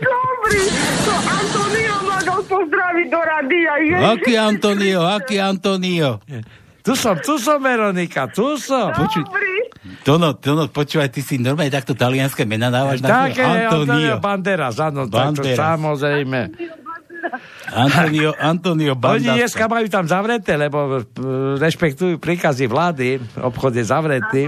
Dobrý, 0.00 0.62
to 1.04 1.14
Antonio 1.20 1.96
ma 2.08 2.18
dal 2.24 2.40
pozdraviť 2.48 3.06
do 3.12 3.20
rádia. 3.20 3.72
Ježiš. 3.84 4.08
Aký 4.08 4.32
Antonio, 4.40 5.00
aký 5.04 5.36
Antonio? 5.36 6.24
Tu 6.80 6.96
som, 6.96 7.12
tu 7.20 7.36
som, 7.36 7.60
Veronika, 7.60 8.24
tu 8.32 8.56
som. 8.56 8.88
Počuj, 8.96 9.28
Tono, 10.00 10.32
Tono, 10.36 10.72
počúvaj, 10.72 11.12
ty 11.12 11.20
si 11.20 11.36
normálne 11.36 11.68
takto 11.68 11.92
talianské 11.92 12.48
mená 12.48 12.72
dávaš 12.72 13.04
na 13.04 13.28
Také 13.28 13.44
Antonio 13.44 14.16
Banderas, 14.16 14.80
áno, 14.80 15.04
tak 15.08 15.36
to 15.36 15.44
Banderas. 15.44 15.60
samozrejme. 15.60 16.40
Antonio, 17.70 18.34
Antonio 18.34 18.92
Oni 18.92 19.00
Bandas. 19.22 19.36
dneska 19.36 19.64
majú 19.64 19.86
tam 19.86 20.04
zavreté, 20.04 20.54
lebo 20.54 20.98
e, 20.98 21.02
rešpektujú 21.56 22.16
príkazy 22.16 22.66
vlády, 22.66 23.08
obchod 23.36 23.72
je 23.72 23.84
zavretý. 23.84 24.42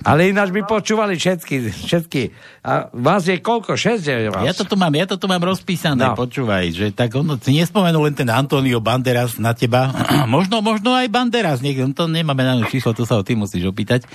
Ale 0.00 0.30
ináč 0.30 0.50
by 0.50 0.62
počúvali 0.62 1.14
všetky, 1.14 1.56
všetky. 1.82 2.22
A 2.62 2.86
vás 2.92 3.24
je 3.24 3.34
koľko? 3.36 3.74
Šesť 3.74 4.04
je 4.04 4.28
vás? 4.28 4.42
Ja 4.44 4.52
to 4.52 4.62
tu 4.62 4.74
mám, 4.74 4.90
ja 4.90 5.04
to 5.04 5.16
tu 5.16 5.26
mám 5.26 5.40
rozpísané, 5.40 5.98
No. 5.98 6.14
počúvaj, 6.14 6.70
že 6.70 6.86
tak 6.90 7.10
ono, 7.12 7.34
si 7.34 7.50
nespomenul 7.52 8.06
len 8.06 8.14
ten 8.14 8.28
Antonio 8.28 8.78
Banderas 8.78 9.36
na 9.36 9.50
teba, 9.50 9.90
možno, 10.28 10.60
možno 10.60 10.92
aj 10.92 11.08
Banderas, 11.08 11.58
niekto, 11.58 11.82
to 11.92 12.04
nemáme 12.06 12.40
na 12.40 12.62
číslo, 12.64 12.92
to 12.92 13.02
sa 13.02 13.18
ho 13.18 13.22
ty 13.22 13.34
musíš 13.34 13.66
opýtať, 13.66 14.06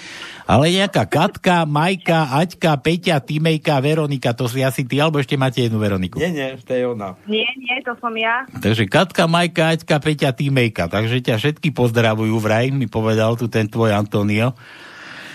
ale 0.46 0.72
nejaká 0.72 1.04
Katka, 1.04 1.64
Majka, 1.66 2.32
Aťka, 2.34 2.72
Peťa, 2.78 3.20
Timejka, 3.20 3.76
Veronika, 3.78 4.32
to 4.32 4.48
si 4.48 4.62
asi 4.62 4.84
ty, 4.84 4.98
alebo 4.98 5.20
ešte 5.20 5.36
máte 5.36 5.60
jednu 5.62 5.76
Veroniku. 5.78 6.16
Nie, 6.16 6.32
nie, 6.32 6.50
to 6.58 6.72
je 6.72 6.84
ona. 6.86 7.20
Nie, 7.26 7.48
nie, 7.58 7.81
to 7.82 7.94
som 8.00 8.14
ja. 8.16 8.46
Takže 8.50 8.88
Katka, 8.88 9.26
Majka, 9.26 9.76
Aťka, 9.76 9.98
Peťa, 9.98 10.32
Týmejka. 10.32 10.88
Takže 10.88 11.20
ťa 11.22 11.36
všetky 11.42 11.74
pozdravujú 11.74 12.38
vraj, 12.40 12.70
mi 12.72 12.86
povedal 12.86 13.36
tu 13.36 13.52
ten 13.52 13.68
tvoj 13.68 13.94
Antonio. 13.94 14.54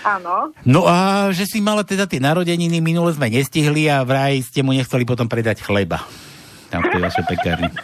Áno. 0.07 0.55
No 0.63 0.87
a 0.87 1.29
že 1.35 1.43
si 1.43 1.59
mala 1.59 1.83
teda 1.83 2.07
tie 2.07 2.23
narodeniny, 2.23 2.79
minule 2.79 3.11
sme 3.11 3.27
nestihli 3.27 3.91
a 3.91 4.07
vraj 4.07 4.39
ste 4.39 4.63
mu 4.63 4.71
nechceli 4.71 5.03
potom 5.03 5.27
predať 5.27 5.59
chleba. 5.59 5.99
Tam 6.71 6.83
v 6.83 6.95
tej 6.95 7.01
vašej 7.03 7.25
pekárni. 7.27 7.69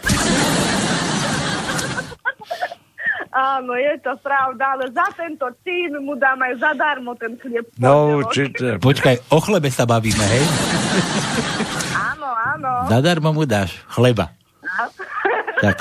Áno, 3.34 3.74
je 3.74 3.98
to 3.98 4.14
pravda, 4.22 4.78
ale 4.78 4.94
za 4.94 5.10
tento 5.18 5.50
čin 5.66 5.90
mu 6.06 6.14
dám 6.14 6.38
aj 6.38 6.54
zadarmo 6.54 7.18
ten 7.18 7.34
chlieb. 7.34 7.66
No, 7.82 8.22
určite. 8.22 8.78
Počkaj, 8.78 9.26
o 9.34 9.42
chlebe 9.42 9.74
sa 9.74 9.82
bavíme, 9.90 10.22
hej? 10.22 10.44
Áno, 12.14 12.30
áno. 12.30 12.70
Zadarmo 12.86 13.34
mu 13.34 13.42
dáš 13.42 13.74
chleba. 13.90 14.30
Tak. 15.60 15.76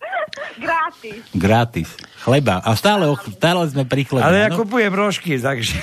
gratis. 0.62 1.22
Gratis. 1.32 1.88
Chleba. 2.18 2.60
A 2.60 2.72
stále, 2.72 3.04
o- 3.04 3.18
stále 3.18 3.66
sme 3.66 3.82
pri 3.82 4.04
chlebe. 4.04 4.22
Ale 4.22 4.36
ja 4.38 4.48
áno? 4.48 4.62
kupujem 4.62 4.92
rožky, 4.92 5.34
takže... 5.36 5.74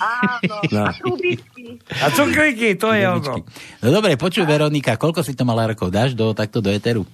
Áno, 0.00 0.56
No. 0.74 0.82
a 0.84 0.90
trubičky. 0.94 1.76
A 1.92 2.06
cukriky, 2.08 2.74
to 2.74 2.90
je 2.90 3.04
ono. 3.04 3.44
No 3.84 3.88
dobre, 3.90 4.16
počuj 4.16 4.42
Veronika, 4.42 4.96
koľko 4.96 5.20
si 5.20 5.32
to 5.32 5.44
mala 5.44 5.68
rokov? 5.68 5.92
Dáš 5.92 6.16
do, 6.16 6.32
takto 6.32 6.58
do 6.58 6.72
eteru? 6.72 7.04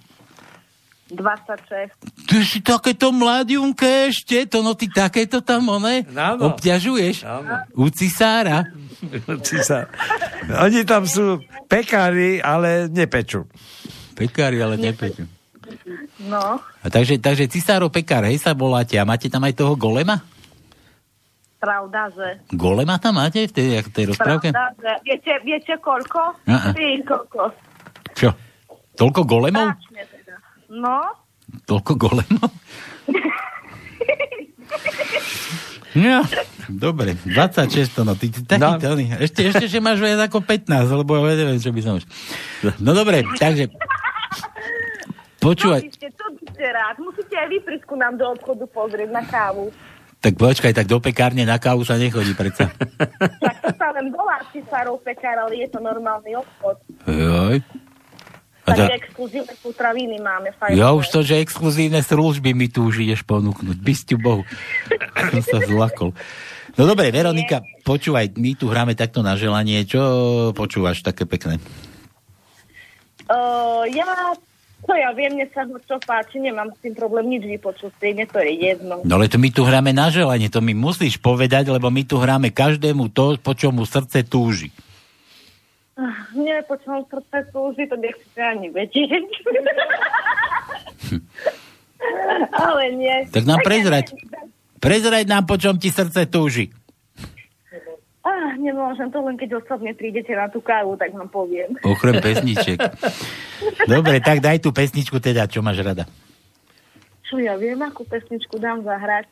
26. 1.13 1.93
Ty 2.25 2.37
si 2.41 2.65
takéto 2.65 3.13
mladionké 3.13 4.09
ešte, 4.09 4.49
to 4.49 4.65
no 4.65 4.73
ty 4.73 4.89
takéto 4.89 5.45
tam, 5.45 5.69
one, 5.69 6.09
Áno. 6.09 6.49
obťažuješ. 6.49 7.29
Áno. 7.29 7.53
U 7.77 7.93
cisára. 7.93 8.65
Cisa. 9.43 9.91
Oni 10.63 10.87
tam 10.87 11.05
sú 11.05 11.37
pekári, 11.67 12.41
ale 12.41 12.87
nepečú. 12.89 13.45
Pekári, 14.29 14.59
ale 14.63 14.79
nepečú. 14.79 15.27
No, 16.27 16.61
A 16.63 16.87
takže, 16.91 17.19
takže 17.19 17.49
cisárov 17.49 17.89
pekár, 17.89 18.27
hej 18.29 18.39
sa 18.39 18.53
voláte. 18.53 18.99
A 18.99 19.09
máte 19.09 19.27
tam 19.27 19.43
aj 19.43 19.55
toho 19.57 19.75
golema? 19.75 20.21
pravda, 21.63 22.11
že... 22.11 22.43
Golema 22.59 22.99
tam 22.99 23.23
máte 23.23 23.47
v 23.47 23.55
tej, 23.55 23.87
v 23.87 23.91
tej 23.95 24.05
rozprávke? 24.11 24.51
Pravda, 24.51 24.75
že... 24.83 24.93
Viete, 25.07 25.33
viete 25.47 25.73
koľko? 25.79 26.35
Ty 26.43 26.87
kokos. 27.07 27.55
Čo? 28.19 28.35
Toľko 28.99 29.23
golemov? 29.23 29.79
Teda. 29.95 30.37
No, 30.67 31.23
Toľko 31.63 31.93
golemov? 31.95 32.51
Ja, 35.93 36.25
dobre, 36.85 37.21
26 37.29 37.93
to, 37.93 38.01
no, 38.09 38.17
ty, 38.17 38.33
ty 38.33 38.41
taký 38.49 38.65
No. 38.65 38.97
no. 38.97 39.21
Ešte, 39.21 39.45
ešte, 39.45 39.69
že 39.69 39.77
máš 39.77 40.01
viac 40.01 40.25
ako 40.25 40.41
15, 40.41 40.89
lebo 40.89 41.21
ja 41.21 41.37
neviem, 41.37 41.61
čo 41.61 41.69
by 41.69 41.81
som 41.85 42.01
už... 42.01 42.05
No 42.81 42.97
dobre, 42.97 43.21
takže... 43.37 43.69
Počúvaj, 45.43 45.81
Čo 45.83 45.89
by 45.91 45.95
ste, 45.99 46.09
čo 46.15 46.27
by 46.39 46.67
rád? 46.71 46.97
Musíte 47.03 47.35
aj 47.35 47.49
vy 47.51 47.59
nám 47.99 48.15
do 48.15 48.27
obchodu 48.31 48.65
pozrieť 48.71 49.11
na 49.11 49.27
kávu. 49.27 49.75
tak 50.23 50.39
počkaj, 50.39 50.71
tak 50.71 50.87
do 50.87 51.03
pekárne 51.03 51.43
na 51.43 51.59
kávu 51.59 51.83
sa 51.83 51.99
nechodí 51.99 52.31
predsa. 52.39 52.71
Tak 53.43 53.57
to 53.59 53.71
sa 53.75 53.91
len 53.99 54.15
volá 54.15 54.39
Cisárov 54.55 55.03
pekár, 55.03 55.35
ale 55.43 55.67
je 55.67 55.69
to 55.71 55.83
normálny 55.83 56.39
obchod. 56.39 56.79
Joj. 57.11 57.59
A 58.63 58.69
Takže 58.71 58.87
to, 58.87 58.95
exkluzívne 58.95 59.55
potraviny 59.59 60.23
máme. 60.23 60.55
Fajn. 60.55 60.79
ja 60.79 60.95
už 60.95 61.11
to, 61.11 61.27
že 61.27 61.43
exkluzívne 61.43 61.99
služby 61.99 62.55
mi 62.55 62.71
tu 62.71 62.87
už 62.87 63.03
ideš 63.03 63.27
ponúknuť. 63.27 63.75
Bysťu 63.83 64.23
Bohu. 64.23 64.47
Som 65.35 65.43
sa 65.43 65.59
zlakol. 65.67 66.15
No 66.79 66.87
dobre, 66.87 67.11
Veronika, 67.11 67.67
počúvaj, 67.83 68.39
my 68.39 68.55
tu 68.55 68.71
hráme 68.71 68.95
takto 68.95 69.27
na 69.27 69.35
želanie. 69.35 69.83
Čo 69.83 70.01
počúvaš 70.55 71.03
také 71.03 71.27
pekné? 71.27 71.59
Uh, 73.33 73.89
ja, 73.89 74.37
to 74.85 74.93
ja 74.93 75.09
viem, 75.17 75.33
mne 75.33 75.49
sa 75.57 75.65
čo 75.65 75.97
páči, 76.05 76.37
nemám 76.37 76.69
s 76.75 76.79
tým 76.85 76.93
problém 76.93 77.33
nič 77.33 77.49
vypočuť, 77.49 77.97
si, 77.97 78.13
mne 78.13 78.29
to 78.29 78.45
je 78.45 78.53
jedno. 78.61 79.01
No 79.09 79.17
ale 79.17 79.33
to 79.33 79.41
my 79.41 79.49
tu 79.49 79.65
hráme 79.65 79.95
na 79.97 80.13
želanie, 80.13 80.53
to 80.53 80.61
mi 80.61 80.77
musíš 80.77 81.17
povedať, 81.17 81.73
lebo 81.73 81.89
my 81.89 82.03
tu 82.05 82.21
hráme 82.21 82.53
každému 82.53 83.09
to, 83.15 83.41
po 83.41 83.57
čomu 83.57 83.89
srdce 83.89 84.21
túži. 84.27 84.69
Ah, 85.97 86.29
Nie, 86.37 86.61
po 86.67 86.77
čom 86.77 87.09
srdce 87.09 87.49
slúži, 87.53 87.89
to 87.89 87.97
nechcete 87.97 88.41
ani 88.43 88.69
vedieť. 88.69 89.29
Ale 92.67 92.83
nie. 92.99 93.17
Tak 93.31 93.45
nám 93.47 93.63
prezrať. 93.63 94.13
Prezrať 94.83 95.25
nám, 95.31 95.47
po 95.47 95.57
čom 95.57 95.79
ti 95.79 95.95
srdce 95.95 96.27
túži. 96.27 96.75
Ah, 98.23 98.55
nemôžem 98.55 99.11
to 99.11 99.19
len 99.19 99.35
keď 99.35 99.59
osobne 99.59 99.91
prídete 99.99 100.31
na 100.31 100.47
tú 100.47 100.63
kávu, 100.63 100.95
tak 100.95 101.11
vám 101.11 101.27
poviem. 101.27 101.75
Ochrem 101.83 102.23
pesniček. 102.23 102.79
Dobre, 103.91 104.23
tak 104.23 104.39
daj 104.39 104.63
tú 104.63 104.71
pesničku 104.71 105.19
teda, 105.19 105.51
čo 105.51 105.59
máš 105.59 105.83
rada. 105.83 106.07
Čo 107.27 107.43
ja 107.43 107.59
viem, 107.59 107.83
akú 107.83 108.07
pesničku 108.07 108.63
dám 108.63 108.87
zahrať. 108.87 109.27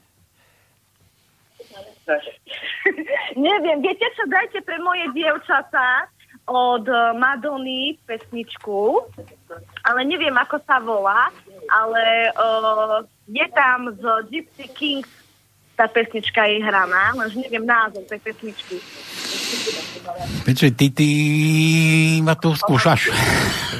Neviem, 3.38 3.78
viete 3.78 4.06
čo, 4.18 4.26
dajte 4.26 4.58
pre 4.66 4.82
moje 4.82 5.06
dievčatá 5.14 6.10
od 6.50 6.82
eh, 6.90 7.14
Madony 7.14 7.94
pesničku, 8.10 9.06
ale 9.86 10.00
neviem, 10.02 10.34
ako 10.34 10.58
sa 10.66 10.82
volá, 10.82 11.30
ale 11.70 12.34
uh, 12.34 13.06
je 13.30 13.46
tam 13.54 13.94
z 13.94 14.02
Gypsy 14.30 14.66
Kings 14.74 15.19
tá 15.80 15.88
pesnička 15.88 16.44
je 16.44 16.60
hraná, 16.60 17.16
lenže 17.16 17.40
neviem 17.40 17.64
názov 17.64 18.04
tej 18.04 18.20
pesničky. 18.20 18.76
Počuj, 20.44 20.70
ty, 20.76 20.92
ty 20.92 21.08
ma 22.20 22.36
tu 22.36 22.52
skúšaš. 22.52 23.08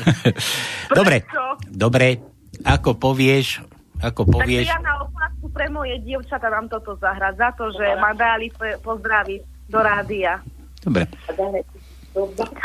dobre, 0.98 1.20
Prečo? 1.20 1.44
dobre, 1.68 2.24
ako 2.64 2.96
povieš, 2.96 3.60
ako 4.00 4.32
povieš, 4.32 4.72
ja 4.72 4.80
na 4.80 4.96
oplatku 5.04 5.52
pre 5.52 5.68
moje 5.68 6.00
dievčata 6.00 6.48
vám 6.48 6.72
toto 6.72 6.96
zahrať 6.96 7.36
za 7.36 7.52
to, 7.52 7.68
že 7.76 7.84
ma 8.00 8.16
dali 8.16 8.48
pozdraviť 8.80 9.68
do 9.68 9.78
rádia. 9.84 10.40
dobre, 10.80 11.04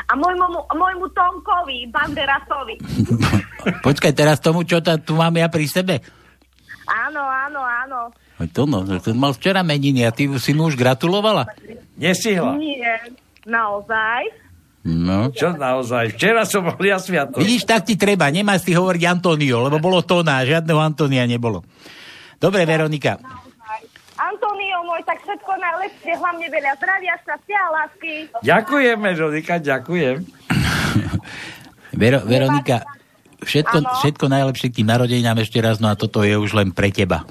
A 0.08 0.14
môjmu, 0.16 0.64
môjmu 0.72 1.06
Tomkovi, 1.12 1.92
Banderasovi. 1.92 2.76
počkaj 3.86 4.16
teraz 4.16 4.40
tomu, 4.40 4.64
čo 4.64 4.80
ta, 4.80 4.96
tu 4.96 5.20
mám 5.20 5.36
ja 5.36 5.52
pri 5.52 5.68
sebe. 5.68 6.00
Áno, 6.88 7.20
áno, 7.20 7.60
áno. 7.60 8.00
To 8.52 8.70
no, 8.70 8.86
to 8.86 9.16
mal 9.18 9.34
včera 9.34 9.66
meniny 9.66 10.06
a 10.06 10.12
ty 10.14 10.30
si 10.38 10.52
mu 10.54 10.70
už 10.70 10.78
gratulovala? 10.78 11.50
Nestihla. 11.98 12.58
Nie, 12.60 13.16
naozaj. 13.48 14.46
No. 14.86 15.34
Čo 15.34 15.58
naozaj? 15.58 16.14
Včera 16.14 16.46
som 16.46 16.70
bol 16.70 16.78
ja 16.86 17.02
sviatok. 17.02 17.42
Vidíš, 17.42 17.66
tak 17.66 17.90
ti 17.90 17.98
treba, 17.98 18.30
nemáš 18.30 18.70
si 18.70 18.78
hovoriť 18.78 19.04
Antonio, 19.10 19.66
lebo 19.66 19.82
bolo 19.82 20.06
to 20.06 20.22
na, 20.22 20.46
žiadneho 20.46 20.78
Antonia 20.78 21.26
nebolo. 21.26 21.66
Dobre, 22.38 22.70
Veronika, 22.70 23.18
Antonio 24.16 24.80
môj, 24.88 25.04
tak 25.04 25.20
všetko 25.28 25.52
najlepšie, 25.60 26.12
hlavne 26.16 26.48
veľa 26.48 26.72
zdravia, 26.80 27.14
šťastia 27.20 27.58
a 27.60 27.70
lásky. 27.76 28.12
Ďakujem, 28.48 28.98
Veronika, 29.04 29.54
ďakujem. 29.60 30.16
Vero, 32.00 32.20
Veronika, 32.24 32.88
všetko, 33.44 33.78
všetko 34.04 34.26
najlepšie 34.32 34.68
k 34.72 34.76
tým 34.82 34.88
narodeninám 34.88 35.44
ešte 35.44 35.60
raz, 35.60 35.84
no 35.84 35.92
a 35.92 36.00
toto 36.00 36.24
je 36.24 36.40
už 36.40 36.56
len 36.56 36.72
pre 36.72 36.96
teba. 36.96 37.28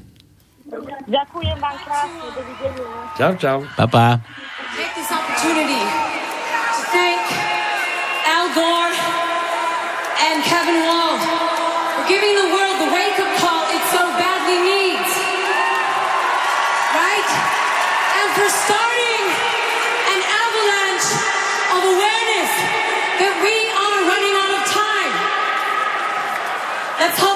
Ďakujem 1.07 1.57
vám 1.63 1.77
krásne, 1.87 2.27
dovidenia. 2.35 2.89
Čau, 3.15 3.33
čau. 3.39 3.59
Pa, 3.79 3.87
pa. 3.87 4.07
take 4.75 4.95
this 4.99 5.07
opportunity 5.07 5.79
to 5.79 6.83
thank 6.91 7.23
Al 8.27 8.51
Gore 8.59 8.97
and 10.27 10.43
Kevin 10.43 10.83
Wall 10.83 11.15
for 11.95 12.03
giving 12.11 12.35
the 12.35 12.49
world 12.51 12.77
the 12.83 12.91
wake-up 12.91 13.31
call 13.39 13.63
it 13.71 13.85
so 13.95 14.03
badly 14.19 14.59
needs. 14.67 15.13
Right? 16.91 17.31
And 18.19 18.29
for 18.35 18.49
starting 18.51 19.25
an 20.11 20.21
avalanche 20.27 21.11
of 21.71 21.81
awareness 21.95 22.53
that 23.23 23.35
we 23.47 23.57
are 23.79 23.99
running 24.11 24.35
out 24.43 24.53
of 24.59 24.63
time. 24.75 25.15
Let's 26.99 27.19
hope 27.23 27.34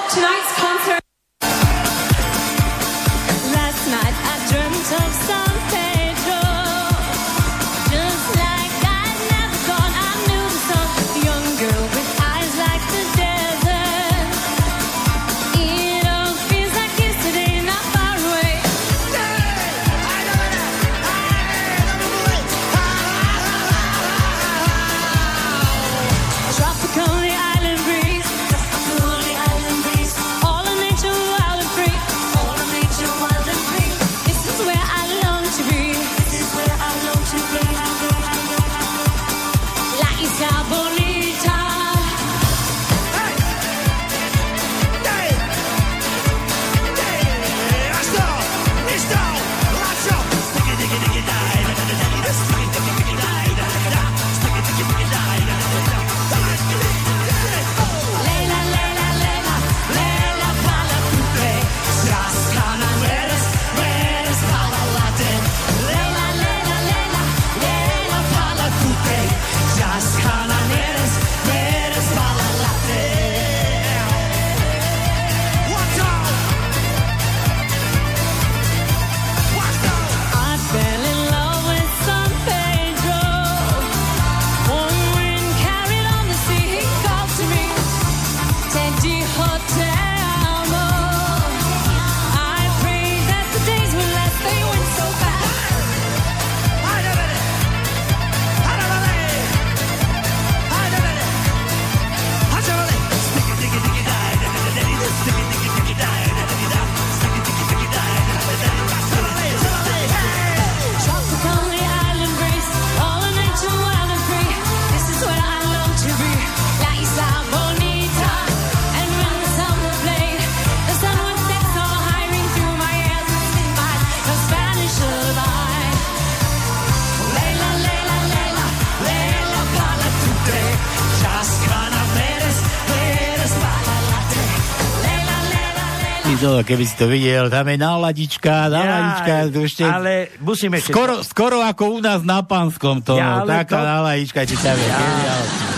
to, 136.59 136.67
keby 136.67 136.83
si 136.83 136.95
to 136.99 137.07
videl, 137.07 137.47
tam 137.47 137.63
je 137.65 137.77
náladička, 137.79 138.67
náladička, 138.67 139.33
Ja, 139.33 139.47
to 139.47 139.59
ešte... 139.63 139.83
ale 139.87 140.11
musím 140.43 140.75
ešte- 140.75 140.91
Skoro, 140.91 141.23
skoro 141.23 141.63
ako 141.63 141.83
u 141.95 141.99
nás 141.99 142.19
na 142.21 142.43
Pánskom 142.43 142.99
to, 142.99 143.15
Ja, 143.15 143.47
taká 143.47 143.79
to- 143.79 143.87
náladička 143.87 144.43
ti 144.43 144.59
tam 144.59 144.75
je. 144.75 145.68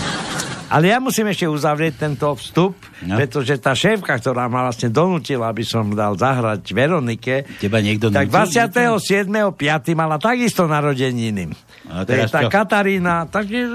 Ale 0.72 0.88
ja 0.88 0.98
musím 0.98 1.28
ešte 1.28 1.46
uzavrieť 1.46 2.00
tento 2.00 2.32
vstup, 2.34 2.80
No. 3.02 3.18
pretože 3.18 3.58
tá 3.58 3.74
šéfka, 3.74 4.16
ktorá 4.16 4.46
ma 4.46 4.64
vlastne 4.64 4.88
donútila, 4.88 5.50
aby 5.50 5.62
som 5.62 5.90
dal 5.92 6.16
zahrať 6.16 6.64
Veronike, 6.64 7.44
Teba 7.58 7.82
niekto 7.82 8.08
tak 8.08 8.30
nutil? 8.30 8.62
27.5. 8.62 9.52
mala 9.92 10.16
takisto 10.16 10.64
narodeniny. 10.64 11.50
A 11.90 12.06
To 12.06 12.14
je 12.14 12.24
tá 12.26 12.46
čo? 12.46 12.50
Katarína, 12.50 13.26
takže 13.26 13.68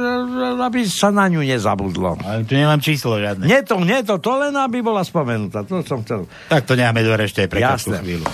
aby 0.57 0.87
sa 0.87 1.11
na 1.11 1.27
ňu 1.27 1.43
nezabudlo. 1.43 2.17
Ale 2.23 2.47
tu 2.47 2.55
nemám 2.55 2.79
číslo 2.79 3.19
žiadne. 3.19 3.45
Nie 3.45 3.61
to, 3.61 3.77
nie 3.79 4.01
to, 4.01 4.17
to 4.17 4.33
len 4.39 4.55
aby 4.55 4.81
bola 4.81 5.03
spomenutá, 5.03 5.67
to 5.67 5.83
som 5.83 6.01
chcel. 6.01 6.25
Tak 6.49 6.65
to 6.65 6.73
necháme 6.73 7.03
do 7.03 7.13
ešte 7.13 7.45
pre 7.45 7.61
Jasné. 7.61 8.01
chvíľu. 8.01 8.25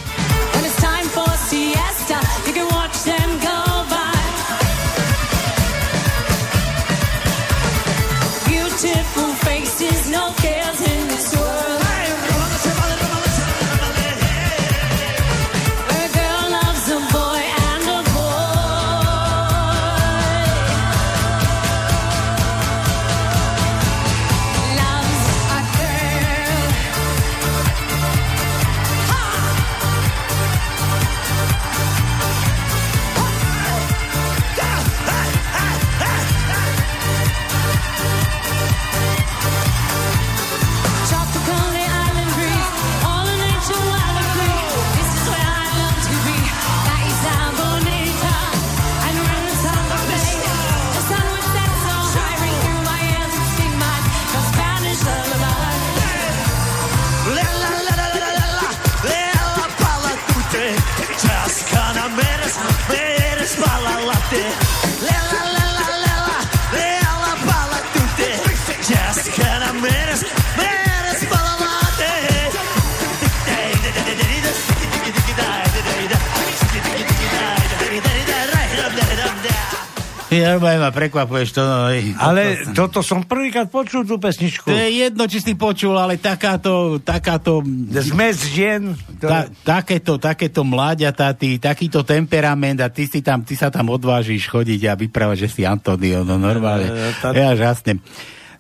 Normálne 80.45 80.83
ma 80.83 80.91
prekvapuješ 80.91 81.49
to. 81.55 81.63
No, 81.63 81.89
Ale 82.19 82.67
to, 82.71 82.87
toto 82.87 83.01
som 83.01 83.23
prvýkrát 83.23 83.71
počul 83.71 84.03
tú 84.03 84.19
pesničku. 84.19 84.69
to 84.69 84.75
je 84.75 85.07
jedno, 85.07 85.25
či 85.27 85.39
si 85.39 85.53
počul, 85.55 85.95
ale 85.95 86.19
takáto, 86.19 86.99
takáto... 86.99 87.63
Zmes 87.91 88.47
žien. 88.51 88.93
Ta, 89.23 89.47
takéto, 89.63 90.19
takéto 90.19 90.67
mláďatá, 90.67 91.33
ty, 91.33 91.57
takýto 91.57 92.03
temperament 92.03 92.83
a 92.83 92.91
ty, 92.91 93.07
si 93.07 93.23
tam, 93.23 93.47
ty 93.47 93.55
sa 93.55 93.71
tam 93.71 93.89
odvážiš 93.95 94.51
chodiť 94.51 94.81
a 94.91 94.99
vyprávať, 94.99 95.47
že 95.47 95.49
si 95.49 95.63
Antonio, 95.63 96.27
no 96.27 96.37
normálne. 96.37 96.91
E, 96.91 97.15
tá- 97.23 97.33
Ja 97.33 97.55
žasnem. 97.55 98.03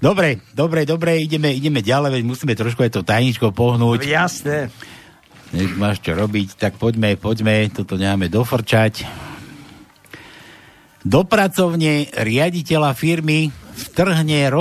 Dobre, 0.02 0.42
dobre, 0.50 0.82
dobre, 0.82 1.22
ideme, 1.22 1.54
ideme 1.54 1.78
ďalej, 1.78 2.18
veď 2.18 2.22
musíme 2.26 2.54
trošku 2.58 2.82
aj 2.82 2.90
to 2.90 3.00
tajničko 3.06 3.54
pohnúť. 3.54 4.02
Jasné. 4.10 4.74
Nech 5.52 5.76
máš 5.78 6.00
čo 6.02 6.16
robiť, 6.16 6.56
tak 6.58 6.80
poďme, 6.80 7.14
poďme, 7.20 7.68
toto 7.70 8.00
necháme 8.00 8.26
dofrčať. 8.26 9.04
Do 11.02 11.26
pracovne 11.26 12.06
riaditeľa 12.14 12.94
firmy 12.94 13.50
vtrhne 13.72 14.52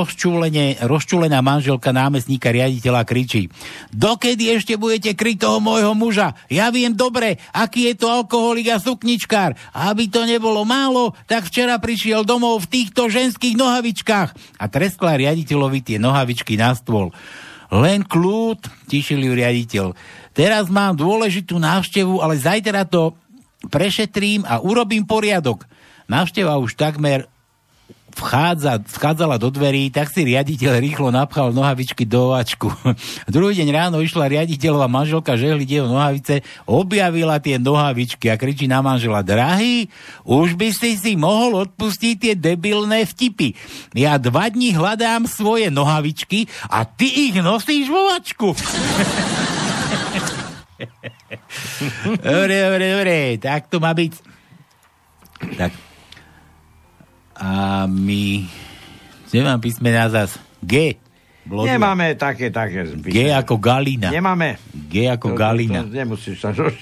rozčúlená 0.82 1.40
manželka 1.46 1.94
námestníka 1.94 2.50
riaditeľa 2.50 3.06
kričí. 3.06 3.54
Dokedy 3.94 4.50
ešte 4.58 4.80
budete 4.80 5.14
kryť 5.14 5.38
toho 5.46 5.62
môjho 5.62 5.94
muža? 5.94 6.34
Ja 6.50 6.74
viem 6.74 6.98
dobre, 6.98 7.38
aký 7.54 7.94
je 7.94 8.02
to 8.02 8.08
alkoholik 8.10 8.74
a 8.74 8.82
sukničkár. 8.82 9.54
Aby 9.76 10.10
to 10.10 10.26
nebolo 10.26 10.66
málo, 10.66 11.14
tak 11.30 11.46
včera 11.46 11.78
prišiel 11.78 12.26
domov 12.26 12.66
v 12.66 12.72
týchto 12.82 13.06
ženských 13.12 13.54
nohavičkách 13.54 14.30
a 14.58 14.66
treskla 14.66 15.22
riaditeľovi 15.22 15.80
tie 15.86 15.98
nohavičky 16.02 16.58
na 16.58 16.74
stôl. 16.74 17.14
Len 17.72 18.04
kľúd, 18.04 18.66
tišil 18.90 19.22
ju 19.22 19.32
riaditeľ. 19.38 19.86
Teraz 20.34 20.68
mám 20.74 20.98
dôležitú 20.98 21.56
návštevu, 21.62 22.20
ale 22.20 22.36
zajtra 22.42 22.84
to 22.90 23.14
prešetrím 23.70 24.44
a 24.44 24.60
urobím 24.60 25.06
poriadok. 25.06 25.70
Návšteva 26.12 26.60
už 26.60 26.76
takmer 26.76 27.32
vchádza, 28.12 28.84
vchádzala 28.84 29.40
do 29.40 29.48
dverí, 29.48 29.88
tak 29.88 30.12
si 30.12 30.28
riaditeľ 30.28 30.84
rýchlo 30.84 31.08
napchal 31.16 31.56
nohavičky 31.56 32.04
do 32.04 32.36
ovačku. 32.36 32.68
Druhý 33.32 33.56
deň 33.56 33.70
ráno 33.72 34.04
išla 34.04 34.28
riaditeľová 34.28 34.92
manželka 34.92 35.40
žehliť 35.40 35.70
jeho 35.72 35.88
nohavice, 35.88 36.44
objavila 36.68 37.40
tie 37.40 37.56
nohavičky 37.56 38.28
a 38.28 38.36
kričí 38.36 38.68
na 38.68 38.84
manžela, 38.84 39.24
drahý, 39.24 39.88
už 40.28 40.60
by 40.60 40.76
si 40.76 41.00
si 41.00 41.16
mohol 41.16 41.64
odpustiť 41.64 42.16
tie 42.20 42.34
debilné 42.36 43.08
vtipy. 43.08 43.56
Ja 43.96 44.20
dva 44.20 44.52
dní 44.52 44.76
hľadám 44.76 45.32
svoje 45.32 45.72
nohavičky 45.72 46.52
a 46.68 46.84
ty 46.84 47.32
ich 47.32 47.40
nosíš 47.40 47.88
vo 47.88 48.12
vačku. 48.12 48.52
dobre, 52.28 52.56
dobre, 52.68 52.86
dobre, 53.00 53.40
tak 53.40 53.72
to 53.72 53.80
má 53.80 53.96
byť. 53.96 54.14
Tak. 55.56 55.91
A 57.42 57.84
my... 57.90 58.46
Kde 59.32 59.42
mám 59.42 59.58
písmená 59.58 60.06
zas? 60.14 60.38
G. 60.62 61.02
Blodua. 61.42 61.74
Nemáme 61.74 62.14
také, 62.14 62.54
také. 62.54 62.86
G 62.86 63.34
ako 63.34 63.58
Galina. 63.58 64.14
Nemáme. 64.14 64.62
G 64.70 65.10
ako 65.10 65.34
Galina. 65.34 65.82
To, 65.82 65.90
to, 65.90 65.98
nemusíš 65.98 66.38
sa 66.38 66.54
roz, 66.54 66.78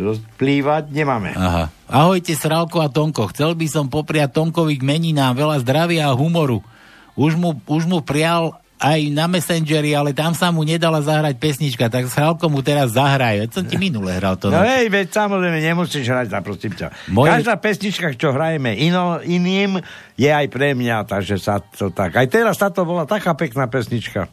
rozplývať, 0.00 0.88
nemáme. 0.88 1.36
Aha. 1.36 1.68
Ahojte, 1.84 2.32
Sralko 2.32 2.80
a 2.80 2.88
Tonko. 2.88 3.28
Chcel 3.28 3.52
by 3.52 3.66
som 3.68 3.92
popriať 3.92 4.40
Tonkovi 4.40 4.80
k 4.80 4.86
meninám 4.88 5.36
veľa 5.36 5.60
zdravia 5.60 6.08
a 6.08 6.16
humoru. 6.16 6.64
Už 7.12 7.36
mu, 7.36 7.60
už 7.68 7.84
mu 7.84 8.00
prial 8.00 8.56
aj 8.80 9.12
na 9.12 9.28
Messengeri, 9.28 9.92
ale 9.92 10.10
tam 10.10 10.32
sa 10.32 10.48
mu 10.48 10.64
nedala 10.64 10.98
zahrať 10.98 11.36
pesnička, 11.36 11.86
tak 11.86 12.08
Sralko 12.08 12.48
mu 12.48 12.64
teraz 12.64 12.96
zahraj. 12.96 13.44
Veď 13.44 13.50
som 13.52 13.64
ti 13.64 13.76
minule 13.82 14.08
hral 14.10 14.34
to. 14.34 14.48
No 14.48 14.58
hej, 14.58 14.88
veď 14.88 15.12
samozrejme 15.12 15.60
nemusíš 15.60 16.02
hrať, 16.02 16.26
za 16.28 16.40
prosím 16.40 16.72
ťa. 16.72 16.88
Moje- 17.08 17.28
Každá 17.30 17.54
pesnička, 17.56 18.16
čo 18.16 18.32
hrajeme 18.32 18.72
ino, 18.74 19.20
iným, 19.20 19.84
je 20.14 20.26
aj 20.26 20.48
pre 20.48 20.72
mňa, 20.72 21.04
takže 21.04 21.36
sa 21.36 21.60
to 21.60 21.92
tak. 21.92 22.16
Aj 22.16 22.24
teraz 22.24 22.56
táto 22.56 22.82
bola 22.82 23.04
taká 23.04 23.36
pekná 23.36 23.68
pesnička. 23.68 24.32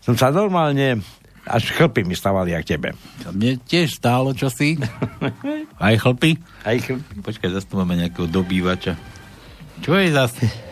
Som 0.00 0.16
sa 0.16 0.28
normálne, 0.28 1.04
až 1.44 1.68
chlpy 1.70 2.02
mi 2.02 2.12
stavali, 2.12 2.52
jak 2.52 2.64
tebe. 2.66 2.96
Mne 3.26 3.60
tiež 3.60 3.92
stálo 3.94 4.32
čosi. 4.32 4.80
Aj 5.76 5.92
chlpy? 5.94 6.40
Aj 6.60 6.72
chlpy. 6.74 7.20
Počkaj, 7.20 7.52
zase 7.52 7.68
tu 7.68 7.76
máme 7.76 7.96
nejakého 7.96 8.24
dobývača. 8.24 8.96
Čo 9.80 9.92
je 9.94 10.08
zase? 10.08 10.63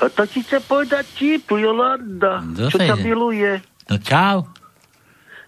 A 0.00 0.08
to 0.08 0.24
ti 0.24 0.40
chce 0.40 0.64
povedať 0.64 1.04
tipu, 1.12 1.60
Jolanda, 1.60 2.40
Zase 2.56 2.72
čo 2.72 2.78
ťa 2.80 2.96
ide. 2.96 3.04
miluje. 3.04 3.50
No 3.86 3.96
čau. 4.00 4.38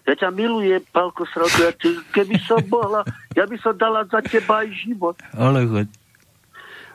Ja 0.03 0.13
ťa 0.19 0.29
milujem, 0.35 0.83
Pálko 0.91 1.23
Sralko, 1.25 1.63
ja 1.63 1.71
te, 1.73 1.95
keby 2.11 2.35
som 2.43 2.59
mohla, 2.67 3.07
ja 3.33 3.47
by 3.47 3.55
som 3.63 3.71
dala 3.73 4.03
za 4.05 4.19
teba 4.19 4.61
aj 4.61 4.69
život. 4.75 5.15
Ale 5.31 5.63
choď. 5.63 5.87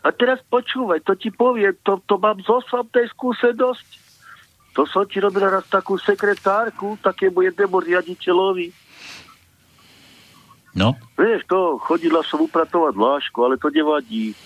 A 0.04 0.08
teraz 0.14 0.38
počúvaj, 0.46 1.02
to 1.02 1.16
ti 1.18 1.32
poviem, 1.32 1.74
to, 1.82 1.98
to 2.04 2.14
mám 2.20 2.38
z 2.38 2.46
osobnej 2.46 3.08
skúsenosť. 3.10 3.88
To 4.76 4.86
som 4.86 5.02
ti 5.08 5.18
robil 5.18 5.42
raz 5.42 5.66
takú 5.66 5.98
sekretárku, 5.98 7.00
takému 7.02 7.42
jednému 7.42 7.82
riaditeľovi. 7.82 8.70
No, 10.78 10.94
Vieš, 11.18 11.42
to, 11.50 11.80
chodila 11.82 12.22
som 12.22 12.44
upratovať 12.44 12.94
lášku, 12.94 13.42
ale 13.42 13.58
to 13.58 13.66
nevadí. 13.72 14.36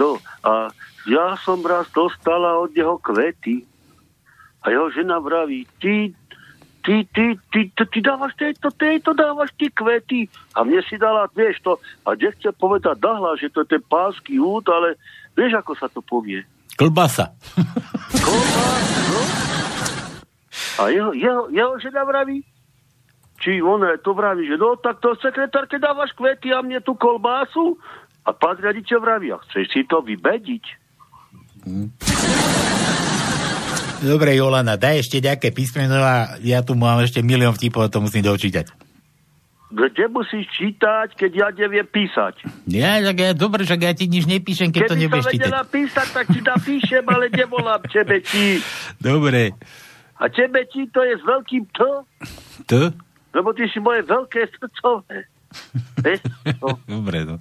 No, 0.00 0.16
a 0.40 0.72
ja 1.10 1.34
som 1.42 1.58
raz 1.66 1.90
dostala 1.90 2.54
od 2.62 2.70
neho 2.70 2.94
kvety. 3.02 3.66
A 4.62 4.70
jeho 4.70 4.92
žena 4.94 5.18
vraví, 5.18 5.66
ty, 5.82 6.14
ty, 6.86 7.02
ty, 7.10 7.34
ty, 7.50 7.60
ty, 7.74 7.82
ty 7.82 7.98
dávaš 7.98 8.36
tejto, 8.36 8.70
tejto 8.70 9.10
dávaš 9.16 9.50
ty 9.58 9.72
kvety. 9.72 10.30
A 10.54 10.62
mne 10.62 10.84
si 10.86 11.00
dala, 11.00 11.26
vieš 11.32 11.58
to, 11.66 11.72
a 12.06 12.14
nechce 12.14 12.52
povedať 12.54 13.00
nahlas, 13.02 13.40
že 13.40 13.50
to 13.50 13.64
je 13.64 13.74
ten 13.74 13.82
pánsky 13.88 14.38
úd, 14.38 14.68
ale 14.68 14.94
vieš, 15.34 15.58
ako 15.58 15.72
sa 15.74 15.88
to 15.90 16.04
povie. 16.04 16.44
klbasa. 16.76 17.34
Kolbás, 18.20 18.88
no? 19.10 19.20
A 20.80 20.88
jeho, 20.88 21.12
jeho, 21.12 21.48
jeho 21.52 21.74
žena 21.80 22.04
vraví, 22.04 22.44
či 23.40 23.64
on 23.64 23.80
to 24.04 24.12
vraví, 24.12 24.44
že 24.44 24.60
no 24.60 24.76
tak 24.76 25.00
to 25.00 25.16
sekretárke 25.16 25.80
dávaš 25.80 26.12
kvety 26.12 26.52
a 26.52 26.60
mne 26.60 26.84
tú 26.84 26.92
kolbásu. 26.96 27.80
A 28.28 28.36
pán 28.36 28.60
riaditeľ 28.60 28.98
vraví, 29.00 29.32
a 29.32 29.40
chceš 29.48 29.72
si 29.72 29.88
to 29.88 30.04
vybediť? 30.04 30.79
Dobre, 34.00 34.32
Jolana, 34.32 34.74
daj 34.74 35.04
ešte 35.04 35.20
nejaké 35.20 35.52
písmeno 35.52 35.92
a 35.94 36.40
ja 36.40 36.64
tu 36.64 36.72
mám 36.72 36.98
ešte 36.98 37.20
milión 37.20 37.52
vtipov, 37.52 37.88
to 37.88 38.00
musím 38.00 38.24
dočítať. 38.24 38.72
Kde 39.70 40.10
musíš 40.10 40.50
čítať, 40.50 41.14
keď 41.14 41.30
ja 41.30 41.48
neviem 41.54 41.86
písať? 41.86 42.42
Ja, 42.66 42.98
tak 42.98 43.16
ja, 43.16 43.30
dobre, 43.30 43.62
že 43.62 43.78
ja 43.78 43.94
ti 43.94 44.10
nič 44.10 44.26
nepíšem, 44.26 44.74
keď 44.74 44.82
to 44.82 44.94
Keby 44.96 45.02
nebudeš 45.04 45.22
som 45.22 45.30
čítať. 45.30 45.46
vedela 45.46 45.62
písať, 45.62 46.06
tak 46.10 46.26
ti 46.26 46.40
napíšem, 46.42 47.04
ale 47.06 47.24
nevolám 47.30 47.82
tebe 47.86 48.18
ti. 48.18 48.58
Dobre. 48.98 49.54
A 50.16 50.24
tebe 50.26 50.66
ti 50.66 50.90
to 50.90 51.00
je 51.00 51.14
s 51.14 51.22
veľkým 51.22 51.64
T, 51.70 51.78
To? 52.66 52.80
lebo 53.30 53.48
ty 53.54 53.70
si 53.70 53.78
moje 53.78 54.02
veľké 54.02 54.42
srdcové. 54.50 55.28
Vieš? 55.98 56.20
No. 56.58 56.78
Dobre, 57.00 57.24
no. 57.24 57.36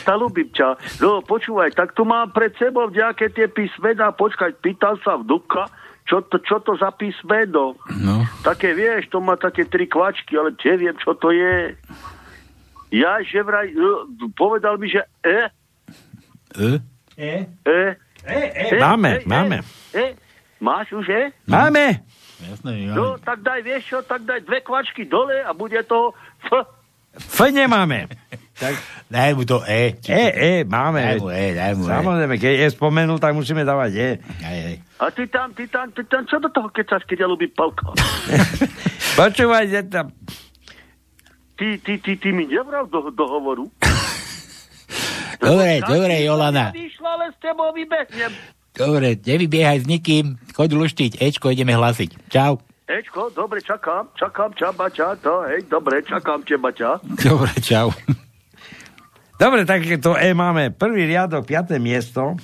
Tá 0.00 0.16
ľúbim 0.16 0.48
ťa. 0.48 0.80
No, 0.98 1.20
počúvaj, 1.20 1.76
tak 1.76 1.92
tu 1.92 2.02
mám 2.02 2.32
pred 2.32 2.50
sebou 2.56 2.88
nejaké 2.88 3.28
tie 3.28 3.46
písmená. 3.46 4.10
Počkaj, 4.10 4.58
pýtal 4.58 4.96
sa 5.04 5.20
vnúka, 5.20 5.68
čo 6.08 6.24
to, 6.24 6.40
čo 6.40 6.58
to 6.64 6.74
za 6.74 6.88
písmeno. 6.90 7.76
No. 8.00 8.24
Také, 8.40 8.72
vieš, 8.72 9.08
to 9.08 9.20
má 9.20 9.36
také 9.36 9.68
tri 9.68 9.84
kvačky, 9.84 10.34
ale 10.34 10.56
neviem, 10.56 10.96
čo 10.96 11.12
to 11.14 11.28
je. 11.30 11.76
Ja, 12.90 13.20
že 13.22 13.44
vraj, 13.44 13.70
no, 13.70 14.08
povedal 14.34 14.80
mi, 14.80 14.88
že 14.88 15.04
E, 15.22 15.52
E? 16.50 16.70
E? 17.14 17.34
E, 17.62 17.88
E, 18.20 18.76
Máme, 18.76 19.24
máme. 19.24 19.62
E, 19.94 20.12
máš 20.58 20.92
už 20.92 21.06
E? 21.08 21.22
Máme. 21.46 22.02
Jasné, 22.40 22.88
No, 22.90 23.16
tak 23.16 23.40
daj, 23.40 23.60
vieš 23.60 23.84
čo, 23.86 23.98
tak 24.00 24.24
daj 24.24 24.42
dve 24.42 24.60
kvačky 24.60 25.04
dole 25.04 25.40
a 25.40 25.52
bude 25.52 25.76
to 25.84 26.12
F. 26.42 26.79
F 27.16 27.50
nemáme. 27.50 28.06
Tak... 28.54 28.74
Daj 29.10 29.34
mu 29.34 29.42
to 29.42 29.64
E. 29.66 29.98
E, 30.06 30.24
E, 30.30 30.52
máme. 30.62 31.02
Daj 31.02 31.18
mu 31.18 31.28
E, 31.32 31.46
daj 31.56 31.72
mu 31.74 31.84
E. 31.84 31.90
Samozrejme, 31.90 32.34
keď 32.38 32.52
je 32.62 32.68
spomenul, 32.70 33.18
tak 33.18 33.34
musíme 33.34 33.66
dávať 33.66 33.92
E. 33.98 34.08
Aj, 34.44 34.58
aj. 34.70 34.76
A 35.00 35.04
ty 35.10 35.24
tam, 35.26 35.48
ty 35.50 35.64
tam, 35.66 35.90
ty 35.90 36.04
tam, 36.06 36.22
čo 36.28 36.38
do 36.38 36.46
toho 36.52 36.68
kecaš, 36.70 37.02
keď 37.08 37.24
ja 37.24 37.26
ľúbim 37.26 37.50
Pavka? 37.50 37.90
Počúvaj, 39.18 39.64
že 39.66 39.80
tam... 39.90 40.14
Ty, 41.58 41.66
ty, 41.82 41.98
ty, 41.98 42.12
ty 42.16 42.28
mi 42.30 42.46
nevral 42.46 42.86
do, 42.86 43.10
do 43.10 43.24
hovoru. 43.26 43.66
Dobre, 45.40 45.80
dobre, 45.80 46.20
Jolana. 46.20 46.68
Vyšlo, 46.68 47.08
ale 47.08 47.32
s 47.32 47.38
tebou 47.40 47.72
vybehnem. 47.72 48.28
Dobre, 48.76 49.16
nevybiehaj 49.16 49.82
s 49.82 49.86
nikým, 49.88 50.36
choď 50.52 50.76
luštiť, 50.76 51.12
Ečko, 51.16 51.48
ideme 51.48 51.72
hlasiť. 51.72 52.28
Čau. 52.28 52.60
Ečko, 52.90 53.30
dobre, 53.30 53.62
čakám, 53.62 54.10
čakám 54.18 54.50
ťa, 54.50 54.74
bača, 54.74 55.14
to, 55.22 55.46
hej, 55.46 55.62
dobre, 55.70 56.02
čakám 56.02 56.42
ťa, 56.42 56.56
bača. 56.58 56.98
Dobre, 57.22 57.54
čau. 57.62 57.94
Dobre, 59.38 59.62
tak 59.62 59.86
to 60.02 60.18
E 60.18 60.34
máme 60.34 60.74
prvý 60.74 61.06
riadok, 61.06 61.46
piaté 61.46 61.78
miesto, 61.78 62.34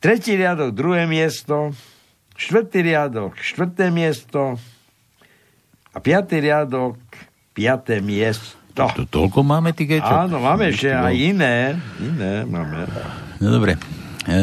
tretí 0.00 0.32
riadok, 0.32 0.72
druhé 0.72 1.04
miesto, 1.04 1.76
štvrtý 2.40 2.88
riadok, 2.88 3.36
štvrté 3.36 3.92
miesto 3.92 4.56
a 5.92 5.98
piatý 6.00 6.40
riadok, 6.40 6.96
piaté 7.52 8.00
miesto. 8.00 8.56
To 8.96 9.04
toľko 9.04 9.44
máme 9.44 9.76
tých 9.76 10.00
Ečok? 10.00 10.28
Áno, 10.28 10.40
máme 10.40 10.72
ešte 10.72 10.92
aj 10.92 11.14
iné. 11.16 11.76
Iné 12.00 12.44
máme. 12.48 12.84
No 13.40 13.48
dobre. 13.60 13.95
E, 14.26 14.38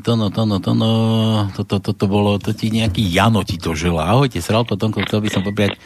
tono, 0.00 0.32
tono, 0.32 0.64
tono, 0.64 0.88
toto, 1.52 1.76
toto 1.76 2.04
bolo, 2.08 2.40
to 2.40 2.56
ti 2.56 2.72
nejaký 2.72 3.04
Jano 3.04 3.44
ti 3.44 3.60
to 3.60 3.76
želá. 3.76 4.08
Ahojte, 4.08 4.40
sral 4.40 4.64
to, 4.64 4.80
Tonko, 4.80 5.04
chcel 5.04 5.20
by 5.20 5.28
som 5.28 5.44
popriať, 5.44 5.76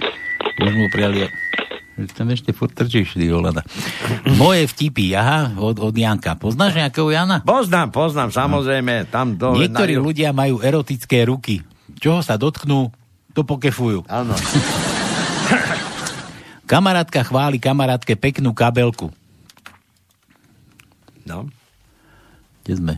už 0.62 0.72
mu 0.78 0.86
prijali, 0.86 1.26
tam 2.14 2.30
ešte 2.30 2.54
furt 2.54 2.70
trčíš, 2.78 3.18
ty 3.18 3.26
Jolana. 3.26 3.66
Moje 4.38 4.70
vtipy, 4.70 5.18
aha, 5.18 5.58
od, 5.58 5.82
od 5.82 5.90
Janka. 5.90 6.38
Poznáš 6.38 6.78
nejakého 6.78 7.10
Jana? 7.10 7.42
Poznám, 7.42 7.90
poznám, 7.90 8.30
samozrejme. 8.30 9.10
Tam 9.10 9.34
dole 9.34 9.66
Niektorí 9.66 9.98
na- 9.98 10.02
ľudia 10.06 10.30
majú 10.30 10.62
erotické 10.62 11.26
ruky. 11.26 11.66
Čoho 11.98 12.22
sa 12.22 12.38
dotknú, 12.38 12.94
to 13.34 13.42
pokefujú. 13.42 14.06
Áno. 14.06 14.30
Kamarátka 16.70 17.26
chváli 17.26 17.58
kamarátke 17.58 18.14
peknú 18.14 18.54
kabelku. 18.54 19.10
No. 21.26 21.50
Kde 22.62 22.74
sme? 22.78 22.94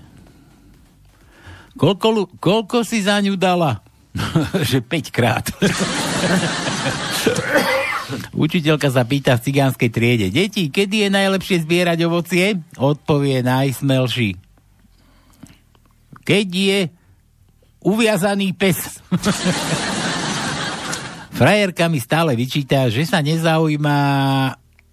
Koľko, 1.81 2.37
koľko 2.37 2.85
si 2.85 3.01
za 3.01 3.16
ňu 3.24 3.41
dala? 3.41 3.81
že 4.68 4.85
5 4.85 5.16
krát. 5.16 5.49
Učiteľka 8.37 8.93
sa 8.93 9.09
pýta 9.09 9.41
v 9.41 9.45
cigánskej 9.49 9.89
triede. 9.89 10.28
Deti, 10.28 10.68
kedy 10.68 11.07
je 11.07 11.09
najlepšie 11.09 11.64
zbierať 11.64 12.05
ovocie? 12.05 12.61
Odpovie 12.76 13.41
najsmelší. 13.41 14.37
Keď 16.20 16.47
je 16.53 16.93
uviazaný 17.81 18.53
pes. 18.53 18.76
Frajerka 21.41 21.89
mi 21.89 21.97
stále 21.97 22.37
vyčíta, 22.37 22.93
že 22.93 23.09
sa 23.09 23.24
nezaujíma 23.24 23.97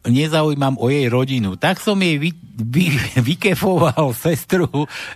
nezaujímam 0.07 0.79
o 0.79 0.89
jej 0.89 1.11
rodinu. 1.11 1.55
Tak 1.59 1.83
som 1.83 1.99
jej 1.99 2.17
vy, 2.17 2.31
vy, 2.57 2.95
vykefoval 3.19 4.15
sestru. 4.15 4.67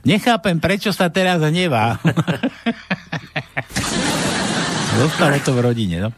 Nechápem, 0.06 0.60
prečo 0.60 0.94
sa 0.94 1.10
teraz 1.10 1.42
hnevá. 1.42 1.98
Zostalo 5.02 5.40
to 5.42 5.56
v 5.56 5.60
rodine, 5.64 5.98
no. 6.04 6.10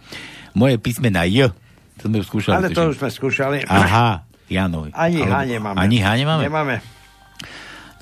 Moje 0.57 0.78
písmena 0.82 1.24
J. 1.26 1.53
To 2.01 2.09
sme 2.09 2.26
skúšali. 2.26 2.57
Ale 2.57 2.69
to 2.74 2.89
už 2.89 2.97
sme 2.99 3.09
skúšali. 3.09 3.57
Aha, 3.69 4.26
Jano. 4.49 4.89
Ani 4.93 5.21
H 5.24 5.34
nemáme. 5.45 5.78
Ani 5.78 5.97
H 6.01 6.07
nemáme? 6.17 6.43
Nemáme. 6.49 6.76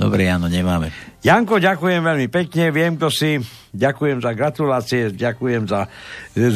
Dobre, 0.02 0.26
Jano, 0.26 0.49
nemáme. 0.49 0.89
Janko, 1.22 1.62
ďakujem 1.62 2.02
veľmi 2.02 2.28
pekne, 2.34 2.74
viem, 2.74 2.97
kto 2.97 3.14
si, 3.14 3.38
ďakujem 3.70 4.26
za 4.26 4.34
gratulácie, 4.34 5.14
ďakujem 5.14 5.70
za 5.70 5.86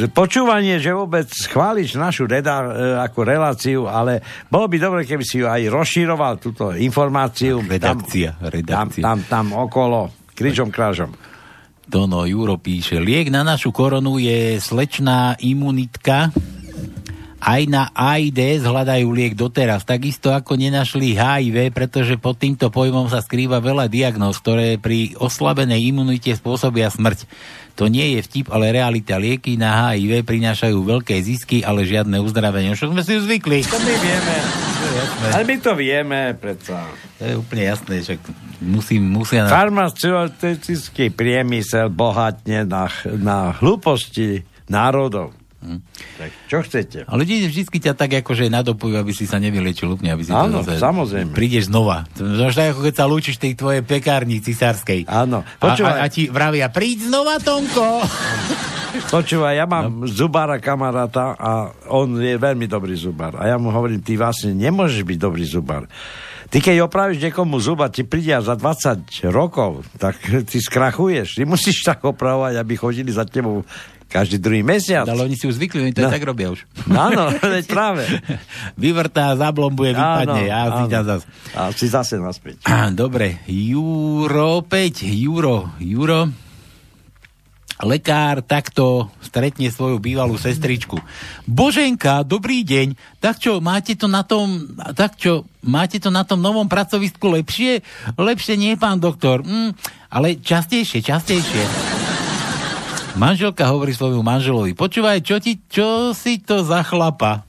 počúvanie, 0.10 0.82
že 0.82 0.90
vôbec 0.90 1.30
chváliš 1.30 1.94
našu 2.02 2.26
reda, 2.26 2.66
e, 2.66 2.70
ako 3.06 3.20
reláciu, 3.22 3.86
ale 3.86 4.26
bolo 4.50 4.66
by 4.66 4.78
dobre, 4.82 5.06
keby 5.06 5.22
si 5.22 5.38
ju 5.38 5.46
aj 5.46 5.70
rozširoval 5.70 6.42
túto 6.42 6.74
informáciu. 6.74 7.62
Redakcia, 7.62 8.42
tam, 8.42 8.50
redakcia. 8.50 9.04
Tam, 9.06 9.22
tam, 9.22 9.46
tam 9.54 9.70
okolo, 9.70 10.10
križom 10.34 10.74
krážom. 10.74 11.14
Dono 11.86 12.26
Juro 12.26 12.58
píše, 12.58 12.98
liek 12.98 13.30
na 13.30 13.46
našu 13.46 13.70
koronu 13.70 14.18
je 14.18 14.58
slečná 14.58 15.38
imunitka. 15.38 16.34
Aj 17.46 17.62
na 17.70 17.94
AIDS 17.94 18.66
hľadajú 18.66 19.06
liek 19.14 19.38
doteraz, 19.38 19.86
takisto 19.86 20.34
ako 20.34 20.58
nenašli 20.58 21.14
HIV, 21.14 21.70
pretože 21.78 22.18
pod 22.18 22.42
týmto 22.42 22.74
pojmom 22.74 23.06
sa 23.06 23.22
skrýva 23.22 23.62
veľa 23.62 23.86
diagnóz, 23.86 24.42
ktoré 24.42 24.82
pri 24.82 25.14
oslabenej 25.22 25.94
imunite 25.94 26.34
spôsobia 26.34 26.90
smrť. 26.90 27.30
To 27.78 27.86
nie 27.86 28.18
je 28.18 28.26
vtip, 28.26 28.50
ale 28.50 28.74
realita. 28.74 29.22
Lieky 29.22 29.62
na 29.62 29.94
HIV 29.94 30.26
prinášajú 30.26 30.74
veľké 30.74 31.22
zisky, 31.22 31.62
ale 31.62 31.86
žiadne 31.86 32.18
uzdravenie. 32.18 32.74
Však 32.74 32.98
sme 32.98 33.04
si 33.06 33.20
už 33.20 33.30
zvykli. 33.30 33.62
To 33.68 33.78
my 33.78 33.94
vieme. 34.00 34.36
Ale 35.30 35.44
my 35.46 35.56
to 35.62 35.72
vieme, 35.78 36.20
predsa. 36.40 36.88
To 37.20 37.24
je 37.30 37.34
úplne 37.38 37.64
jasné, 37.70 37.96
že 38.02 38.14
musím, 38.58 39.06
musia... 39.06 39.46
Na... 39.46 39.54
Farmaceutický 39.54 41.14
priemysel 41.14 41.94
bohatne 41.94 42.66
na, 42.66 42.90
na 43.22 43.54
hlúposti 43.60 44.42
národov. 44.66 45.45
Hm. 45.66 45.82
Tak 46.22 46.30
čo 46.46 46.58
chcete? 46.62 47.10
Ale 47.10 47.26
ľudia 47.26 47.50
vždy 47.50 47.62
ťa 47.66 47.94
tak 47.98 48.22
akože 48.22 48.54
nadopujú, 48.54 48.94
aby 49.02 49.12
si 49.18 49.26
sa 49.26 49.42
nevyliečil 49.42 49.90
úplne, 49.90 50.14
aby 50.14 50.22
si 50.22 50.30
Áno, 50.30 50.62
to 50.62 50.78
samozrejme. 50.78 51.34
Prídeš 51.34 51.74
znova. 51.74 52.06
To 52.22 52.22
tak, 52.54 52.78
ako 52.78 52.82
keď 52.86 52.94
sa 52.94 53.06
lúčiš 53.10 53.42
tej 53.42 53.58
tvojej 53.58 53.82
pekárni 53.82 54.38
cisárskej. 54.46 55.10
Áno. 55.10 55.42
A, 55.42 55.64
Počúvaj. 55.74 55.98
a, 55.98 56.06
a 56.06 56.14
ti 56.14 56.30
vravia, 56.30 56.70
príď 56.70 57.10
znova, 57.10 57.42
Tonko! 57.42 58.06
Počúvaj, 58.96 59.54
ja 59.60 59.66
mám 59.68 60.06
no. 60.06 60.08
zubára 60.08 60.56
kamaráta 60.62 61.36
a 61.36 61.74
on 61.92 62.16
je 62.16 62.40
veľmi 62.40 62.70
dobrý 62.70 62.96
zubár. 62.96 63.36
A 63.36 63.52
ja 63.52 63.60
mu 63.60 63.74
hovorím, 63.74 64.00
ty 64.00 64.16
vlastne 64.16 64.56
nemôžeš 64.56 65.04
byť 65.04 65.18
dobrý 65.20 65.44
zubár. 65.44 65.90
Ty 66.46 66.62
keď 66.62 66.86
opravíš 66.86 67.20
niekomu 67.20 67.58
zuba, 67.58 67.90
ti 67.90 68.06
príde 68.06 68.38
za 68.38 68.54
20 68.54 69.28
rokov, 69.34 69.84
tak 69.98 70.16
ty 70.46 70.58
skrachuješ. 70.62 71.42
Ty 71.42 71.44
musíš 71.50 71.84
tak 71.84 72.06
opravovať, 72.06 72.56
aby 72.62 72.74
chodili 72.78 73.10
za 73.10 73.26
tebou 73.26 73.66
každý 74.08 74.38
druhý 74.40 74.64
mesiac. 74.64 75.04
Ale 75.06 75.26
oni 75.26 75.36
si 75.36 75.46
už 75.46 75.60
zvykli, 75.60 75.90
oni 75.90 75.94
to 75.94 76.06
No. 76.06 76.08
no. 76.08 76.16
tak 76.16 76.24
robia 76.24 76.48
už. 76.54 76.64
Áno, 76.88 77.34
veď 77.36 77.66
práve. 77.68 78.04
Vyvrtá, 78.82 79.36
zablombuje, 79.36 79.92
vypadne. 79.92 80.44
a 80.50 80.60
si 80.80 80.84
ťa 80.88 81.02
zas. 81.04 81.22
A 81.52 81.70
si 81.76 81.88
zase 81.90 82.16
naspäť. 82.22 82.64
Dobre, 82.94 83.44
Juro 83.50 84.64
5, 84.64 85.04
Juro, 85.04 85.74
Juro. 85.82 86.32
Lekár 87.76 88.40
takto 88.40 89.12
stretne 89.20 89.68
svoju 89.68 90.00
bývalú 90.00 90.40
sestričku. 90.40 90.96
Boženka, 91.44 92.24
dobrý 92.24 92.64
deň. 92.64 93.20
Tak 93.20 93.36
čo, 93.36 93.60
máte 93.60 94.00
to 94.00 94.08
na 94.08 94.24
tom, 94.24 94.64
tak 94.96 95.20
čo, 95.20 95.44
máte 95.60 96.00
to 96.00 96.08
na 96.08 96.24
tom 96.24 96.40
novom 96.40 96.72
pracovisku 96.72 97.28
lepšie? 97.28 97.84
Lepšie 98.16 98.56
nie, 98.56 98.80
pán 98.80 99.04
doktor. 99.04 99.44
Mm, 99.44 99.76
ale 100.08 100.40
častejšie, 100.40 101.04
častejšie. 101.04 101.95
Manželka 103.16 103.64
hovorí 103.72 103.96
svojmu 103.96 104.20
manželovi, 104.20 104.76
počúvaj, 104.76 105.24
čo, 105.24 105.40
ti, 105.40 105.56
čo 105.72 106.12
si 106.12 106.36
to 106.36 106.68
za 106.68 106.84
chlapa? 106.84 107.48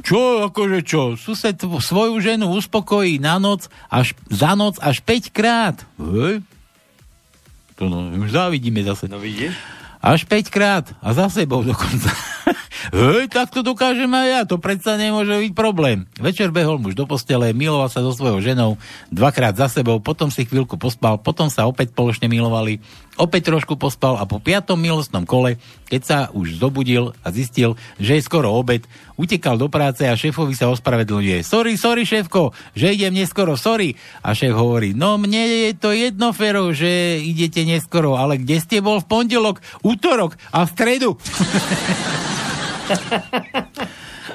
Čo, 0.00 0.48
akože 0.48 0.80
čo? 0.88 1.20
Sused 1.20 1.60
svoju 1.60 2.16
ženu 2.16 2.48
uspokojí 2.56 3.20
na 3.20 3.36
noc 3.36 3.68
až, 3.92 4.16
za 4.32 4.56
noc 4.56 4.80
až 4.80 5.04
5 5.04 5.36
krát. 5.36 5.76
Hej? 6.00 6.40
To 7.76 7.92
no, 7.92 8.08
už 8.08 8.32
závidíme 8.32 8.80
zase. 8.80 9.04
No 9.04 9.20
vidíš? 9.20 9.52
Až 10.00 10.24
5 10.24 10.48
krát. 10.48 10.88
A 11.04 11.12
za 11.12 11.28
sebou 11.28 11.60
dokonca. 11.60 12.08
Hej, 12.90 13.30
tak 13.30 13.54
to 13.54 13.62
dokážem 13.62 14.10
aj 14.10 14.26
ja. 14.26 14.40
To 14.48 14.58
predsa 14.58 14.98
nemôže 14.98 15.30
byť 15.30 15.52
problém. 15.54 16.08
Večer 16.18 16.50
behol 16.50 16.82
muž 16.82 16.98
do 16.98 17.06
postele, 17.06 17.54
miloval 17.54 17.86
sa 17.86 18.02
so 18.02 18.10
svojou 18.10 18.42
ženou 18.42 18.80
dvakrát 19.14 19.54
za 19.54 19.70
sebou, 19.70 20.02
potom 20.02 20.32
si 20.34 20.42
chvíľku 20.42 20.74
pospal, 20.74 21.20
potom 21.22 21.46
sa 21.46 21.70
opäť 21.70 21.94
spoločne 21.94 22.26
milovali, 22.26 22.82
opäť 23.20 23.52
trošku 23.52 23.76
pospal 23.76 24.16
a 24.16 24.24
po 24.24 24.40
piatom 24.40 24.80
milostnom 24.80 25.28
kole, 25.28 25.60
keď 25.88 26.02
sa 26.02 26.18
už 26.32 26.56
zobudil 26.56 27.12
a 27.20 27.28
zistil, 27.28 27.76
že 28.00 28.16
je 28.16 28.24
skoro 28.24 28.48
obed, 28.56 28.88
utekal 29.20 29.60
do 29.60 29.68
práce 29.68 30.08
a 30.08 30.16
šéfovi 30.16 30.56
sa 30.56 30.72
ospravedlňuje. 30.72 31.44
Sorry, 31.44 31.76
sorry, 31.76 32.08
šéfko, 32.08 32.56
že 32.72 32.96
idem 32.96 33.12
neskoro, 33.12 33.60
sorry. 33.60 33.94
A 34.24 34.32
šéf 34.32 34.56
hovorí, 34.56 34.96
no 34.96 35.20
mne 35.20 35.68
je 35.68 35.76
to 35.76 35.92
jedno, 35.92 36.32
Fero, 36.32 36.72
že 36.72 37.20
idete 37.20 37.68
neskoro, 37.68 38.16
ale 38.16 38.40
kde 38.40 38.56
ste 38.60 38.80
bol 38.80 39.04
v 39.04 39.08
pondelok, 39.08 39.60
útorok 39.84 40.40
a 40.48 40.64
v 40.64 40.72
stredu? 40.72 41.10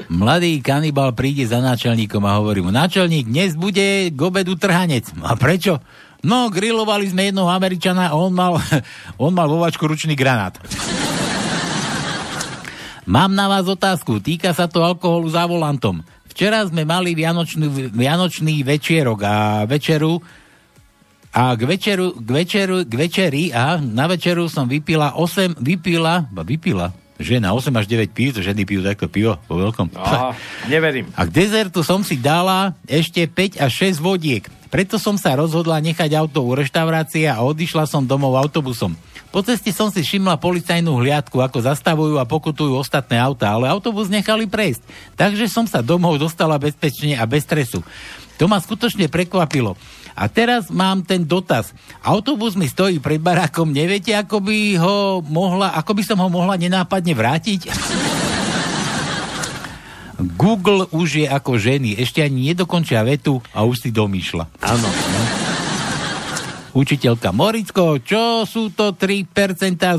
Mladý 0.08 0.64
kanibal 0.64 1.12
príde 1.12 1.44
za 1.44 1.60
náčelníkom 1.60 2.24
a 2.24 2.40
hovorí 2.40 2.64
mu, 2.64 2.72
náčelník, 2.72 3.28
dnes 3.28 3.60
bude 3.60 4.08
k 4.08 4.20
obedu 4.24 4.56
trhanec. 4.56 5.04
A 5.20 5.36
prečo? 5.36 5.84
No, 6.26 6.49
grilovali 6.49 7.09
sme 7.09 7.30
jednoho 7.30 7.49
Američana 7.49 8.09
a 8.09 8.18
on 8.18 8.34
mal, 8.34 8.57
on 9.24 9.34
mal 9.34 9.49
vo 9.49 9.61
ručný 9.65 10.18
granát. 10.18 10.57
Mám 13.07 13.32
na 13.32 13.47
vás 13.47 13.63
otázku, 13.63 14.20
týka 14.20 14.51
sa 14.51 14.68
to 14.68 14.84
alkoholu 14.84 15.32
za 15.32 15.47
volantom. 15.47 16.03
Včera 16.28 16.68
sme 16.68 16.84
mali 16.84 17.15
vianočný, 17.15 17.89
vianočný 17.95 18.61
večierok 18.68 19.20
a 19.24 19.36
večeru 19.63 20.20
a 21.32 21.55
k 21.55 21.61
večeru, 21.63 22.20
k 22.20 22.30
večeru, 22.30 22.78
k 22.84 22.93
večeri 22.93 23.43
a 23.55 23.80
na 23.80 24.11
večeru 24.11 24.51
som 24.51 24.68
vypila 24.68 25.15
8, 25.15 25.55
vypila, 25.55 26.28
vypila, 26.34 26.91
žena 27.18 27.53
8 27.53 27.74
až 27.74 27.86
9 27.89 28.13
pív, 28.13 28.38
to 28.38 28.45
ženy 28.45 28.63
pijú 28.63 28.82
takto 28.86 29.09
pivo 29.09 29.41
vo 29.49 29.55
veľkom. 29.57 29.93
Aha, 29.97 30.38
neverím. 30.70 31.09
A 31.18 31.26
k 31.26 31.34
dezertu 31.34 31.82
som 31.82 32.05
si 32.05 32.18
dala 32.18 32.78
ešte 32.86 33.26
5 33.26 33.61
až 33.61 33.72
6 33.91 34.01
vodiek. 34.01 34.45
Preto 34.68 34.99
som 34.99 35.15
sa 35.15 35.34
rozhodla 35.34 35.80
nechať 35.80 36.11
auto 36.13 36.43
u 36.43 36.51
reštaurácie 36.51 37.26
a 37.26 37.39
odišla 37.39 37.88
som 37.88 38.03
domov 38.03 38.36
autobusom. 38.36 38.93
Po 39.28 39.43
ceste 39.43 39.72
som 39.76 39.91
si 39.91 40.03
všimla 40.03 40.39
policajnú 40.39 40.97
hliadku, 41.03 41.39
ako 41.43 41.59
zastavujú 41.59 42.15
a 42.15 42.28
pokutujú 42.28 42.80
ostatné 42.80 43.20
auta, 43.20 43.51
ale 43.51 43.68
autobus 43.68 44.07
nechali 44.07 44.47
prejsť. 44.47 44.82
Takže 45.20 45.51
som 45.51 45.68
sa 45.68 45.84
domov 45.84 46.15
dostala 46.20 46.55
bezpečne 46.55 47.20
a 47.20 47.24
bez 47.28 47.43
stresu. 47.43 47.84
To 48.38 48.45
ma 48.45 48.61
skutočne 48.61 49.09
prekvapilo. 49.09 49.76
A 50.18 50.26
teraz 50.26 50.74
mám 50.74 51.05
ten 51.05 51.22
dotaz. 51.22 51.78
Autobus 52.01 52.57
mi 52.57 52.65
stojí 52.65 52.97
pred 52.97 53.22
barákom, 53.22 53.70
neviete, 53.70 54.18
ako 54.18 54.41
by 54.41 54.57
ho 54.82 55.22
mohla, 55.22 55.78
ako 55.78 55.93
by 55.93 56.01
som 56.01 56.18
ho 56.18 56.26
mohla 56.26 56.57
nenápadne 56.57 57.13
vrátiť? 57.13 57.70
Google 60.18 60.89
už 60.89 61.22
je 61.22 61.28
ako 61.30 61.61
ženy, 61.61 61.93
ešte 62.01 62.26
ani 62.26 62.49
nedokončia 62.49 63.05
vetu 63.05 63.38
a 63.53 63.61
už 63.61 63.86
si 63.86 63.89
domýšľa. 63.93 64.49
Áno. 64.65 64.89
Učiteľka 66.74 67.30
Moricko, 67.30 68.01
čo 68.01 68.41
sú 68.49 68.74
to 68.74 68.97
3% 68.97 69.30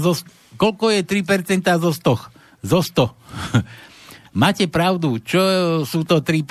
zo... 0.02 0.18
Koľko 0.58 0.90
je 0.98 1.06
3% 1.06 1.62
zo 1.78 1.90
100? 1.94 2.66
Zo 2.66 2.80
100. 2.82 3.06
Máte 4.42 4.66
pravdu, 4.66 5.22
čo 5.22 5.38
sú 5.86 6.02
to 6.02 6.18
3% 6.18 6.42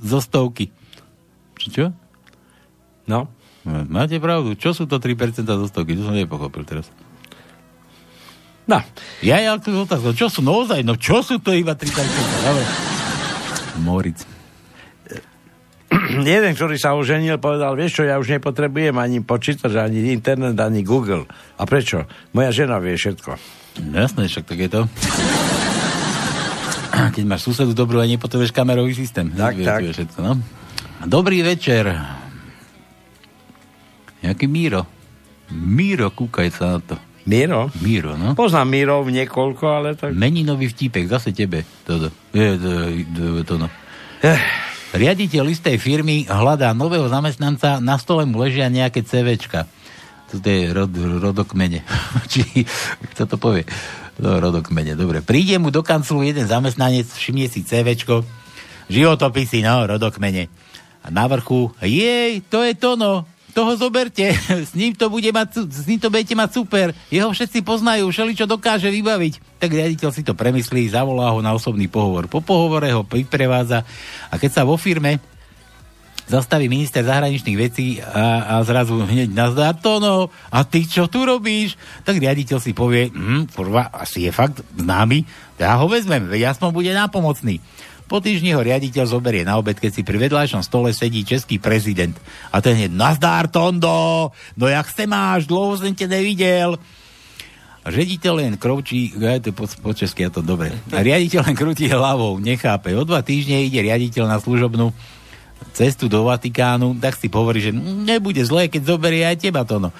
zo 0.00 0.18
stovky? 0.24 0.72
Čo? 1.60 1.92
No. 3.06 3.30
Máte 3.66 4.22
pravdu, 4.22 4.54
čo 4.54 4.70
sú 4.70 4.86
to 4.86 5.02
3% 5.02 5.42
zo 5.42 5.66
stovky? 5.66 5.98
To 5.98 6.06
som 6.06 6.14
nepochopil 6.14 6.62
teraz. 6.62 6.86
No. 8.66 8.82
Ja 9.22 9.38
ja 9.42 9.58
tu 9.58 9.74
otázka, 9.74 10.14
čo 10.14 10.26
sú 10.26 10.42
naozaj, 10.42 10.82
no 10.82 10.98
čo 10.98 11.22
sú 11.22 11.38
to 11.38 11.54
iba 11.54 11.74
3%? 11.74 11.86
Dobre. 12.46 12.64
Moric. 13.82 14.18
Jeden, 16.26 16.52
ktorý 16.58 16.76
sa 16.78 16.98
oženil, 16.98 17.38
povedal, 17.38 17.78
vieš 17.78 17.98
čo, 17.98 18.02
ja 18.06 18.18
už 18.18 18.38
nepotrebujem 18.38 18.98
ani 18.98 19.22
počítač, 19.22 19.70
ani 19.78 20.10
internet, 20.10 20.58
ani 20.58 20.82
Google. 20.82 21.30
A 21.58 21.62
prečo? 21.62 22.06
Moja 22.34 22.50
žena 22.50 22.82
vie 22.82 22.98
všetko. 22.98 23.38
No 23.86 23.96
jasné, 24.02 24.26
však 24.26 24.44
tak 24.50 24.58
je 24.66 24.70
to. 24.70 24.80
Keď 27.14 27.24
máš 27.26 27.46
susedu 27.46 27.70
dobrú 27.70 28.02
a 28.02 28.06
nepotrebuješ 28.06 28.50
kamerový 28.50 28.98
systém. 28.98 29.30
Tak, 29.30 29.62
tak. 29.62 29.94
Všetko, 29.94 30.18
no? 30.22 30.42
Dobrý 31.06 31.46
večer. 31.46 31.94
Jaký 34.26 34.50
Míro? 34.50 34.82
Míro, 35.54 36.10
kúkaj 36.10 36.50
sa 36.50 36.76
na 36.76 36.78
to. 36.82 36.94
Míro? 37.26 37.70
Míro, 37.82 38.14
no. 38.14 38.38
Poznám 38.38 38.70
Mírov 38.70 39.06
niekoľko, 39.10 39.64
ale 39.66 39.88
tak... 39.98 40.14
Meninový 40.14 40.70
vtipek, 40.70 41.10
zase 41.10 41.34
tebe. 41.34 41.66
Toto. 41.82 42.10
Je, 42.30 42.54
to, 42.58 42.70
to, 43.14 43.22
to, 43.42 43.54
no. 43.58 43.68
Eh. 44.22 44.38
Riaditeľ 44.96 45.50
istej 45.50 45.76
firmy 45.82 46.24
hľadá 46.30 46.70
nového 46.72 47.10
zamestnanca, 47.10 47.82
na 47.82 47.98
stole 47.98 48.24
mu 48.24 48.38
ležia 48.40 48.70
nejaké 48.70 49.02
CVčka. 49.02 49.66
Toto 50.30 50.46
je 50.46 50.70
rod, 50.70 50.94
rodokmene. 50.94 51.82
Či, 52.32 52.64
kto 53.12 53.26
to 53.28 53.36
povie? 53.36 53.66
No, 54.16 54.38
rodokmene, 54.40 54.96
dobre. 54.96 55.20
Príde 55.20 55.58
mu 55.60 55.74
do 55.74 55.84
kanclu 55.84 56.24
jeden 56.24 56.48
zamestnanec, 56.48 57.10
všimne 57.10 57.50
si 57.50 57.66
CVčko, 57.66 58.24
životopisy, 58.88 59.66
no, 59.66 59.84
rodokmene. 59.84 60.48
A 61.04 61.06
na 61.12 61.28
vrchu, 61.28 61.74
jej, 61.82 62.40
to 62.46 62.64
je 62.64 62.72
to, 62.78 62.96
no, 62.96 63.28
toho 63.56 63.72
zoberte, 63.80 64.36
s 64.68 64.76
ním 64.76 64.92
to, 64.92 65.08
bude 65.08 65.32
mať, 65.32 65.64
s 65.64 65.88
ním 65.88 65.96
to 65.96 66.12
budete 66.12 66.36
mať 66.36 66.50
super, 66.52 66.92
jeho 67.08 67.32
všetci 67.32 67.64
poznajú, 67.64 68.04
všeli 68.12 68.36
čo 68.36 68.44
dokáže 68.44 68.92
vybaviť. 68.92 69.56
Tak 69.56 69.72
riaditeľ 69.72 70.10
si 70.12 70.20
to 70.20 70.36
premyslí, 70.36 70.92
zavolá 70.92 71.32
ho 71.32 71.40
na 71.40 71.56
osobný 71.56 71.88
pohovor. 71.88 72.28
Po 72.28 72.44
pohovore 72.44 72.92
ho 72.92 73.00
vyprevádza 73.08 73.88
a 74.28 74.36
keď 74.36 74.50
sa 74.52 74.62
vo 74.68 74.76
firme 74.76 75.16
zastaví 76.26 76.66
minister 76.66 77.06
zahraničných 77.06 77.58
vecí 77.58 78.02
a, 78.02 78.58
a 78.58 78.66
zrazu 78.66 78.98
hneď 78.98 79.30
nazdar 79.30 79.78
to, 79.78 80.02
no, 80.02 80.28
a 80.50 80.58
ty 80.66 80.84
čo 80.84 81.06
tu 81.06 81.22
robíš? 81.22 81.78
Tak 82.02 82.18
riaditeľ 82.18 82.58
si 82.58 82.74
povie, 82.74 83.08
hm, 83.08 83.54
kurva, 83.54 83.88
asi 83.94 84.26
je 84.26 84.34
fakt 84.34 84.60
známy, 84.74 85.22
ja 85.56 85.78
ho 85.80 85.86
vezmem, 85.88 86.26
veď 86.28 86.52
aspoň 86.52 86.68
bude 86.74 86.90
nápomocný. 86.92 87.62
Po 88.06 88.22
týždni 88.22 88.54
ho 88.54 88.62
riaditeľ 88.62 89.04
zoberie 89.10 89.42
na 89.42 89.58
obed, 89.58 89.74
keď 89.74 89.90
si 89.90 90.02
pri 90.06 90.14
vedľajšom 90.14 90.62
stole 90.62 90.94
sedí 90.94 91.26
český 91.26 91.58
prezident. 91.58 92.14
A 92.54 92.62
ten 92.62 92.78
hneď, 92.78 92.94
nazdar 92.94 93.50
Tondo, 93.50 94.30
no 94.54 94.64
jak 94.70 94.86
se 94.86 95.10
máš, 95.10 95.50
dlouho 95.50 95.74
som 95.74 95.90
te 95.90 96.06
nevidel. 96.06 96.78
Riaditeľ 97.86 98.32
len 98.34 98.52
kroučí, 98.58 99.14
ja 99.14 99.38
to 99.38 99.54
po, 99.54 99.66
po 99.66 99.94
česky, 99.94 100.26
ja 100.26 100.30
to 100.30 100.42
dobre. 100.42 100.74
Riaditeľ 100.90 101.50
len 101.50 101.54
krúti 101.54 101.86
hlavou, 101.86 102.38
nechápe. 102.42 102.94
O 102.98 103.06
dva 103.06 103.22
týždne 103.22 103.62
ide 103.62 103.78
riaditeľ 103.78 104.26
na 104.26 104.38
služobnú 104.42 104.90
cestu 105.70 106.10
do 106.10 106.26
Vatikánu, 106.26 106.98
tak 106.98 107.14
si 107.14 107.30
hovorí, 107.30 107.62
že 107.62 107.70
"Mm, 107.70 108.06
nebude 108.06 108.42
zlé, 108.42 108.66
keď 108.66 108.82
zoberie 108.90 109.22
aj 109.26 109.38
teba 109.38 109.62
to. 109.62 109.78
No. 109.78 109.90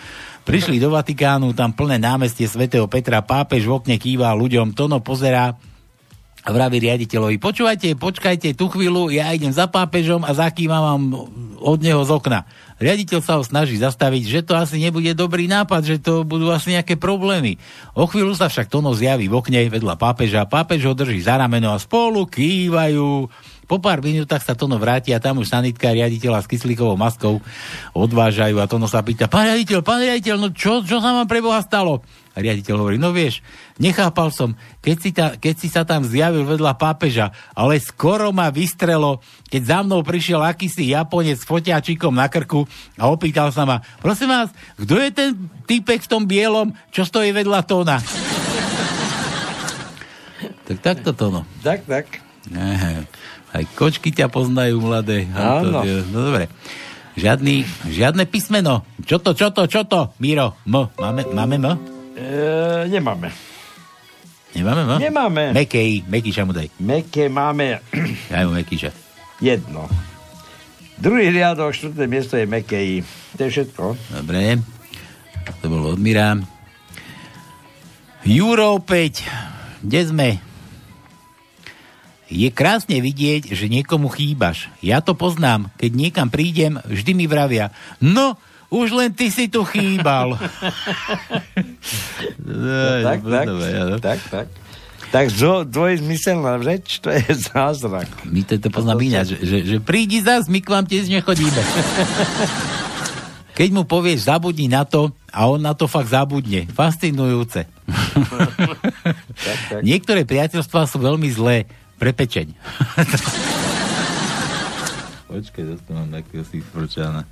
Prišli 0.47 0.79
do 0.79 0.95
Vatikánu, 0.95 1.55
tam 1.55 1.75
plné 1.75 1.99
námestie 1.99 2.47
svätého 2.47 2.87
Petra, 2.87 3.23
pápež 3.23 3.67
v 3.67 3.83
okne 3.83 3.97
kýva 3.99 4.31
ľuďom, 4.35 4.75
Tono 4.79 5.03
pozerá 5.03 5.59
vraví 6.55 6.79
riaditeľovi, 6.79 7.43
počúvajte, 7.43 7.99
počkajte 7.99 8.55
tú 8.55 8.71
chvíľu, 8.71 9.11
ja 9.11 9.35
idem 9.35 9.51
za 9.51 9.67
pápežom 9.67 10.23
a 10.23 10.31
zakývam 10.31 10.83
vám 10.83 11.03
od 11.59 11.79
neho 11.83 12.03
z 12.07 12.11
okna. 12.15 12.47
Riaditeľ 12.77 13.19
sa 13.25 13.41
ho 13.41 13.43
snaží 13.43 13.81
zastaviť, 13.81 14.23
že 14.29 14.41
to 14.45 14.53
asi 14.53 14.77
nebude 14.77 15.09
dobrý 15.17 15.49
nápad, 15.49 15.83
že 15.83 15.97
to 15.97 16.29
budú 16.29 16.53
asi 16.53 16.77
nejaké 16.77 17.01
problémy. 17.01 17.57
O 17.97 18.05
chvíľu 18.05 18.37
sa 18.37 18.53
však 18.53 18.69
Tono 18.69 18.93
zjaví 18.93 19.33
v 19.33 19.39
okne 19.41 19.65
vedľa 19.73 19.97
pápeža, 19.97 20.45
pápež 20.45 20.85
ho 20.85 20.93
drží 20.93 21.25
za 21.25 21.41
rameno 21.41 21.73
a 21.73 21.81
spolu 21.81 22.29
kývajú. 22.29 23.33
Po 23.67 23.83
pár 23.83 23.99
minútach 23.99 24.47
sa 24.47 24.55
Tono 24.55 24.79
vráti 24.79 25.11
a 25.11 25.19
tam 25.19 25.43
už 25.43 25.51
sanitka 25.51 25.91
riaditeľa 25.91 26.47
s 26.47 26.51
kyslíkovou 26.51 26.95
maskou 26.95 27.43
odvážajú 27.99 28.63
a 28.63 28.71
Tono 28.71 28.87
sa 28.87 29.03
pýta, 29.03 29.27
pán 29.27 29.51
riaditeľ, 29.51 29.83
pán 29.83 30.07
riaditeľ, 30.07 30.37
no 30.39 30.49
čo, 30.55 30.87
čo 30.87 31.03
sa 31.03 31.11
vám 31.11 31.27
pre 31.27 31.43
Boha 31.43 31.59
stalo? 31.59 32.07
A 32.37 32.45
riaditeľ 32.45 32.79
hovorí, 32.79 32.95
no 33.01 33.11
vieš, 33.11 33.43
nechápal 33.81 34.31
som, 34.31 34.55
keď 34.85 34.97
si, 35.03 35.11
ta, 35.11 35.35
keď 35.35 35.55
si 35.59 35.67
sa 35.67 35.83
tam 35.83 36.07
zjavil 36.07 36.47
vedľa 36.47 36.79
pápeža, 36.79 37.35
ale 37.57 37.83
skoro 37.83 38.31
ma 38.31 38.55
vystrelo, 38.55 39.19
keď 39.51 39.63
za 39.67 39.79
mnou 39.83 40.07
prišiel 40.07 40.45
akýsi 40.45 40.95
Japonec 40.95 41.43
s 41.43 41.49
foťačikom 41.49 42.15
na 42.15 42.31
krku 42.31 42.69
a 42.95 43.11
opýtal 43.11 43.51
sa 43.51 43.67
ma, 43.67 43.83
prosím 43.99 44.31
vás, 44.31 44.53
kto 44.79 44.95
je 45.01 45.11
ten 45.11 45.31
týpek 45.67 46.07
v 46.07 46.11
tom 46.13 46.23
bielom, 46.29 46.71
čo 46.95 47.03
stojí 47.03 47.35
vedľa 47.35 47.61
Tóna? 47.67 47.99
tak 50.67 50.79
takto 50.83 51.11
to 51.15 51.27
no. 51.31 51.41
Tak, 51.63 51.87
tak. 51.87 52.07
Aha. 52.55 53.03
Aj 53.57 53.65
kočky 53.73 54.13
ťa 54.13 54.29
poznajú, 54.29 54.85
mladé. 54.85 55.25
Áno. 55.33 55.81
No 56.13 56.19
dobre. 56.29 56.53
Žiadny, 57.17 57.65
žiadne 57.89 58.29
písmeno. 58.29 58.85
Čo 59.09 59.17
to, 59.17 59.33
čo 59.33 59.49
to, 59.49 59.65
čo 59.65 59.89
to? 59.89 60.13
Miro, 60.21 60.53
M. 60.69 60.93
Máme, 61.01 61.25
máme 61.33 61.57
M? 61.57 61.67
E, 62.13 62.85
nemáme. 62.93 63.33
Nemáme, 64.53 64.83
no? 64.85 64.97
Nemáme. 65.01 65.57
Mekej, 65.57 66.05
Mekyša 66.05 66.45
mu 66.45 66.53
daj. 66.53 66.69
Meké 66.77 67.33
máme 67.33 67.81
Daj 68.29 68.45
mu 68.45 68.53
Mekyša. 68.53 68.93
jedno. 69.41 69.89
Druhý 70.97 71.29
riadok, 71.29 71.73
štvrté 71.73 72.05
miesto 72.05 72.37
je 72.37 72.45
Mekej. 72.45 72.89
To 73.37 73.41
je 73.45 73.51
všetko. 73.53 73.85
Dobre. 74.13 74.61
To 75.61 75.67
bolo 75.69 75.97
od 75.97 76.01
Mira. 76.01 76.37
Juro 78.25 78.77
opäť. 78.77 79.25
Kde 79.81 80.01
sme? 80.05 80.29
Je 82.27 82.51
krásne 82.51 82.99
vidieť, 82.99 83.55
že 83.55 83.71
niekomu 83.71 84.11
chýbaš. 84.11 84.67
Ja 84.83 84.99
to 84.99 85.15
poznám. 85.15 85.71
Keď 85.79 85.91
niekam 85.95 86.27
prídem, 86.27 86.83
vždy 86.83 87.13
mi 87.15 87.31
vravia. 87.31 87.71
No, 88.03 88.35
už 88.67 88.91
len 88.99 89.15
ty 89.15 89.31
si 89.31 89.47
tu 89.47 89.63
chýbal. 89.63 90.35
tak, 93.07 93.21
tak, 93.23 93.47
tak, 94.03 94.19
tak. 94.27 94.47
Tak 95.07 95.31
dvo, 95.31 95.63
dvojzmyselná 95.63 96.59
reč, 96.59 96.99
to 96.99 97.15
je 97.15 97.23
zázrak. 97.31 98.11
My 98.27 98.43
to, 98.43 98.59
to 98.59 98.75
poznám 98.75 99.07
ináč, 99.07 99.39
že, 99.39 99.47
že, 99.47 99.59
že 99.63 99.77
prídi 99.79 100.19
zas, 100.19 100.51
my 100.51 100.59
k 100.59 100.67
vám 100.67 100.83
tiež 100.83 101.07
nechodíme. 101.07 101.63
Keď 103.55 103.69
mu 103.71 103.87
povieš, 103.87 104.27
zabudni 104.27 104.67
na 104.67 104.83
to, 104.83 105.15
a 105.31 105.47
on 105.47 105.63
na 105.63 105.73
to 105.79 105.87
fakt 105.87 106.11
zabudne. 106.11 106.67
Fascinujúce. 106.75 107.65
tak, 109.47 109.59
tak. 109.71 109.81
Niektoré 109.87 110.27
priateľstvá 110.27 110.91
sú 110.91 110.99
veľmi 110.99 111.31
zlé. 111.31 111.71
Prepečeň. 111.97 112.47
Počkaj, 115.27 115.65
zase 115.67 115.91
mám 115.91 116.09
takého 116.09 116.45
si 116.45 116.61
frčána. 116.61 117.25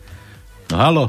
No 0.68 0.76
halo, 0.76 1.04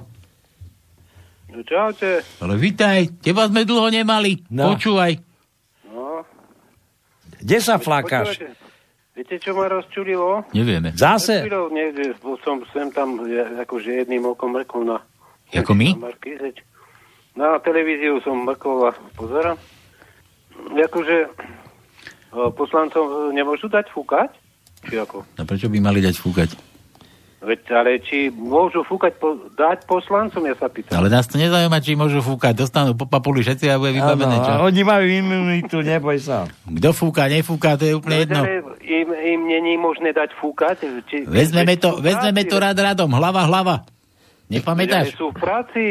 No 1.47 1.63
čaute. 1.63 2.19
ale 2.43 2.53
vitaj, 2.55 3.23
teba 3.23 3.47
sme 3.47 3.63
dlho 3.63 3.87
nemali. 3.87 4.43
No. 4.51 4.75
Počúvaj. 4.75 5.15
No. 5.87 6.27
Kde 7.39 7.57
sa 7.57 7.79
flakáš? 7.79 8.43
Viete, 9.15 9.39
čo 9.39 9.55
ma 9.55 9.71
rozčulilo? 9.71 10.43
Nevieme. 10.51 10.91
Zase? 10.91 11.47
Chvíľou 11.47 11.71
Niekde 11.71 12.11
som 12.43 12.59
sem 12.69 12.91
tam 12.91 13.23
ja, 13.23 13.47
akože 13.63 14.03
jedným 14.03 14.27
okom 14.27 14.51
mrkol 14.51 14.83
na, 14.85 14.99
Ako 15.55 15.71
my? 15.71 15.95
na 17.33 17.55
televíziu 17.59 18.19
som 18.19 18.43
mrkol 18.43 18.87
a 18.87 19.15
pozerám. 19.15 19.55
Akože 20.75 21.31
poslancom 22.53 23.31
nemôžu 23.31 23.71
dať 23.71 23.87
fúkať? 23.91 24.31
Či 24.85 25.01
ako? 25.01 25.23
No 25.39 25.43
prečo 25.47 25.71
by 25.71 25.79
mali 25.81 25.99
dať 26.03 26.15
fúkať? 26.19 26.49
Veď, 27.45 27.61
ale 27.77 28.01
či 28.01 28.33
môžu 28.33 28.81
fúkať, 28.81 29.21
po, 29.21 29.37
dať 29.53 29.85
poslancom, 29.85 30.41
ja 30.49 30.57
sa 30.57 30.65
pýtam. 30.65 30.97
Ale 30.97 31.13
nás 31.13 31.29
to 31.29 31.37
nezaujíma, 31.37 31.77
či 31.77 31.93
môžu 31.93 32.25
fúkať. 32.25 32.57
Dostanú 32.57 32.97
po 32.97 33.05
papuli 33.05 33.45
všetci 33.45 33.69
a 33.69 33.77
bude 33.77 33.93
vybavené. 33.93 34.41
Čo? 34.41 34.49
a 34.49 34.65
oni 34.65 34.81
majú 34.81 35.05
imunitu, 35.05 35.77
neboj 35.85 36.17
sa. 36.17 36.49
Kto 36.65 36.89
fúka, 36.89 37.29
nefúka, 37.29 37.77
to 37.77 37.85
je 37.85 37.93
úplne 37.93 38.25
jedno. 38.25 38.41
Ale 38.41 38.65
im, 38.81 39.07
im 39.13 39.41
není 39.45 39.77
možné 39.77 40.09
dať 40.09 40.33
fúkať? 40.41 40.89
Či, 41.05 41.29
Vezmeme 41.29 41.77
to, 41.77 42.01
vezmeme 42.01 42.49
to 42.49 42.57
rád 42.57 42.81
radom. 42.81 43.13
Hlava, 43.13 43.45
hlava. 43.45 43.85
Nepamätáš? 44.49 45.13
Sú 45.13 45.29
v 45.29 45.37
práci, 45.37 45.83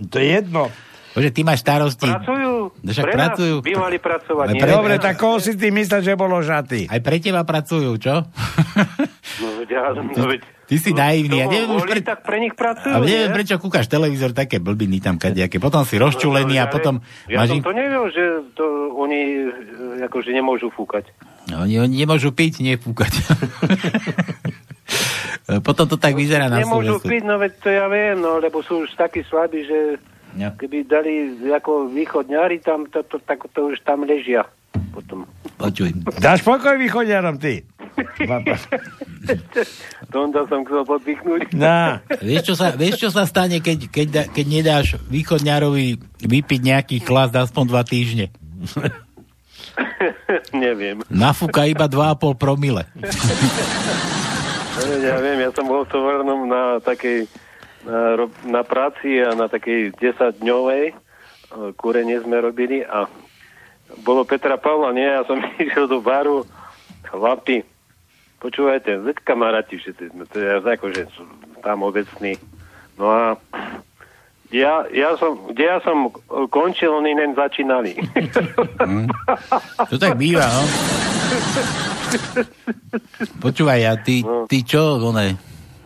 To 0.00 0.16
je 0.16 0.40
jedno. 0.40 0.72
Bože, 1.14 1.30
ty 1.30 1.46
máš 1.46 1.62
starosti. 1.62 2.10
pracujú. 2.10 2.74
No 2.74 2.90
však 2.90 3.04
pre 3.06 3.14
pracujú. 3.14 3.54
By 3.62 3.72
mali 3.78 3.98
pracovať. 4.02 4.46
Pre- 4.50 4.68
Dobre, 4.68 4.94
tak 4.98 5.14
koho 5.14 5.38
si 5.38 5.54
ty 5.54 5.70
myslíš, 5.70 6.02
že 6.02 6.14
bolo 6.18 6.42
žatý? 6.42 6.90
Aj 6.90 6.98
pre 6.98 7.22
teba 7.22 7.42
pracujú, 7.42 7.90
čo? 7.96 8.14
No, 9.34 9.50
ja, 9.66 9.90
no, 9.90 10.30
veď, 10.30 10.46
Ty 10.64 10.74
si 10.78 10.90
naivný. 10.94 11.42
Ja 11.42 11.50
neviem 11.50 11.74
už 11.74 11.84
pre... 11.84 12.00
tak 12.00 12.22
pre 12.22 12.38
nich 12.38 12.54
pracujú, 12.54 12.88
Ale 12.88 13.04
neviem, 13.04 13.28
nie? 13.28 13.34
prečo 13.34 13.58
kúkaš 13.58 13.84
televízor, 13.84 14.30
také 14.30 14.58
blbiny 14.58 14.98
tam 14.98 15.18
kadejaké. 15.18 15.58
Potom 15.58 15.82
si 15.82 15.98
rozčulený 15.98 16.56
a 16.56 16.64
Ale 16.64 16.72
potom 16.72 16.94
Ja 17.26 17.42
máš 17.42 17.50
som 17.50 17.58
im... 17.58 17.64
to 17.66 17.72
nevedel, 17.74 18.04
že 18.08 18.24
to 18.54 18.64
oni 18.94 19.50
akože 20.06 20.30
nemôžu 20.30 20.70
fúkať. 20.70 21.10
No, 21.50 21.66
Oni, 21.66 21.76
oni 21.76 21.94
nemôžu 22.00 22.30
piť, 22.30 22.62
nefúkať. 22.62 23.10
potom 25.66 25.84
to 25.84 26.00
tak 26.00 26.16
vyzerá 26.16 26.48
na 26.48 26.64
Nemôžu 26.64 27.02
piť, 27.02 27.22
no 27.26 27.36
veď 27.36 27.52
to 27.60 27.68
ja 27.68 27.84
viem, 27.90 28.16
no, 28.16 28.40
lebo 28.40 28.64
sú 28.64 28.88
už 28.88 28.96
takí 28.96 29.20
slabí, 29.28 29.66
že 29.68 30.00
Ja. 30.34 30.50
keby 30.54 30.86
dali 30.86 31.12
ako 31.46 31.94
východňári, 31.94 32.58
tam, 32.58 32.90
to, 32.90 33.06
to, 33.06 33.22
tak, 33.22 33.46
to 33.54 33.70
už 33.70 33.78
tam 33.86 34.02
ležia 34.02 34.42
potom. 34.94 35.26
Počuj. 35.58 35.90
Dáš 36.22 36.46
pokoj 36.46 36.78
východňarom, 36.78 37.38
ty. 37.42 37.66
Tonda 40.14 40.46
som 40.46 40.62
chcel 40.66 40.82
podpichnúť. 40.86 41.50
Na. 41.54 42.02
Vieš, 42.22 42.42
čo 42.50 42.54
sa, 42.54 42.70
vieš, 42.74 43.02
čo 43.02 43.10
sa 43.10 43.26
stane, 43.26 43.58
keď, 43.58 43.78
keď, 43.90 44.06
da- 44.10 44.28
keď 44.30 44.46
nedáš 44.46 44.86
východňarovi 45.10 45.98
vypiť 46.22 46.60
nejaký 46.62 46.96
chlast 47.02 47.34
aspoň 47.34 47.64
dva 47.70 47.82
týždne? 47.82 48.30
Neviem. 50.54 51.02
Nafúka 51.10 51.66
iba 51.66 51.90
2,5 51.90 52.38
promile. 52.38 52.86
No, 52.94 53.06
Ja 55.06 55.22
viem, 55.22 55.38
ja 55.38 55.54
som 55.54 55.70
bol 55.70 55.86
v 55.86 55.90
Továrnom 55.94 56.50
na 56.50 56.82
takej 56.82 57.30
na, 57.84 58.62
práci 58.62 59.20
a 59.20 59.32
na 59.32 59.46
takej 59.46 59.92
10-dňovej 59.96 60.84
e, 60.88 60.94
kúrenie 61.76 62.18
sme 62.20 62.40
robili 62.40 62.80
a 62.80 63.04
bolo 64.00 64.24
Petra 64.24 64.56
Pavla, 64.56 64.90
nie, 64.90 65.04
ja 65.04 65.22
som 65.24 65.38
išiel 65.62 65.86
do 65.86 66.00
baru, 66.00 66.42
chlapi, 67.04 67.62
počúvajte, 68.40 69.00
veď 69.00 69.16
kamaráti 69.22 69.76
všetci, 69.76 70.04
sme, 70.10 70.24
to 70.26 70.36
je 70.40 70.60
akože 70.60 71.02
tam 71.60 71.84
obecní. 71.84 72.36
No 72.96 73.10
a 73.10 73.22
ja, 74.54 74.86
ja 74.88 75.18
som, 75.18 75.50
kde 75.50 75.66
ja 75.66 75.78
som 75.82 76.14
končil, 76.46 76.94
oni 76.94 77.10
len 77.12 77.34
začínali. 77.34 77.96
To 79.90 79.98
tak 79.98 80.14
býva, 80.14 80.46
no. 80.46 80.62
Počúvaj, 83.42 83.80
a 83.84 83.94
ty, 83.98 84.22
No. 84.22 84.46
ty 84.46 84.62
čo, 84.62 85.02
one, 85.02 85.34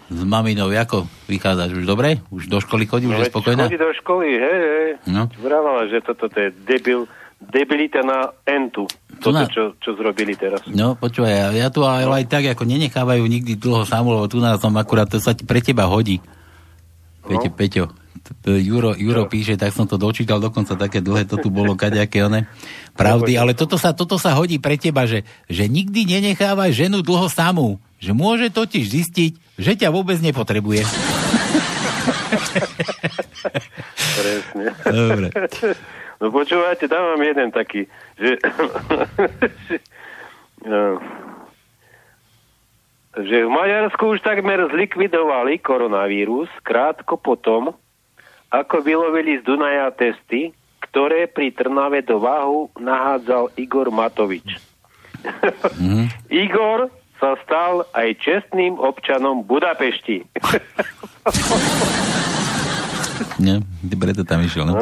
s 0.09 0.23
maminou, 0.25 0.73
ako 0.73 1.05
vychádzaš 1.29 1.77
už 1.77 1.85
dobre? 1.85 2.25
Už 2.33 2.49
do 2.49 2.59
školy 2.59 2.89
chodí, 2.89 3.05
už 3.05 3.15
je 3.15 3.23
veď 3.29 3.33
spokojná? 3.33 3.65
Chodí 3.69 3.77
do 3.77 3.93
školy, 3.93 4.29
hej, 4.33 4.61
hej. 4.65 4.91
No. 5.05 5.29
Vravala, 5.37 5.85
že 5.87 6.01
toto 6.01 6.33
to 6.33 6.39
je 6.39 6.49
debil, 6.65 7.05
debilita 7.39 8.01
na 8.01 8.33
entu. 8.49 8.89
To 9.21 9.29
Toto, 9.29 9.37
na- 9.37 9.51
čo, 9.53 9.77
čo 9.77 9.93
zrobili 9.95 10.33
teraz. 10.33 10.65
No, 10.65 10.97
počúvaj, 10.97 11.29
ja, 11.29 11.49
ja 11.53 11.69
tu 11.69 11.85
ale 11.85 12.09
aj 12.09 12.27
tak, 12.27 12.45
ako 12.49 12.65
nenechávajú 12.65 13.21
nikdy 13.21 13.61
dlho 13.61 13.85
samú, 13.85 14.17
lebo 14.17 14.27
tu 14.27 14.41
nás 14.41 14.57
som 14.57 14.73
akurát, 14.75 15.11
to 15.11 15.21
sa 15.21 15.37
ti 15.37 15.45
pre 15.45 15.61
teba 15.61 15.85
hodí. 15.85 16.25
Peťo, 17.29 17.51
Peťo, 17.53 17.85
t- 18.25 18.33
t- 18.41 18.63
Juro, 18.65 18.97
Juro 18.97 19.29
píše, 19.29 19.61
tak 19.61 19.77
som 19.77 19.85
to 19.85 20.01
dočítal 20.01 20.41
dokonca 20.41 20.73
také 20.73 21.05
dlhé, 21.05 21.29
to 21.29 21.37
tu 21.37 21.53
bolo 21.53 21.77
kaďaké 21.77 22.25
one 22.25 22.49
pravdy, 22.97 23.37
ale 23.37 23.53
toto 23.53 23.77
sa, 23.77 23.93
toto 23.93 24.17
sa 24.17 24.33
hodí 24.33 24.57
pre 24.57 24.81
teba, 24.81 25.05
že, 25.05 25.29
že 25.45 25.69
nikdy 25.69 26.09
nenechávaj 26.09 26.73
ženu 26.73 27.05
dlho 27.05 27.29
samú, 27.29 27.77
že 28.01 28.17
môže 28.17 28.49
totiž 28.49 28.85
zistiť, 28.89 29.33
že 29.59 29.75
ťa 29.75 29.91
vôbec 29.91 30.23
nepotrebuje. 30.23 30.87
Presne. 34.19 34.65
Dobre. 34.87 35.29
No 36.19 36.35
počúvajte, 36.35 36.91
dávam 36.91 37.19
jeden 37.23 37.55
taký, 37.55 37.87
že, 38.19 38.43
že, 39.71 39.77
no, 40.67 40.99
že 43.15 43.47
v 43.47 43.51
Maďarsku 43.51 44.19
už 44.19 44.27
takmer 44.27 44.67
zlikvidovali 44.67 45.63
koronavírus 45.63 46.51
krátko 46.67 47.15
potom, 47.19 47.71
ako 48.51 48.83
vylovili 48.83 49.39
z 49.39 49.47
Dunaja 49.47 49.95
testy, 49.95 50.51
ktoré 50.91 51.31
pri 51.31 51.55
Trnave 51.55 52.03
do 52.03 52.19
váhu 52.19 52.67
nahádzal 52.79 53.55
Igor 53.55 53.95
Matovič. 53.95 54.59
Igor 56.31 56.91
sa 57.19 57.35
stal 57.43 57.87
aj 57.95 58.15
čestným 58.23 58.79
občanom 58.79 59.43
Budapešti. 59.43 60.23
Ne, 63.39 63.63
ty 63.63 63.95
preto 63.95 64.23
tam 64.23 64.43
išiel, 64.43 64.67
no. 64.67 64.75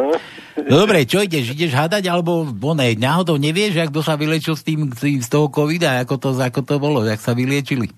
No 0.57 0.75
dobre, 0.85 1.05
čo 1.05 1.21
ideš? 1.21 1.53
Ideš 1.53 1.77
hádať, 1.77 2.09
alebo 2.09 2.49
oné, 2.49 2.97
náhodou 2.97 3.37
nevieš, 3.37 3.77
jak 3.77 3.93
kto 3.93 4.01
sa 4.01 4.17
vylečil 4.17 4.57
s 4.57 4.65
tým, 4.65 4.89
tým- 4.93 5.21
z 5.21 5.29
toho 5.29 5.53
covida, 5.53 6.01
ako 6.01 6.17
to, 6.17 6.29
ako 6.33 6.61
to 6.65 6.75
bolo, 6.81 7.05
jak 7.05 7.21
sa 7.21 7.37
vyliečili? 7.37 7.93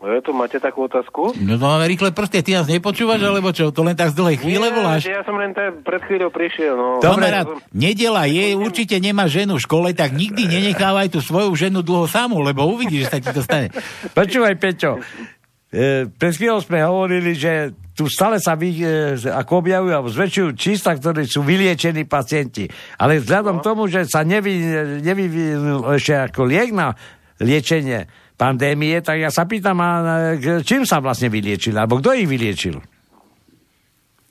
No, 0.00 0.16
to 0.24 0.32
máte 0.32 0.56
takú 0.56 0.88
otázku? 0.88 1.36
No 1.36 1.60
to 1.60 1.64
máme 1.68 1.84
rýchle 1.84 2.08
prsty, 2.16 2.40
ty 2.40 2.56
nás 2.56 2.64
nepočúvaš, 2.64 3.20
alebo 3.20 3.52
čo? 3.52 3.68
To 3.68 3.84
len 3.84 3.92
tak 3.92 4.16
z 4.16 4.16
dlhej 4.16 4.40
chvíle 4.40 4.72
Nie, 4.72 4.76
voláš? 4.80 5.04
Ja 5.04 5.20
som 5.28 5.36
len 5.36 5.52
tak 5.52 5.84
pred 5.84 6.00
chvíľou 6.08 6.32
prišiel. 6.32 6.72
No. 6.72 7.04
Kamarát, 7.04 7.44
nedela 7.68 8.24
je, 8.24 8.56
určite 8.56 8.96
nemá 8.96 9.28
ženu 9.28 9.60
v 9.60 9.64
škole, 9.68 9.92
tak 9.92 10.16
nikdy 10.16 10.48
nenechávaj 10.48 11.12
tú 11.12 11.20
svoju 11.20 11.52
ženu 11.52 11.84
dlho 11.84 12.08
samú, 12.08 12.40
lebo 12.40 12.64
uvidíš, 12.64 13.06
že 13.06 13.10
sa 13.12 13.18
ti 13.20 13.28
to 13.28 13.44
stane. 13.44 13.68
Počúvaj, 14.16 14.56
Peťo, 14.56 15.04
e, 15.68 16.08
pred 16.08 16.32
chvíľou 16.32 16.64
sme 16.64 16.80
hovorili, 16.80 17.36
že 17.36 17.76
tu 17.92 18.08
stále 18.08 18.40
sa 18.40 18.56
vy, 18.56 18.80
e, 18.80 19.20
ako 19.20 19.52
objavujú 19.60 19.92
alebo 19.92 20.08
zväčšujú 20.08 20.48
čísla, 20.56 20.96
ktorí 20.96 21.28
sú 21.28 21.44
vyliečení 21.44 22.08
pacienti. 22.08 22.64
Ale 22.96 23.20
vzhľadom 23.20 23.60
no. 23.60 23.64
tomu, 23.64 23.84
že 23.84 24.08
sa 24.08 24.24
nevy, 24.24 24.64
nevyvinul 25.04 25.84
ešte 25.92 26.24
ako 26.32 26.48
liek 26.48 26.72
na 26.72 26.96
liečenie 27.36 28.08
pandémie, 28.40 29.04
tak 29.04 29.20
ja 29.20 29.28
sa 29.28 29.44
pýtam, 29.44 29.76
a, 29.84 29.90
e, 30.32 30.40
k- 30.40 30.64
čím 30.64 30.88
sa 30.88 31.04
vlastne 31.04 31.28
vyliečili, 31.28 31.76
alebo 31.76 32.00
kto 32.00 32.16
ich 32.16 32.24
vyliečil? 32.24 32.80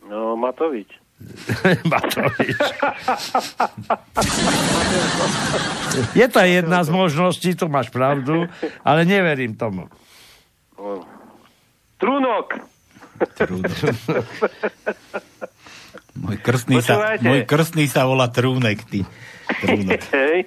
No, 0.10 0.34
Matovič. 0.34 0.90
Matovič. 1.94 2.58
Je 6.18 6.26
to 6.26 6.40
jedna 6.42 6.82
z 6.82 6.90
možností, 6.90 7.54
to 7.54 7.70
máš 7.70 7.94
pravdu, 7.94 8.50
ale 8.82 9.06
neverím 9.06 9.54
tomu. 9.54 9.86
Trúnok. 12.02 12.58
Môj 16.20 16.38
krstný, 16.40 16.80
sa, 16.80 17.20
môj 17.20 17.44
krstný 17.44 17.86
sa 17.92 18.08
volá 18.08 18.32
Trúnek, 18.32 18.80
ty. 18.88 19.04
Trúnek. 19.60 20.02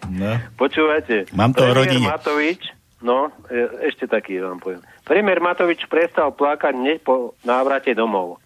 No. 0.09 0.41
počúvajte. 0.57 1.29
Mám 1.37 1.53
to 1.53 1.69
v 1.69 1.73
rodine. 1.77 2.09
Matovič, 2.09 2.65
no, 3.03 3.35
e, 3.51 3.91
ešte 3.91 4.07
taký 4.07 4.41
vám 4.41 4.63
poviem. 4.63 4.81
Premiér 5.03 5.43
Matovič 5.43 5.85
prestal 5.91 6.31
plakať 6.33 6.73
hneď 6.73 7.03
po 7.03 7.35
návrate 7.43 7.93
domov. 7.93 8.39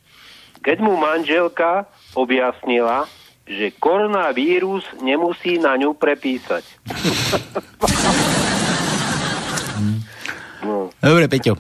Keď 0.65 0.83
mu 0.83 0.99
manželka 0.99 1.87
objasnila, 2.16 3.07
že 3.47 3.70
koronavírus 3.78 4.83
nemusí 4.99 5.62
na 5.62 5.78
ňu 5.78 5.95
prepísať. 5.95 6.66
no. 10.66 10.91
Dobre, 10.99 11.31
Peťo. 11.31 11.55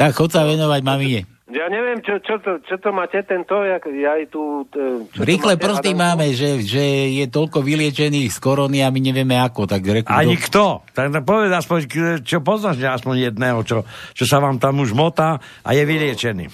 Tak 0.00 0.16
chod 0.16 0.32
sa 0.32 0.48
venovať 0.48 0.80
mamine. 0.80 1.31
Ja 1.52 1.68
neviem, 1.68 2.00
čo, 2.00 2.16
čo, 2.18 2.40
to, 2.40 2.58
čo 2.60 2.80
to 2.80 2.90
máte 2.90 3.20
tento, 3.22 3.60
jak, 3.60 3.84
ja 3.86 4.16
aj 4.16 4.24
tu... 4.26 4.64
e, 4.66 5.04
Čo 5.06 5.20
Rýchle 5.20 5.54
prsty 5.54 5.92
Adam? 5.92 6.00
máme, 6.00 6.32
že, 6.32 6.58
že 6.58 6.80
je 7.12 7.28
toľko 7.28 7.60
vyliečených 7.60 8.32
z 8.32 8.38
korony 8.38 8.80
a 8.80 8.88
my 8.88 8.98
nevieme 8.98 9.36
ako, 9.36 9.66
tak 9.66 9.84
reku, 9.84 10.08
Ani 10.08 10.34
do- 10.34 10.42
kto. 10.42 10.64
Tak 10.90 11.12
tak 11.12 11.22
povedz 11.22 11.52
aspoň, 11.52 11.78
čo 12.24 12.40
poznáš 12.40 12.80
aspoň 12.80 13.28
jedného, 13.28 13.60
čo, 13.62 13.84
čo 14.10 14.24
sa 14.24 14.38
vám 14.38 14.56
tam 14.56 14.80
už 14.80 14.90
motá 14.92 15.36
a 15.60 15.70
je 15.70 15.84
vyliečený. 15.84 16.48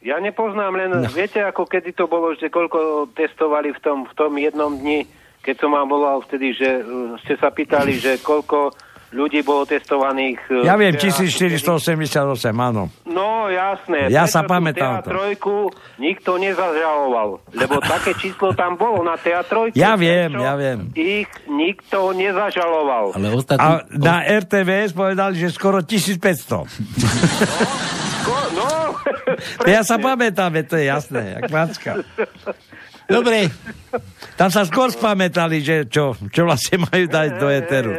Ja 0.00 0.16
nepoznám, 0.16 0.72
len 0.72 0.88
No. 0.90 1.04
no. 1.04 1.12
viete, 1.12 1.38
ako 1.38 1.68
kedy 1.68 1.92
to 1.92 2.08
bolo, 2.08 2.32
že 2.32 2.48
koľko 2.48 3.12
testovali 3.12 3.70
v 3.70 3.80
tom, 3.80 4.08
v 4.08 4.14
tom 4.14 4.32
jednom 4.34 4.72
dni, 4.72 5.04
keď 5.40 5.54
som 5.58 5.70
vám 5.70 5.84
volal 5.86 6.20
vtedy, 6.22 6.52
že 6.52 6.80
uh, 6.80 7.16
ste 7.20 7.36
sa 7.36 7.52
pýtali, 7.52 8.00
že 8.00 8.16
koľko 8.16 8.72
ľudí 9.10 9.42
bolo 9.42 9.66
testovaných. 9.66 10.38
uh, 10.50 10.66
Ja 10.66 10.74
viem, 10.74 10.94
včera. 10.94 11.18
1488, 11.18 12.22
áno. 12.54 12.88
No, 13.04 13.50
jasné. 13.50 14.06
Ja 14.08 14.24
Prečo 14.24 14.34
sa 14.34 14.40
pamätám 14.46 15.02
to. 15.02 15.10
Trojku 15.10 15.56
nikto 15.98 16.38
nezažaloval, 16.38 17.42
lebo 17.50 17.82
také 17.82 18.14
číslo 18.16 18.54
tam 18.54 18.78
bolo 18.78 19.02
na 19.02 19.18
teatrojke. 19.18 19.74
Ja 19.74 19.98
viem, 19.98 20.30
ja 20.34 20.54
viem. 20.54 20.94
Ich 20.94 21.28
nikto 21.46 22.14
nezažaloval. 22.14 23.18
Ale 23.18 23.28
A 23.58 23.82
na 23.90 24.22
RTVS 24.22 24.94
povedali, 24.94 25.38
že 25.38 25.50
skoro 25.50 25.82
1500. 25.82 26.70
Ko- 28.22 28.50
no, 28.54 28.68
Ja 29.74 29.80
sa 29.82 29.96
pamätám, 29.96 30.52
to 30.64 30.76
je 30.76 30.86
jasné, 30.86 31.40
jak 31.40 31.50
macka. 31.50 31.92
Dobre. 33.10 33.50
Tam 34.38 34.54
sa 34.54 34.62
skôr 34.62 34.88
spamätali, 34.94 35.60
že 35.60 35.90
čo, 35.90 36.14
čo 36.30 36.46
vlastne 36.46 36.86
majú 36.86 37.04
dať 37.10 37.28
do 37.42 37.50
éteru. 37.50 37.92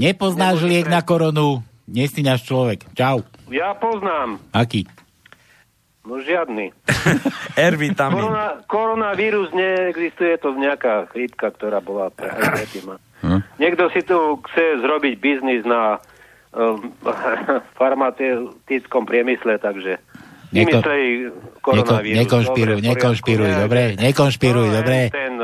Nepoznáš 0.00 0.64
liek 0.64 0.88
na 0.88 1.04
koronu, 1.04 1.60
nie 1.84 2.08
si 2.08 2.24
náš 2.24 2.48
človek. 2.48 2.88
Čau. 2.96 3.20
ja 3.52 3.76
poznám. 3.76 4.40
Aký? 4.50 4.88
No 6.00 6.16
žiadny. 6.16 6.72
R-vitamín. 7.70 8.16
Korona, 8.16 8.64
koronavírus 8.64 9.52
neexistuje, 9.52 10.40
to 10.40 10.56
nejaká 10.56 11.04
chrípka, 11.12 11.52
ktorá 11.52 11.78
bola 11.78 12.08
pre. 12.08 12.32
Hm? 13.20 13.44
Niekto 13.60 13.92
si 13.92 14.00
tu 14.00 14.16
chce 14.48 14.80
zrobiť 14.80 15.20
biznis 15.20 15.60
na 15.68 16.00
um, 16.56 16.88
farmaceutickom 17.78 19.04
priemysle, 19.04 19.60
takže 19.60 20.00
Neko- 20.50 20.80
vymyslej 20.80 21.04
Neko, 21.28 21.60
koronavírus. 21.60 22.16
nekonšpiruj, 22.16 22.78
Dobre, 22.80 22.88
nekonšpiruj, 22.88 23.50
dobre? 23.60 23.82
Nekonšpiruj, 24.00 24.66
No, 24.66 24.76
dobre? 24.80 24.98
Ten 25.12 25.34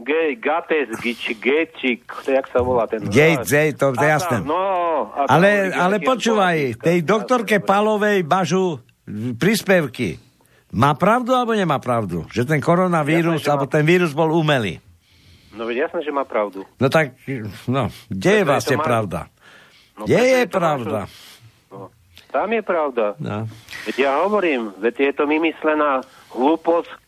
uh, 0.00 0.04
Ge- 0.04 0.34
Gates, 0.34 0.88
Gič, 0.96 1.36
Gečik, 1.36 2.08
to 2.24 2.32
jak 2.32 2.48
sa 2.48 2.64
volá 2.64 2.88
ten... 2.88 3.04
Hej, 3.04 3.44
to 3.76 3.92
je 3.92 4.08
jasné. 4.08 4.40
No, 4.40 5.12
Ale, 5.28 5.68
ale 5.68 6.00
počúvaj, 6.00 6.80
tej 6.80 7.04
doktorke 7.04 7.60
Palovej 7.60 8.24
bažu 8.24 8.80
príspevky. 9.36 10.16
Má 10.70 10.94
pravdu 10.94 11.34
alebo 11.34 11.50
nemá 11.50 11.82
pravdu? 11.82 12.24
Že 12.30 12.46
ten 12.46 12.60
koronavírus, 12.62 13.42
Jasné, 13.42 13.44
že 13.44 13.48
má. 13.48 13.52
alebo 13.52 13.66
ten 13.66 13.82
vírus 13.82 14.14
bol 14.14 14.30
umelý. 14.30 14.78
No 15.50 15.66
veď 15.66 15.90
jasné, 15.90 16.06
že 16.06 16.14
má 16.14 16.22
pravdu. 16.22 16.62
No 16.78 16.86
tak, 16.86 17.18
no, 17.66 17.90
kde 18.06 18.30
je 18.32 18.44
vlastne 18.46 18.78
má- 18.78 18.86
pravda? 18.86 19.20
No, 19.98 20.06
Kde 20.06 20.22
je 20.22 20.44
pravda? 20.46 21.00
No, 21.74 21.90
tam 22.30 22.48
je 22.54 22.62
pravda. 22.62 23.18
No. 23.18 23.50
Veď 23.82 23.96
ja 23.98 24.22
hovorím, 24.22 24.70
veď 24.78 25.10
je 25.10 25.12
to 25.12 25.26
vymyslená 25.26 26.06
hlúposť, 26.30 26.99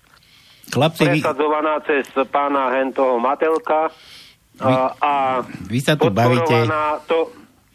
Chlapci, 0.70 1.05
vy, 1.09 1.18
presadzovaná 1.18 1.82
cez 1.82 2.06
pána 2.30 2.70
Hentoho 2.78 3.18
Matelka 3.18 3.90
a, 4.60 4.94
a 5.01 5.12
vy 5.66 5.80
sa 5.82 5.98
tu 5.98 6.12
bavíte. 6.12 6.44
podporovaná 6.44 7.02
to, 7.09 7.18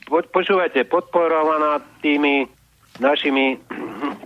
po, 0.07 0.23
počúvajte, 0.31 0.85
podporovaná 0.87 1.83
tými 1.99 2.47
našimi 3.01 3.59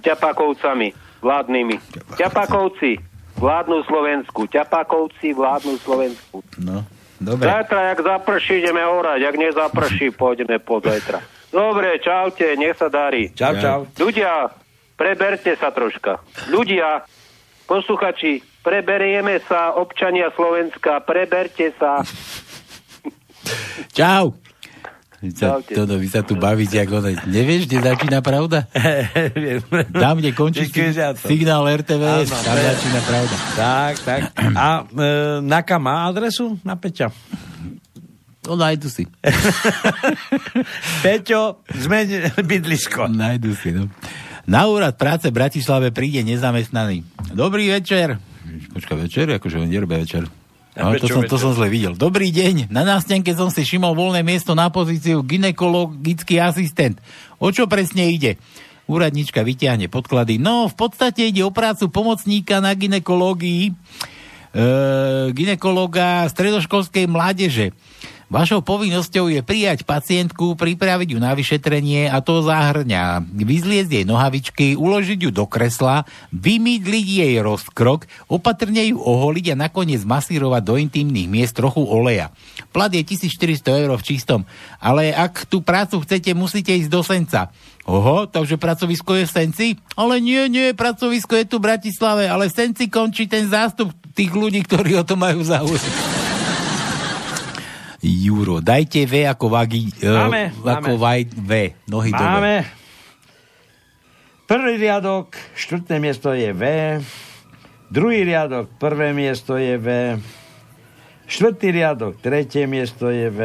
ťapakovcami 0.03 0.93
vládnymi. 1.21 1.75
Ťapakovci 2.17 2.97
vládnu 3.38 3.83
Slovensku. 3.85 4.47
Ťapakovci 4.47 5.33
vládnu 5.33 5.75
Slovensku. 5.81 6.45
No, 6.61 6.85
dobre. 7.19 7.45
Zajtra, 7.49 7.79
jak 7.93 7.99
zaprší, 8.03 8.53
ideme 8.61 8.83
orať. 8.85 9.19
Jak 9.21 9.35
nezaprší, 9.38 10.07
pôjdeme 10.13 10.57
po 10.61 10.79
zajtra. 10.79 11.21
Dobre, 11.51 11.99
čaute, 11.99 12.47
nech 12.55 12.79
sa 12.79 12.88
darí. 12.88 13.33
Čau, 13.35 13.53
čau. 13.59 13.79
Ľudia, 13.99 14.49
preberte 14.95 15.51
sa 15.59 15.73
troška. 15.73 16.23
Ľudia, 16.47 17.03
posluchači, 17.67 18.51
preberieme 18.61 19.41
sa, 19.45 19.73
občania 19.75 20.29
Slovenska, 20.33 21.01
preberte 21.03 21.73
sa. 21.77 22.01
Čau. 23.97 24.38
Vy 25.21 25.38
sa, 25.38 25.61
Čaute. 25.61 25.73
to, 25.77 25.81
vy 26.01 26.07
sa 26.09 26.25
tu 26.25 26.33
bavíte, 26.33 26.81
ako 26.81 26.97
ono. 26.97 27.13
Nevieš, 27.29 27.69
kde 27.69 27.93
začína 27.93 28.25
pravda? 28.25 28.65
Tam, 30.01 30.17
kde 30.17 30.33
končí 30.33 30.65
signál 31.13 31.61
RTVS, 31.69 32.25
Áno, 32.25 32.41
tam 32.41 32.57
začína 32.57 33.01
pravda. 33.05 33.35
Tak, 33.53 33.93
tak. 34.01 34.21
A 34.57 34.67
e, 34.81 35.07
Naka 35.45 35.77
má 35.77 36.09
adresu 36.09 36.57
na 36.65 36.73
Peťa? 36.73 37.13
No, 38.49 38.57
nájdu 38.57 38.89
si. 38.89 39.05
Peťo, 41.05 41.61
zmeň 41.69 42.41
bydlisko. 42.41 43.05
Nájdu 43.05 43.53
si, 43.53 43.69
no. 43.77 43.93
Na 44.49 44.65
úrad 44.65 44.97
práce 44.97 45.29
v 45.29 45.38
Bratislave 45.38 45.93
príde 45.93 46.25
nezamestnaný. 46.25 47.05
Dobrý 47.38 47.69
večer. 47.69 48.17
Počkaj, 48.52 48.98
večer? 48.99 49.26
Akože 49.32 49.60
on 49.60 49.72
nerbe 49.72 49.95
večer. 49.95 50.28
A 50.76 50.88
No, 50.88 50.95
to, 50.95 51.07
som, 51.11 51.23
to 51.28 51.36
som 51.36 51.52
zle 51.52 51.68
videl. 51.68 51.99
Dobrý 51.99 52.32
deň. 52.32 52.72
Na 52.72 52.88
nástenke 52.88 53.36
som 53.36 53.52
si 53.52 53.68
všimol 53.68 53.91
voľné 53.91 54.23
miesto 54.23 54.56
na 54.56 54.72
pozíciu 54.72 55.19
ginekologický 55.19 56.40
asistent. 56.40 56.95
O 57.44 57.52
čo 57.52 57.68
presne 57.68 58.07
ide? 58.07 58.40
Úradnička 58.88 59.44
vyťahne 59.44 59.91
podklady. 59.91 60.40
No, 60.40 60.72
v 60.72 60.76
podstate 60.76 61.28
ide 61.28 61.44
o 61.44 61.52
prácu 61.52 61.91
pomocníka 61.91 62.64
na 62.64 62.72
ginekológii, 62.72 63.72
e, 63.72 63.72
ginekologa 65.36 66.28
stredoškolskej 66.32 67.07
mládeže. 67.07 67.76
Vašou 68.31 68.63
povinnosťou 68.63 69.27
je 69.27 69.43
prijať 69.43 69.83
pacientku, 69.83 70.55
pripraviť 70.55 71.07
ju 71.11 71.19
na 71.19 71.35
vyšetrenie 71.35 72.07
a 72.07 72.23
to 72.23 72.39
zahrňa 72.39 73.27
vyzliezť 73.27 73.91
jej 73.91 74.05
nohavičky, 74.07 74.79
uložiť 74.79 75.27
ju 75.27 75.35
do 75.35 75.43
kresla, 75.43 76.07
vymydliť 76.31 77.07
jej 77.11 77.35
rozkrok, 77.43 78.07
opatrne 78.31 78.87
ju 78.87 79.03
oholiť 79.03 79.51
a 79.51 79.67
nakoniec 79.67 80.07
masírovať 80.07 80.63
do 80.63 80.79
intimných 80.79 81.27
miest 81.27 81.59
trochu 81.59 81.83
oleja. 81.83 82.31
Plat 82.71 82.87
je 82.87 83.03
1400 83.03 83.83
eur 83.83 83.99
v 83.99 84.07
čistom, 84.07 84.47
ale 84.79 85.11
ak 85.11 85.51
tú 85.51 85.59
prácu 85.59 85.99
chcete, 85.99 86.31
musíte 86.31 86.71
ísť 86.71 86.87
do 86.87 87.03
Senca. 87.03 87.51
Oho, 87.83 88.31
takže 88.31 88.55
pracovisko 88.55 89.11
je 89.19 89.25
v 89.27 89.33
Senci? 89.35 89.67
Ale 89.99 90.23
nie, 90.23 90.47
nie, 90.47 90.71
pracovisko 90.71 91.35
je 91.35 91.51
tu 91.51 91.59
v 91.59 91.67
Bratislave, 91.67 92.31
ale 92.31 92.47
v 92.47 92.55
Senci 92.55 92.87
končí 92.87 93.27
ten 93.27 93.51
zástup 93.51 93.91
tých 94.15 94.31
ľudí, 94.31 94.63
ktorí 94.63 94.95
o 94.95 95.03
to 95.03 95.19
majú 95.19 95.43
záujem. 95.43 96.20
Juro, 98.02 98.65
dajte 98.65 99.06
V 99.06 99.30
ako 99.30 99.45
vagi, 99.53 99.94
Máme, 100.02 100.49
uh, 100.57 100.73
ako 100.73 100.98
máme. 100.98 101.02
vaj, 101.02 101.22
V, 101.38 101.52
nohy 101.86 102.10
dole. 102.10 102.26
Máme. 102.26 102.56
Prvý 104.49 104.73
riadok, 104.82 105.38
štvrté 105.53 106.02
miesto 106.02 106.34
je 106.34 106.49
V. 106.49 106.64
Druhý 107.94 108.26
riadok, 108.26 108.73
prvé 108.82 109.14
miesto 109.14 109.56
je 109.56 109.78
V. 109.78 109.88
Štvrtý 111.30 111.72
riadok, 111.72 112.19
tretie 112.19 112.65
miesto 112.65 113.07
je 113.14 113.30
V. 113.30 113.40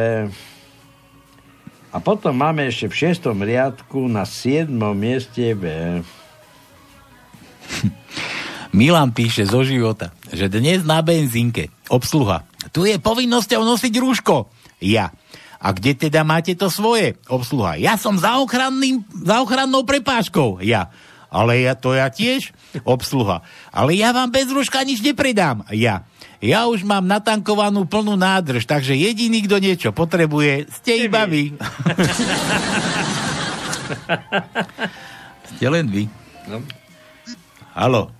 A 1.93 1.97
potom 2.03 2.35
máme 2.35 2.66
ešte 2.66 2.91
v 2.91 2.99
šiestom 2.99 3.45
riadku 3.45 4.09
na 4.09 4.24
siedmom 4.24 4.97
mieste 4.97 5.53
V. 5.53 5.65
Milan 8.77 9.12
píše 9.12 9.45
zo 9.47 9.62
života, 9.62 10.16
že 10.33 10.49
dnes 10.49 10.83
na 10.83 11.05
benzínke 11.05 11.70
obsluha. 11.93 12.45
Tu 12.70 12.90
je 12.90 12.97
povinnosťou 12.98 13.62
nosiť 13.62 13.94
rúško. 13.98 14.48
Ja. 14.82 15.12
A 15.56 15.72
kde 15.72 15.97
teda 15.97 16.22
máte 16.22 16.52
to 16.55 16.68
svoje? 16.68 17.16
Obsluha. 17.26 17.80
Ja 17.80 17.97
som 17.97 18.20
za, 18.20 18.38
ochranným, 18.38 19.02
za 19.24 19.40
ochrannou 19.40 19.82
prepážkou. 19.88 20.60
Ja. 20.60 20.93
Ale 21.32 21.59
ja 21.64 21.74
to 21.74 21.97
ja 21.97 22.06
tiež. 22.12 22.52
Obsluha. 22.86 23.43
Ale 23.74 23.97
ja 23.97 24.12
vám 24.14 24.30
bez 24.30 24.47
rúška 24.52 24.84
nič 24.86 25.02
nepredám. 25.02 25.66
Ja. 25.74 26.06
Ja 26.44 26.68
už 26.68 26.84
mám 26.84 27.09
natankovanú 27.09 27.88
plnú 27.88 28.14
nádrž, 28.14 28.68
takže 28.68 28.93
jediný, 28.93 29.40
kto 29.48 29.56
niečo 29.56 29.90
potrebuje, 29.97 30.68
ste 30.68 31.09
iba 31.09 31.24
vy. 31.24 31.56
ste 35.56 35.66
len 35.66 35.88
vy. 35.88 36.05
No. 36.47 36.60
Halo. 37.72 38.12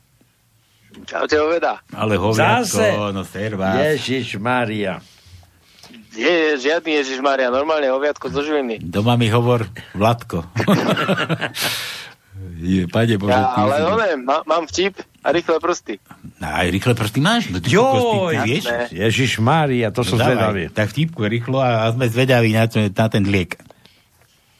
Čaute, 1.07 1.39
Oveda. 1.39 1.79
Ale 1.95 2.19
hoviatko, 2.19 3.15
no 3.15 3.23
servás. 3.23 3.79
Ježiš 3.95 4.43
Maria. 4.43 4.99
Nie, 6.17 6.57
žiadny 6.57 6.97
Ježiš 6.99 7.21
Maria, 7.21 7.53
normálne 7.53 7.93
oviatko 7.93 8.33
zo 8.33 8.41
Žiliny. 8.41 8.81
Doma 8.81 9.15
mi 9.15 9.29
hovor 9.29 9.69
Vladko. 9.93 10.43
Je, 12.57 12.89
pane 12.89 13.17
Bože, 13.21 13.33
Ja, 13.37 13.53
ale 13.53 13.77
si- 13.77 13.85
one, 13.85 14.09
má, 14.25 14.37
mám 14.49 14.65
vtip 14.69 14.97
a 15.25 15.29
rýchle 15.33 15.61
prsty. 15.61 16.01
No, 16.41 16.47
aj 16.49 16.69
rýchle 16.73 16.93
prsty 16.97 17.19
máš? 17.21 17.43
No, 17.53 17.61
ty 17.61 17.73
vieš? 18.45 18.65
Ježiš 18.93 19.41
Mária, 19.41 19.93
to 19.93 20.05
som 20.05 20.17
No, 20.17 20.25
dávaj, 20.25 20.37
zvedavý. 20.37 20.63
Tak 20.73 20.87
vtipku 20.93 21.21
rýchlo 21.25 21.61
a, 21.61 21.85
a 21.85 21.93
sme 21.93 22.09
zvedaví 22.09 22.57
na, 22.57 22.65
to, 22.69 22.81
na 22.81 23.07
ten 23.13 23.25
liek. 23.29 23.61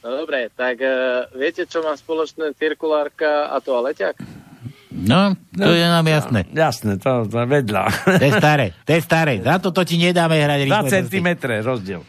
No 0.05 0.23
dobre, 0.23 0.49
tak 0.53 0.77
uh, 0.79 1.25
viete, 1.35 1.65
čo 1.65 1.81
má 1.81 1.97
spoločné 1.97 2.53
cirkulárka 2.57 3.49
a 3.49 3.57
toaleťak? 3.59 4.15
No, 4.87 5.35
to 5.51 5.71
je 5.75 5.83
nám 5.83 6.07
jasné. 6.07 6.47
Jasné, 6.47 6.95
to, 6.97 7.27
to 7.27 7.37
je 7.43 7.47
vedľa. 7.47 7.83
To 8.07 8.23
je 8.23 8.31
staré, 8.31 8.65
to 8.87 8.91
je 8.95 9.01
staré. 9.03 9.33
Za 9.43 9.59
to, 9.59 9.75
to 9.75 9.83
ti 9.83 9.99
nedáme 9.99 10.39
hrať 10.39 10.59
2 10.63 10.67
rýchle 10.67 10.89
prsty. 11.03 11.11
cm 11.11 11.27
rozdiel. 11.61 12.01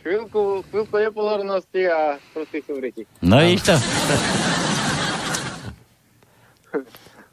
Chvíľku, 0.00 0.64
chvíľku 0.72 0.94
nepozornosti 0.96 1.82
a 1.86 2.18
prsty 2.34 2.58
sú 2.66 2.72
v 2.76 2.80
ryti. 2.82 3.02
No 3.22 3.38
vidíš 3.38 3.62
to? 3.62 3.74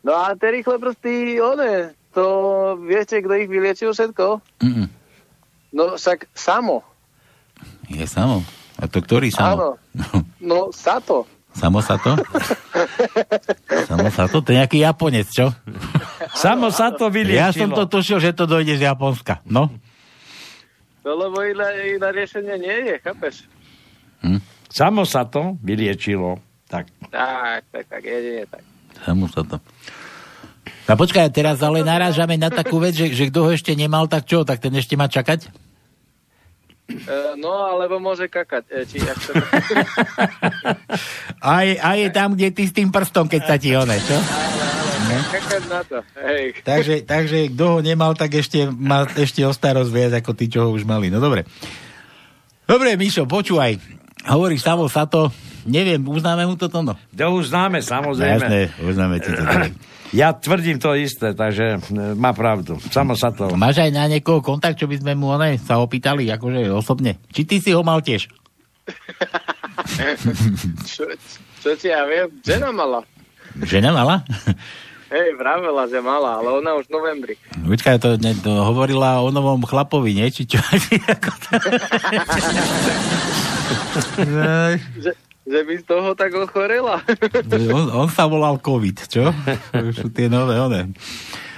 No 0.08 0.16
a 0.16 0.40
tie 0.40 0.56
rýchle 0.56 0.80
prsty, 0.80 1.36
one, 1.44 1.92
to 2.16 2.26
viete, 2.80 3.20
kto 3.20 3.34
ich 3.36 3.52
vyliečil 3.52 3.92
všetko? 3.92 4.40
Mm-mm. 4.64 4.88
No 5.76 6.00
však 6.00 6.32
samo. 6.32 6.80
Je 7.92 8.08
samo. 8.08 8.40
A 8.80 8.88
to 8.88 9.04
ktorý 9.04 9.28
samo? 9.34 9.52
Áno. 9.52 9.70
No 10.40 10.72
Sato. 10.72 11.28
Samo 11.58 11.82
sa 11.82 11.98
to? 11.98 12.14
samo 13.90 14.08
sa 14.14 14.30
to? 14.30 14.46
To 14.46 14.50
je 14.54 14.62
nejaký 14.62 14.86
Japonec, 14.86 15.26
čo? 15.34 15.50
Samo 16.38 16.70
sa 16.70 16.94
to 16.94 17.10
Ja 17.10 17.50
som 17.50 17.74
vyliečilo. 17.74 17.74
to 17.74 17.84
tušil, 17.90 18.18
že 18.22 18.38
to 18.38 18.46
dojde 18.46 18.78
z 18.78 18.86
Japonska. 18.86 19.42
No. 19.50 19.74
No 21.02 21.12
lebo 21.18 21.42
iné, 21.42 21.98
iné 21.98 22.08
riešenie 22.14 22.56
nie 22.62 22.78
je, 22.94 22.96
chápeš? 23.02 23.50
Samo 24.70 25.02
sa 25.08 25.26
to 25.26 25.58
vyliečilo. 25.66 26.38
Tak. 26.70 26.92
Tak, 27.10 27.64
tak, 27.74 27.86
tak, 27.90 28.02
jedine 28.04 28.44
tak. 28.46 28.62
Samo 29.08 29.26
sa 29.32 29.42
to. 29.42 29.58
A 30.88 30.94
počkaj, 30.96 31.32
teraz 31.32 31.64
ale 31.64 31.84
narážame 31.84 32.36
na 32.36 32.52
takú 32.52 32.80
vec, 32.80 32.96
že, 32.96 33.12
že 33.12 33.32
kto 33.32 33.48
ho 33.48 33.50
ešte 33.52 33.72
nemal, 33.76 34.08
tak 34.08 34.28
čo? 34.28 34.44
Tak 34.44 34.60
ten 34.60 34.72
ešte 34.76 35.00
má 35.00 35.08
čakať? 35.08 35.67
E, 36.88 37.36
no, 37.36 37.52
alebo 37.68 38.00
môže 38.00 38.32
kakať. 38.32 38.64
E, 38.72 38.88
či 38.88 38.98
ak 39.04 39.20
sa... 39.20 39.32
A 41.44 41.68
je, 41.68 41.76
a 41.78 41.90
je 42.00 42.08
tam, 42.12 42.34
kde 42.34 42.50
ty 42.56 42.64
s 42.64 42.74
tým 42.74 42.90
prstom, 42.90 43.28
keď 43.28 43.42
sa 43.44 43.56
ti 43.60 43.76
one, 43.76 44.00
čo? 44.00 44.18
kakať 45.28 45.64
na 45.68 45.82
to. 45.84 45.98
Hej. 46.24 46.44
Takže, 46.64 46.96
takže 47.04 47.38
kto 47.54 47.66
ho 47.68 47.80
nemal, 47.84 48.16
tak 48.16 48.36
ešte 48.36 48.68
má 48.68 49.08
ešte 49.08 49.44
o 49.44 49.52
starosť 49.52 49.92
viac 49.92 50.14
ako 50.20 50.32
tí, 50.36 50.46
čo 50.48 50.68
ho 50.68 50.70
už 50.74 50.88
mali. 50.88 51.12
No 51.12 51.20
dobre. 51.20 51.48
Dobre, 52.68 53.00
Mišo, 53.00 53.28
počúvaj. 53.28 53.80
Hovoríš, 54.28 54.64
samo 54.64 54.92
sa 54.92 55.08
to, 55.08 55.32
neviem, 55.68 56.00
uznáme 56.00 56.48
mu 56.48 56.56
toto, 56.56 56.80
no? 56.80 56.96
To 57.14 57.26
už 57.38 57.52
známe, 57.52 57.84
samozrejme. 57.84 58.40
Jasné, 58.40 58.62
uznáme 58.82 59.20
ti 59.20 59.36
to. 59.36 59.44
Ja 60.16 60.32
tvrdím 60.32 60.80
to 60.80 60.96
isté, 60.96 61.36
takže 61.36 61.84
e, 61.84 62.16
má 62.16 62.32
pravdu. 62.32 62.80
Samo 62.96 63.20
sa 63.20 63.28
to. 63.28 63.52
Máš 63.60 63.84
aj 63.84 63.92
na 63.92 64.08
niekoho 64.08 64.40
kontakt, 64.40 64.80
čo 64.80 64.88
by 64.88 65.04
sme 65.04 65.20
mu 65.20 65.36
one, 65.36 65.60
sa 65.60 65.84
opýtali, 65.84 66.32
akože 66.32 66.72
osobne? 66.72 67.20
Či 67.36 67.44
ty 67.44 67.60
si 67.60 67.76
ho 67.76 67.84
mal 67.84 68.00
tiež? 68.00 68.32
čo, 70.88 71.04
čo 71.60 71.70
ti 71.76 71.92
ja 71.92 72.08
viem? 72.08 72.32
Žena 72.40 72.72
mala. 72.72 73.04
Žena 73.60 73.92
mala? 73.92 74.24
Hej, 75.12 75.36
vravela, 75.36 75.84
že 75.92 76.00
mala, 76.00 76.40
ale 76.40 76.56
ona 76.56 76.80
už 76.80 76.88
v 76.88 76.96
novembri. 76.96 77.36
Počkaj, 77.68 78.00
to, 78.00 78.16
ne, 78.16 78.32
to 78.40 78.64
hovorila 78.64 79.20
o 79.20 79.28
novom 79.28 79.60
chlapovi, 79.68 80.16
nie? 80.16 80.32
Či 80.32 80.56
čo? 80.56 80.64
Že, 85.04 85.12
že 85.48 85.60
by 85.64 85.74
z 85.80 85.86
toho 85.88 86.10
tak 86.12 86.36
ochorela. 86.36 87.00
on, 87.78 87.86
on 88.06 88.08
sa 88.12 88.28
volal 88.28 88.60
COVID, 88.60 88.98
čo? 89.08 89.32
Už 89.72 89.96
sú 89.96 90.08
tie 90.12 90.28
nové, 90.28 90.60
one. 90.60 90.92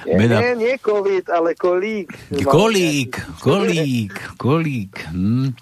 Nie, 0.06 0.16
Mena- 0.16 0.40
nie, 0.40 0.54
nie 0.70 0.76
COVID, 0.78 1.26
ale 1.28 1.58
kolík. 1.58 2.14
Kolík, 2.46 3.20
kolík, 3.42 4.16
kolík. 4.38 4.94
Hm. 5.10 5.58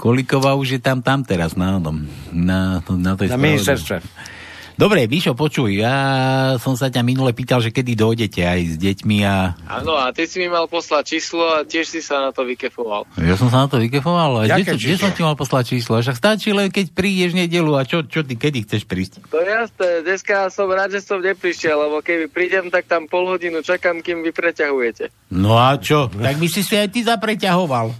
Kolíková 0.00 0.58
už 0.58 0.76
je 0.76 0.80
tam, 0.82 0.98
tam 0.98 1.22
teraz, 1.22 1.54
na, 1.54 1.78
onom, 1.78 2.02
na, 2.34 2.82
na 2.82 3.12
tej 3.14 3.30
Na 3.30 3.38
ministerstve. 3.38 4.02
Dobre, 4.72 5.04
Mišo, 5.04 5.36
počuj, 5.36 5.78
ja 5.78 5.96
som 6.56 6.72
sa 6.74 6.88
ťa 6.88 7.04
minule 7.04 7.36
pýtal, 7.36 7.60
že 7.60 7.68
kedy 7.68 7.92
dojdete 7.92 8.40
aj 8.40 8.60
s 8.64 8.76
deťmi 8.80 9.18
a 9.22 9.52
Áno, 9.68 9.94
a 9.94 10.08
ty 10.10 10.24
si 10.24 10.40
mi 10.40 10.48
mal 10.48 10.64
poslať 10.64 11.16
číslo 11.16 11.44
a 11.44 11.62
tiež 11.62 11.86
si 11.86 12.00
sa 12.00 12.24
na 12.24 12.30
to 12.32 12.42
vykefoval. 12.42 13.04
ja 13.20 13.36
som 13.36 13.52
sa 13.52 13.64
na 13.64 13.68
to 13.68 13.76
vykefoval. 13.76 14.42
A 14.42 14.48
kde, 14.48 14.74
kde 14.74 14.96
som 14.96 15.12
ti 15.12 15.20
mal 15.20 15.36
poslať 15.36 15.76
číslo? 15.76 16.00
Však 16.00 16.16
stačí 16.16 16.50
len, 16.50 16.72
keď 16.72 16.90
prídeš 16.90 17.36
nedelu 17.36 17.72
a 17.76 17.84
čo, 17.84 18.02
čo 18.02 18.24
ty, 18.24 18.34
kedy 18.34 18.64
chceš 18.64 18.88
prísť? 18.88 19.20
To 19.28 19.38
je 19.38 19.48
jasné, 19.48 19.88
dneska 20.02 20.48
som 20.48 20.66
rád, 20.66 20.96
že 20.96 21.04
som 21.04 21.20
neprišiel, 21.20 21.76
lebo 21.76 22.00
keby 22.00 22.32
prídem, 22.32 22.72
tak 22.72 22.88
tam 22.88 23.04
pol 23.04 23.28
hodinu 23.28 23.60
čakám, 23.60 24.00
kým 24.00 24.24
vy 24.24 24.32
preťahujete. 24.32 25.12
No 25.30 25.60
a 25.60 25.76
čo? 25.76 26.08
Tak 26.08 26.40
by 26.40 26.48
si 26.48 26.64
si 26.64 26.74
aj 26.74 26.88
ty 26.88 27.04
zapreťahoval. 27.04 27.92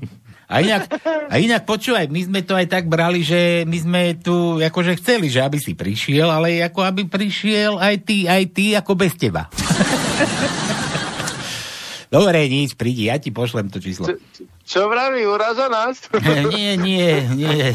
A 0.53 0.61
inak, 0.61 0.85
a 1.33 1.35
inak 1.41 1.65
počúvaj, 1.65 2.13
my 2.13 2.21
sme 2.29 2.41
to 2.45 2.53
aj 2.53 2.69
tak 2.69 2.85
brali, 2.85 3.25
že 3.25 3.65
my 3.65 3.79
sme 3.81 4.03
tu 4.21 4.61
akože 4.61 5.01
chceli, 5.01 5.33
že 5.33 5.41
aby 5.41 5.57
si 5.57 5.73
prišiel, 5.73 6.29
ale 6.29 6.61
ako 6.61 6.85
aby 6.85 7.09
prišiel 7.09 7.81
aj 7.81 8.05
ty, 8.05 8.29
aj 8.29 8.43
ty 8.53 8.77
ako 8.77 8.93
bez 8.93 9.17
teba. 9.17 9.49
Dobre, 12.13 12.45
nič, 12.45 12.77
prídi, 12.77 13.09
ja 13.09 13.17
ti 13.17 13.33
pošlem 13.33 13.73
to 13.73 13.81
číslo. 13.81 14.05
Čo 14.69 14.93
vraví, 14.93 15.25
uraža 15.25 15.73
nás? 15.73 16.05
nie, 16.53 16.77
nie, 16.77 17.25
nie. 17.33 17.73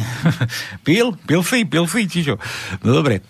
Pil? 0.86 1.18
Pil 1.26 1.42
si? 1.42 1.66
Pil 1.66 1.90
si? 1.90 2.06
Či 2.06 2.22
čo? 2.22 2.38
No 2.86 3.02
dobre. 3.02 3.26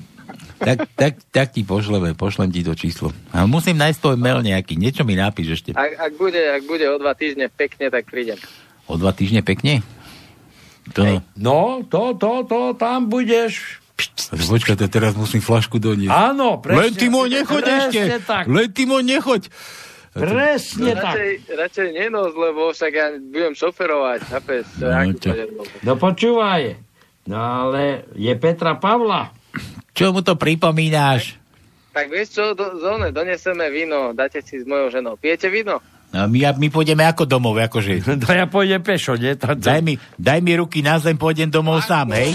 Tak, 0.59 0.91
tak, 0.99 1.13
tak 1.31 1.55
ti 1.55 1.63
pošleme, 1.63 2.11
pošlem 2.19 2.51
ti 2.51 2.67
to 2.67 2.75
číslo. 2.75 3.15
A 3.31 3.47
musím 3.47 3.79
nájsť 3.79 4.03
tvoj 4.03 4.17
mail 4.19 4.43
nejaký, 4.43 4.75
niečo 4.75 5.07
mi 5.07 5.15
napíš 5.15 5.63
ešte. 5.63 5.71
Ak, 5.71 5.95
ak, 5.95 6.13
bude, 6.19 6.43
ak 6.43 6.67
bude 6.67 6.83
o 6.91 6.99
dva 6.99 7.15
týždne 7.15 7.47
pekne, 7.47 7.87
tak 7.87 8.11
prídem. 8.11 8.35
O 8.87 8.95
dva 8.95 9.11
týždne 9.11 9.43
pekne? 9.43 9.83
To... 10.95 11.19
No, 11.35 11.83
to, 11.83 12.15
to, 12.15 12.47
to, 12.47 12.59
tam 12.79 13.11
budeš. 13.11 13.83
Počkaj, 14.31 14.79
to 14.79 14.87
teraz 14.87 15.13
musím 15.19 15.43
flašku 15.43 15.83
doniesť. 15.83 16.15
Áno, 16.15 16.63
presne. 16.63 16.79
Len 16.79 16.91
ty 16.95 17.05
mo 17.11 17.27
nechoď 17.27 17.63
ešte. 17.67 18.01
Tak. 18.23 18.43
Len 18.47 18.67
ty 18.71 18.83
mo 18.87 19.03
nechoď. 19.03 19.51
Presne 20.17 20.97
no, 20.97 21.01
tak. 21.01 21.13
radšej, 21.13 21.31
radšej 21.53 21.87
nenos, 21.93 22.31
lebo 22.33 22.73
však 22.73 22.91
ja 22.95 23.07
budem 23.21 23.53
šoferovať, 23.53 24.19
chápeš? 24.25 24.63
No, 24.81 25.13
čo? 25.13 25.31
No 25.85 25.91
počúvaj. 25.93 26.73
No 27.29 27.37
ale 27.37 28.07
je 28.17 28.33
Petra 28.33 28.79
Pavla. 28.79 29.29
Čo 29.93 30.15
mu 30.15 30.25
to 30.25 30.33
pripomínáš? 30.39 31.37
Tak 31.93 32.13
vieš 32.13 32.37
čo, 32.37 32.53
do, 32.53 32.77
zóne, 32.77 33.09
doneseme 33.09 33.69
víno, 33.73 34.13
dáte 34.13 34.41
si 34.45 34.61
s 34.61 34.65
mojou 34.65 34.93
ženou. 34.93 35.17
Pijete 35.17 35.49
víno? 35.49 35.81
No, 36.07 36.23
my, 36.31 36.39
my 36.55 36.67
pôjdeme 36.71 37.03
ako 37.03 37.27
domov, 37.27 37.59
akože. 37.59 37.99
To 38.23 38.31
ja 38.39 38.47
pôjdem 38.47 38.79
pešo, 38.79 39.19
nie? 39.19 39.35
To, 39.35 39.53
Daj 39.53 39.81
mi, 39.83 39.99
daj 40.15 40.39
mi 40.39 40.55
ruky 40.55 40.79
na 40.79 40.97
zem, 41.03 41.19
pôjdem 41.19 41.51
domov 41.51 41.83
sám, 41.83 42.15
hej? 42.15 42.31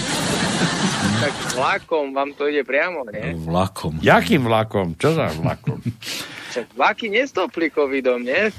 Tak 1.22 1.32
vlakom 1.56 2.10
vám 2.12 2.34
to 2.36 2.50
ide 2.50 2.66
priamo, 2.66 3.06
nie? 3.08 3.32
Vlakom. 3.38 3.96
Jakým 4.02 4.44
vlakom? 4.44 4.98
Čo 4.98 5.16
za 5.16 5.30
vlakom? 5.38 5.78
Vlaky 6.76 7.08
nestopli 7.08 7.72
covidom, 7.72 8.20
nie? 8.20 8.52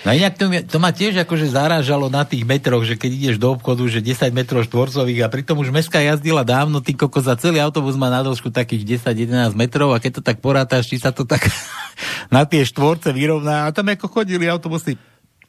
No 0.00 0.16
inak 0.16 0.40
to, 0.40 0.48
to 0.48 0.76
ma 0.80 0.96
tiež 0.96 1.20
akože 1.28 1.52
zarážalo 1.52 2.08
na 2.08 2.24
tých 2.24 2.48
metroch, 2.48 2.88
že 2.88 2.96
keď 2.96 3.10
ideš 3.12 3.36
do 3.36 3.52
obchodu, 3.52 3.84
že 3.84 4.00
10 4.00 4.32
metrov 4.32 4.64
štvorcových 4.64 5.28
a 5.28 5.28
pritom 5.28 5.60
už 5.60 5.68
mestská 5.68 6.00
jazdila 6.00 6.40
dávno, 6.40 6.80
ty 6.80 6.96
koko 6.96 7.20
za 7.20 7.36
celý 7.36 7.60
autobus 7.60 8.00
má 8.00 8.08
na 8.08 8.24
dĺžku 8.24 8.48
takých 8.48 9.04
10-11 9.04 9.52
metrov 9.52 9.92
a 9.92 10.00
keď 10.00 10.20
to 10.20 10.22
tak 10.24 10.40
porátaš, 10.40 10.88
či 10.88 10.96
sa 10.96 11.12
to 11.12 11.28
tak 11.28 11.44
na 12.34 12.48
tie 12.48 12.64
štvorce 12.64 13.12
vyrovná 13.12 13.68
a 13.68 13.74
tam 13.76 13.92
ako 13.92 14.08
chodili 14.08 14.48
autobusy 14.48 14.96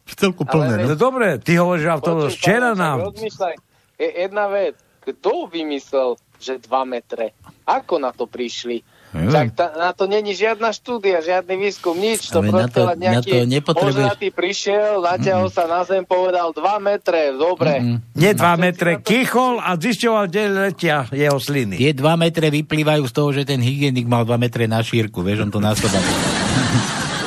v 0.04 0.14
celku 0.20 0.44
plné. 0.44 0.84
No 0.84 0.94
no. 0.94 1.00
dobre, 1.00 1.40
ty 1.40 1.56
hovoríš 1.56 1.88
autobus. 1.88 2.36
Včera 2.36 2.76
nám... 2.76 3.08
Rozmýšľaj, 3.08 3.56
je 3.96 4.10
jedna 4.28 4.52
vec. 4.52 4.76
Kto 5.02 5.50
vymyslel, 5.50 6.20
že 6.38 6.62
2 6.62 6.70
metre? 6.86 7.34
Ako 7.66 7.98
na 7.98 8.12
to 8.14 8.28
prišli? 8.28 8.84
Však 9.12 9.48
ta, 9.52 9.66
na 9.74 9.92
to 9.92 10.06
není 10.06 10.32
žiadna 10.32 10.72
štúdia, 10.72 11.20
žiadny 11.20 11.60
výskum, 11.60 11.92
nič. 11.94 12.32
To 12.32 12.40
Ale 12.40 12.48
na 12.48 12.66
to- 12.66 12.88
na 12.88 13.20
to 13.20 13.44
nepotrebuješ- 13.44 14.32
prišiel, 14.32 15.00
natiahol 15.00 15.48
sa 15.48 15.66
na 15.66 15.84
zem, 15.84 16.02
povedal 16.02 16.50
2 16.50 16.80
metre, 16.80 17.32
dobre. 17.34 18.00
Nie 18.14 18.32
2 18.32 18.56
metre, 18.56 18.98
kýchol 18.98 19.60
a 19.60 19.76
zisťoval, 19.76 20.26
kde 20.26 20.42
letia 20.50 20.98
jeho 21.10 21.36
sliny. 21.38 21.76
Tie 21.76 21.92
2 21.92 22.16
metre 22.16 22.48
vyplývajú 22.50 23.04
z 23.04 23.14
toho, 23.14 23.30
že 23.32 23.44
ten 23.44 23.60
hygienik 23.60 24.06
mal 24.06 24.24
2 24.24 24.38
metre 24.38 24.64
na 24.66 24.80
šírku, 24.80 25.20
vieš, 25.20 25.44
on 25.44 25.52
to 25.52 25.60
na 25.60 25.76
seba. 25.76 26.00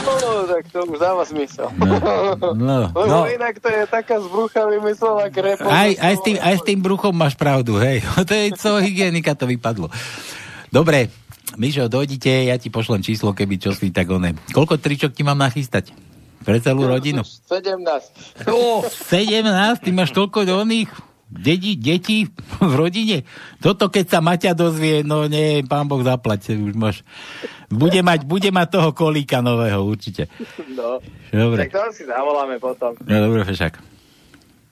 No, 0.05 0.17
tak 0.47 0.65
to 0.67 0.85
už 0.85 0.97
dáva 0.97 1.23
zmysel. 1.23 1.69
no. 2.55 2.89
Lebo 2.97 3.05
No. 3.05 3.25
inak 3.27 3.59
to 3.59 3.69
je 3.69 3.85
taká 3.85 4.17
zbrucha 4.19 4.65
vymyslená 4.65 5.29
krepo. 5.29 5.65
Aj, 5.65 5.91
aj, 5.91 6.15
s 6.15 6.23
tým, 6.23 6.37
aj 6.39 6.55
s 6.55 6.65
tým 6.65 6.81
bruchom 6.81 7.13
máš 7.13 7.35
pravdu, 7.35 7.77
hej. 7.77 8.01
To 8.25 8.33
je 8.33 8.53
co 8.53 8.71
hygienika 8.79 9.33
to 9.33 9.45
vypadlo. 9.45 9.89
Dobre, 10.67 11.07
Mišo, 11.55 11.87
dojdite, 11.87 12.51
ja 12.51 12.57
ti 12.59 12.69
pošlem 12.69 13.01
číslo, 13.01 13.31
keby 13.31 13.59
čo 13.59 13.71
si, 13.71 13.95
tak 13.95 14.11
one. 14.11 14.35
Koľko 14.51 14.79
tričok 14.79 15.15
ti 15.15 15.23
mám 15.23 15.39
nachystať? 15.39 15.95
Pre 16.45 16.59
celú 16.61 16.85
rodinu? 16.85 17.25
17. 17.25 18.51
Oh, 18.51 18.85
17? 18.85 19.81
Ty 19.81 19.91
máš 19.97 20.13
toľko 20.13 20.45
oných 20.45 20.91
dedí, 21.31 21.75
detí 21.75 22.29
v 22.61 22.73
rodine? 22.77 23.25
Toto 23.65 23.89
keď 23.89 24.05
sa 24.13 24.19
Maťa 24.21 24.53
dozvie, 24.53 25.01
no 25.01 25.25
nie, 25.25 25.65
pán 25.65 25.89
Boh 25.89 26.05
zaplať, 26.05 26.53
už 26.53 26.77
máš... 26.77 27.01
Bude 27.73 28.05
mať, 28.05 28.29
bude 28.29 28.53
mať 28.53 28.69
toho 28.71 28.91
kolíka 28.93 29.41
nového, 29.41 29.83
určite. 29.83 30.29
No. 30.77 31.01
Dobre. 31.33 31.67
Tak 31.67 31.73
to 31.73 31.81
si 31.97 32.05
zavoláme 32.05 32.61
potom. 32.61 32.93
No 33.03 33.17
dobre, 33.25 33.43
Fešák. 33.43 33.75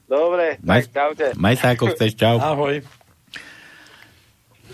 Dobre, 0.07 0.61
Maj, 0.61 0.87
tak 0.87 0.93
čaute. 0.93 1.27
maj 1.41 1.57
sa 1.57 1.73
ako 1.73 1.97
chceš, 1.97 2.13
čau. 2.21 2.37
Ahoj. 2.37 2.85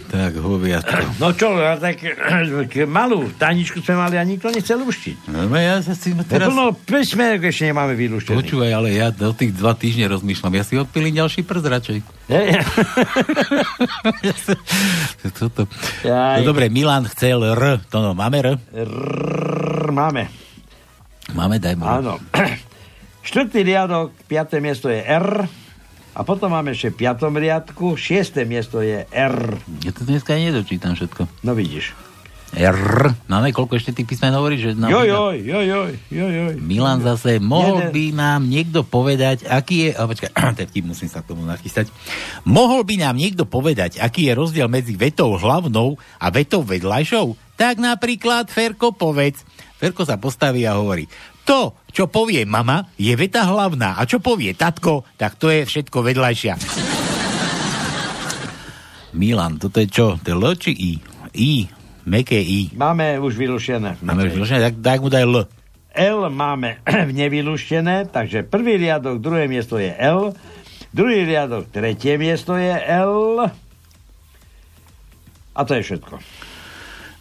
Tak, 0.08 0.40
hoviatko. 0.40 1.20
No 1.20 1.36
čo, 1.36 1.52
a 1.60 1.76
tak 1.76 2.00
malú 2.88 3.28
tajničku 3.36 3.84
sme 3.84 4.00
mali 4.00 4.16
a 4.16 4.24
nikto 4.24 4.48
nechcel 4.48 4.80
luštiť. 4.80 5.28
No, 5.28 5.44
ja 5.52 5.84
sa 5.84 5.92
si 5.92 6.16
Teraz... 6.16 6.24
teraz... 6.24 6.46
Plno 6.48 6.72
písmenek 6.72 7.52
ešte 7.52 7.68
nemáme 7.68 7.92
vylúštený. 7.92 8.40
Počúvaj, 8.40 8.70
ale 8.72 8.88
ja 8.96 9.12
do 9.12 9.36
tých 9.36 9.52
dva 9.52 9.76
týždne 9.76 10.08
rozmýšľam. 10.08 10.52
Ja 10.56 10.64
si 10.64 10.80
odpilím 10.80 11.12
ďalší 11.20 11.44
prst 11.44 11.66
radšej. 11.68 11.98
Toto. 15.36 15.68
Jaj. 16.08 16.40
No 16.40 16.56
dobre, 16.56 16.72
Milan 16.72 17.04
chcel 17.12 17.44
R. 17.44 17.84
To 17.92 18.00
no, 18.00 18.16
máme 18.16 18.40
R? 18.40 18.48
Rrr, 18.72 19.92
máme. 19.92 20.32
Máme, 21.36 21.60
daj 21.60 21.76
mu. 21.76 21.84
Áno. 21.84 22.16
Štvrtý 23.28 23.60
riadok, 23.60 24.16
piaté 24.24 24.56
miesto 24.64 24.88
je 24.88 25.04
R. 25.04 25.44
A 26.18 26.26
potom 26.26 26.50
máme 26.50 26.74
ešte 26.74 26.90
v 26.90 27.06
piatom 27.06 27.30
riadku, 27.38 27.94
šiesté 27.94 28.42
miesto 28.42 28.82
je 28.82 29.06
R. 29.06 29.38
Ja 29.86 29.94
to 29.94 30.02
dneska 30.02 30.34
nedočítam 30.34 30.98
všetko. 30.98 31.30
No 31.46 31.54
vidíš. 31.54 31.94
R. 32.58 33.12
Máme 33.28 33.52
koľko 33.52 33.76
ešte 33.76 33.92
tých 33.94 34.08
písmen 34.08 34.34
hovorí? 34.34 34.58
Že 34.58 34.80
nám 34.80 34.90
Joj, 34.90 35.06
joj, 35.06 35.36
joj, 35.46 35.90
joj. 36.10 36.52
Milan 36.58 37.04
zase, 37.04 37.38
mohol 37.38 37.86
Jeden- 37.86 37.92
by 37.94 38.04
nám 38.18 38.40
niekto 38.48 38.82
povedať, 38.82 39.44
aký 39.46 39.86
je, 39.86 39.90
oh, 39.94 40.08
počkaj, 40.08 40.32
vtip 40.72 40.84
musím 40.88 41.06
sa 41.12 41.20
k 41.22 41.30
tomu 41.30 41.44
nachystať, 41.44 41.92
mohol 42.48 42.82
by 42.82 42.98
nám 42.98 43.14
niekto 43.20 43.44
povedať, 43.44 44.00
aký 44.00 44.26
je 44.26 44.34
rozdiel 44.34 44.66
medzi 44.66 44.96
vetou 44.96 45.36
hlavnou 45.36 46.00
a 46.18 46.26
vetou 46.32 46.64
vedľajšou? 46.64 47.36
Tak 47.60 47.78
napríklad 47.78 48.48
Ferko 48.48 48.96
povedz. 48.96 49.44
Ferko 49.78 50.02
sa 50.02 50.18
postaví 50.18 50.66
a 50.66 50.74
hovorí, 50.74 51.06
to, 51.48 51.72
čo 51.88 52.12
povie 52.12 52.44
mama, 52.44 52.92
je 53.00 53.16
veta 53.16 53.48
hlavná 53.48 53.96
a 53.96 54.04
čo 54.04 54.20
povie 54.20 54.52
tatko, 54.52 55.08
tak 55.16 55.40
to 55.40 55.48
je 55.48 55.64
všetko 55.64 56.04
vedľajšia. 56.04 56.54
Milan, 59.16 59.56
toto 59.56 59.80
je 59.80 59.88
čo? 59.88 60.20
To 60.20 60.26
je 60.28 60.36
L 60.36 60.44
či 60.60 60.72
I? 60.76 60.92
I, 61.32 61.52
meké 62.04 62.36
I. 62.36 62.76
Máme 62.76 63.16
už 63.16 63.40
vylúštené. 63.40 63.96
Máme 64.04 64.28
už 64.28 64.36
vyložené, 64.36 64.60
tak, 64.60 64.74
tak 64.84 65.00
mu 65.00 65.08
daj 65.08 65.24
L. 65.24 65.48
L 65.96 66.20
máme 66.28 66.84
nevylúštené, 67.24 68.12
takže 68.12 68.44
prvý 68.44 68.76
riadok, 68.76 69.16
druhé 69.16 69.48
miesto 69.48 69.80
je 69.80 69.88
L, 69.96 70.36
druhý 70.92 71.24
riadok, 71.24 71.72
tretie 71.72 72.20
miesto 72.20 72.60
je 72.60 72.76
L. 72.76 73.48
A 75.56 75.60
to 75.64 75.72
je 75.72 75.80
všetko. 75.80 76.20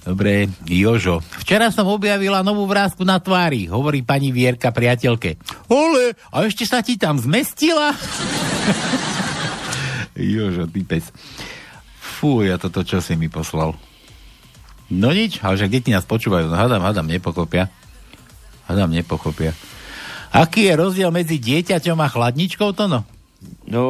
Dobre, 0.07 0.47
Jožo. 0.63 1.19
Včera 1.43 1.67
som 1.67 1.83
objavila 1.91 2.39
novú 2.39 2.63
vrázku 2.63 3.03
na 3.03 3.19
tvári, 3.19 3.67
hovorí 3.67 4.07
pani 4.07 4.31
Vierka 4.31 4.71
priateľke. 4.71 5.35
Ole, 5.67 6.15
a 6.31 6.47
ešte 6.47 6.63
sa 6.63 6.79
ti 6.79 6.95
tam 6.95 7.19
zmestila? 7.19 7.91
Jožo, 10.15 10.63
ty 10.71 10.87
pes. 10.87 11.11
Fú, 11.99 12.39
ja 12.39 12.55
toto 12.55 12.87
čo 12.87 13.03
si 13.03 13.19
mi 13.19 13.27
poslal. 13.27 13.75
No 14.87 15.11
nič, 15.11 15.43
ale 15.43 15.59
že 15.59 15.67
deti 15.67 15.91
nás 15.91 16.07
počúvajú, 16.07 16.47
no 16.47 16.55
hádam, 16.55 16.87
hádam, 16.87 17.03
nepochopia. 17.03 17.67
Hádam, 18.63 18.95
nepochopia. 18.95 19.51
Aký 20.31 20.71
je 20.71 20.73
rozdiel 20.79 21.11
medzi 21.11 21.35
dieťaťom 21.35 21.99
a 21.99 22.07
chladničkou, 22.07 22.71
to 22.71 22.87
no? 22.87 23.03
No, 23.67 23.83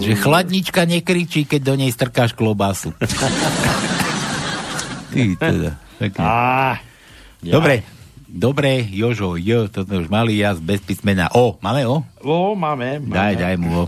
Že 0.00 0.12
chladnička 0.16 0.88
nekričí, 0.88 1.44
keď 1.44 1.60
do 1.60 1.74
nej 1.76 1.92
strkáš 1.92 2.32
klobásu. 2.32 2.96
Ty 5.12 5.22
teda. 5.36 5.70
Pekne. 6.00 6.22
Á, 6.24 6.80
Dobre, 7.42 7.82
dobre, 8.30 8.86
Jožo, 8.86 9.34
J, 9.34 9.66
toto 9.66 9.98
už 9.98 10.06
malý 10.06 10.38
jaz 10.38 10.62
bez 10.62 10.78
písmena 10.78 11.26
O. 11.34 11.58
Máme 11.58 11.82
O? 11.90 12.06
O, 12.22 12.54
máme. 12.54 13.02
máme. 13.02 13.10
Daj, 13.10 13.34
daj 13.34 13.54
mu 13.58 13.68
O. 13.74 13.84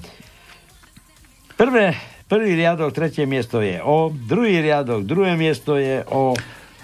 Prvé, 1.55 1.94
prvý 2.26 2.59
riadok, 2.59 2.90
tretie 2.90 3.30
miesto 3.30 3.62
je 3.62 3.78
O, 3.78 4.10
druhý 4.10 4.59
riadok, 4.59 5.06
druhé 5.06 5.38
miesto 5.38 5.78
je 5.78 6.02
O. 6.10 6.34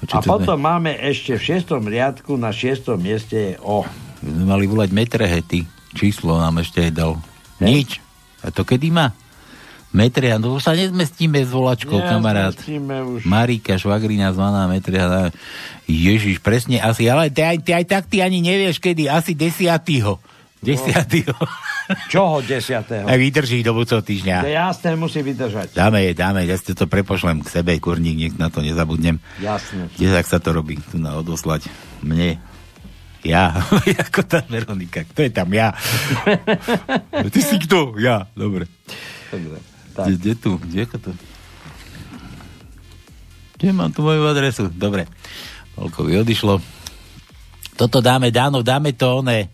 Čo 0.06 0.14
A 0.14 0.22
to 0.22 0.28
potom 0.30 0.62
máme 0.62 0.94
ešte 0.96 1.36
v 1.36 1.42
šiestom 1.42 1.82
riadku, 1.84 2.38
na 2.38 2.54
šiestom 2.54 3.02
mieste 3.02 3.36
je 3.36 3.54
O. 3.60 3.82
My 4.22 4.28
sme 4.30 4.44
mali 4.46 4.64
volať 4.70 4.90
metrehety. 4.94 5.66
Číslo 5.90 6.38
nám 6.38 6.62
ešte 6.62 6.86
aj 6.86 6.92
dal. 6.94 7.18
Nič. 7.58 7.98
A 8.40 8.54
to 8.54 8.62
kedy 8.62 8.94
má? 8.94 9.10
Metria, 9.90 10.38
no 10.38 10.54
už 10.54 10.70
sa 10.70 10.78
nezmestíme 10.78 11.42
s 11.42 11.50
volačkou, 11.50 11.98
kamarát. 11.98 12.54
Už. 12.54 13.26
Marika, 13.26 13.74
švagrina 13.74 14.30
zvaná 14.30 14.70
Metria. 14.70 15.34
Ježiš, 15.90 16.38
presne 16.38 16.78
asi, 16.78 17.10
ale 17.10 17.26
ty 17.34 17.42
aj, 17.42 17.58
ty 17.66 17.70
aj 17.74 17.84
tak 17.90 18.04
ty 18.06 18.22
ani 18.22 18.38
nevieš 18.38 18.78
kedy, 18.78 19.10
asi 19.10 19.34
desiatýho. 19.34 20.22
Desiatýho. 20.62 21.34
Čoho 22.12 22.38
desiatého? 22.46 23.02
Aj 23.08 23.18
vydrží 23.18 23.66
do 23.66 23.74
budúceho 23.74 23.98
To 23.98 24.06
týždňa. 24.06 24.46
je 24.46 24.54
jasné, 24.54 24.94
musí 24.94 25.26
vydržať. 25.26 25.74
Dáme, 25.74 26.14
dáme, 26.14 26.46
ja 26.46 26.54
si 26.54 26.70
to 26.70 26.86
prepošlem 26.86 27.42
k 27.42 27.50
sebe, 27.50 27.74
kurník, 27.82 28.14
nech 28.14 28.36
na 28.38 28.46
to 28.46 28.62
nezabudnem. 28.62 29.18
Jasné. 29.42 29.90
Kde 29.98 30.14
tak 30.14 30.26
sa 30.30 30.38
to 30.38 30.54
robí? 30.54 30.78
Tu 30.94 31.02
na 31.02 31.18
odoslať. 31.18 31.66
Mne. 32.06 32.38
Ja. 33.26 33.58
Ako 34.06 34.22
tá 34.22 34.44
Veronika. 34.46 35.02
Kto 35.02 35.26
je 35.26 35.32
tam? 35.34 35.50
Ja. 35.50 35.74
Ty 37.34 37.40
si 37.42 37.56
kto? 37.58 37.98
Ja. 37.98 38.30
Dobre. 38.38 38.70
Dobre. 39.32 39.69
Kde, 39.92 40.14
kde 40.14 40.32
tu? 40.34 40.50
Kde 40.56 40.78
ako 40.82 40.96
to? 40.98 41.10
Kde 43.56 43.70
mám 43.70 43.90
tu 43.90 44.00
moju 44.00 44.24
adresu? 44.24 44.68
Dobre. 44.68 45.04
Polkovi 45.74 46.16
odišlo. 46.16 46.60
Toto 47.74 48.00
dáme, 48.00 48.28
Dáno, 48.28 48.60
dáme 48.60 48.92
to 48.92 49.20
one. 49.20 49.48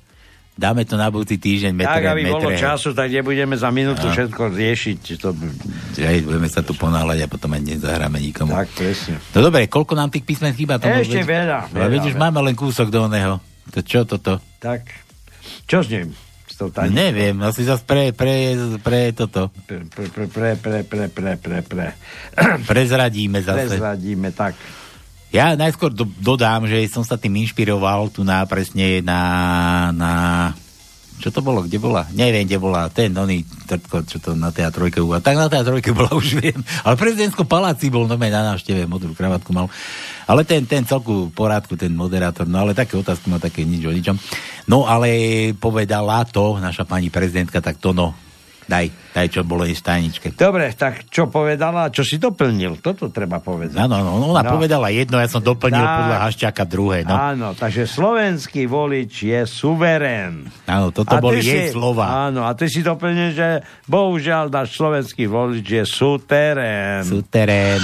Dáme 0.53 0.83
to 0.83 0.97
na 0.97 1.13
budúci 1.13 1.37
týždeň. 1.37 1.69
Metre, 1.71 2.01
Tak, 2.01 2.17
aby 2.17 2.23
bolo 2.27 2.49
metre. 2.49 2.57
času, 2.59 2.91
tak 2.91 3.13
nebudeme 3.13 3.53
za 3.55 3.69
minútu 3.69 4.03
No. 4.03 4.11
všetko 4.11 4.43
riešiť. 4.49 4.99
To... 5.21 5.29
Hej, 5.99 6.25
budeme 6.25 6.49
sa 6.49 6.65
tu 6.65 6.73
ponáhľať 6.73 7.19
a 7.21 7.29
potom 7.29 7.53
aj 7.53 7.61
nezahráme 7.67 8.17
nikomu. 8.17 8.57
Tak, 8.57 8.73
presne. 8.73 9.21
No 9.31 9.45
dobre, 9.45 9.69
koľko 9.69 9.93
nám 9.93 10.09
tých 10.09 10.25
písmen 10.25 10.57
chýba? 10.57 10.81
To 10.81 10.89
Ešte 10.89 11.21
veď- 11.21 11.29
veľa, 11.29 11.59
veľa, 11.69 11.87
veľa. 12.01 12.17
máme 12.17 12.41
len 12.41 12.57
kúsok 12.57 12.89
do 12.89 13.05
oného. 13.05 13.37
To 13.69 13.85
čo 13.85 14.09
toto? 14.09 14.41
Tak, 14.57 14.89
čo 15.69 15.85
s 15.85 15.93
ním? 15.93 16.17
to 16.57 16.73
tani... 16.73 16.91
Neviem, 16.91 17.37
asi 17.45 17.63
zase 17.63 17.85
pre, 17.85 18.17
pre, 18.17 18.57
pre 18.81 19.13
toto. 19.13 19.53
Pre, 19.69 19.85
pre, 19.87 20.27
pre, 20.27 20.51
pre, 20.57 20.81
pre, 20.83 21.33
pre, 21.37 21.59
pre. 21.61 21.87
Prezradíme 22.71 23.45
zase. 23.45 23.77
Prezradíme, 23.77 24.33
tak. 24.33 24.57
Ja 25.31 25.53
najskôr 25.53 25.93
do, 25.93 26.09
dodám, 26.09 26.65
že 26.65 26.81
som 26.89 27.05
sa 27.05 27.21
tým 27.21 27.37
inšpiroval 27.45 28.09
tu 28.09 28.25
na 28.25 28.41
presne 28.49 29.05
na, 29.05 29.21
na 29.93 30.13
čo 31.17 31.33
to 31.33 31.41
bolo, 31.41 31.65
kde 31.65 31.81
bola? 31.81 32.05
Neviem, 32.13 32.45
kde 32.45 32.61
bola. 32.61 32.93
Ten, 32.93 33.17
oný, 33.17 33.41
trtko, 33.65 34.05
čo 34.05 34.21
to 34.21 34.37
na 34.37 34.53
teatrojke 34.53 35.01
bola. 35.01 35.25
Tak 35.25 35.37
na 35.37 35.49
tej 35.49 35.65
trojke 35.65 35.97
bola, 35.97 36.13
už 36.21 36.41
viem. 36.41 36.61
Ale 36.85 37.01
prezidentsko 37.01 37.49
paláci 37.49 37.89
bol, 37.89 38.05
no 38.05 38.21
na 38.21 38.53
návšteve, 38.53 38.85
modrú 38.85 39.17
kravatku 39.17 39.53
mal. 39.57 39.73
Ale 40.27 40.43
ten, 40.43 40.63
ten 40.63 40.83
celku 40.83 41.31
porádku, 41.31 41.75
ten 41.75 41.91
moderátor, 41.91 42.45
no 42.45 42.59
ale 42.59 42.73
také 42.73 42.95
otázky 42.95 43.27
má 43.27 43.39
také 43.39 43.63
nič 43.63 43.81
o 43.81 43.91
ničom. 43.91 44.19
No 44.67 44.83
ale 44.83 45.09
povedala 45.53 46.23
to 46.23 46.59
naša 46.59 46.83
pani 46.83 47.09
prezidentka, 47.09 47.59
tak 47.59 47.79
to 47.79 47.91
no, 47.91 48.11
daj, 48.67 48.91
daj, 49.13 49.27
čo 49.29 49.47
bolo 49.47 49.63
jej 49.63 49.73
v 49.73 49.87
tajničke. 49.87 50.27
Dobre, 50.35 50.75
tak 50.75 51.07
čo 51.07 51.31
povedala, 51.31 51.87
čo 51.89 52.03
si 52.03 52.19
doplnil? 52.19 52.83
Toto 52.83 53.07
treba 53.09 53.39
povedať. 53.39 53.79
Áno, 53.79 54.03
no, 54.03 54.27
ona 54.27 54.43
No. 54.43 54.59
povedala 54.59 54.91
jedno, 54.91 55.15
ja 55.17 55.31
som 55.31 55.39
doplnil 55.39 55.79
Tak. 55.79 55.95
podľa 55.97 56.19
Haščáka 56.21 56.65
druhé. 56.65 56.99
No. 57.01 57.15
Áno, 57.15 57.49
takže 57.55 57.87
slovenský 57.87 58.67
volič 58.67 59.13
je 59.23 59.47
suverén. 59.47 60.51
Áno, 60.67 60.91
toto 60.91 61.15
A 61.15 61.23
boli 61.23 61.39
jej 61.39 61.71
si- 61.71 61.73
slova. 61.73 62.27
Áno, 62.27 62.43
a 62.43 62.51
ty 62.53 62.67
si 62.67 62.83
doplnil, 62.83 63.31
že 63.31 63.49
bohužiaľ 63.87 64.51
náš 64.51 64.75
slovenský 64.75 65.31
volič 65.31 65.63
je 65.63 65.85
suterén. 65.87 67.07
Suterén. 67.07 67.79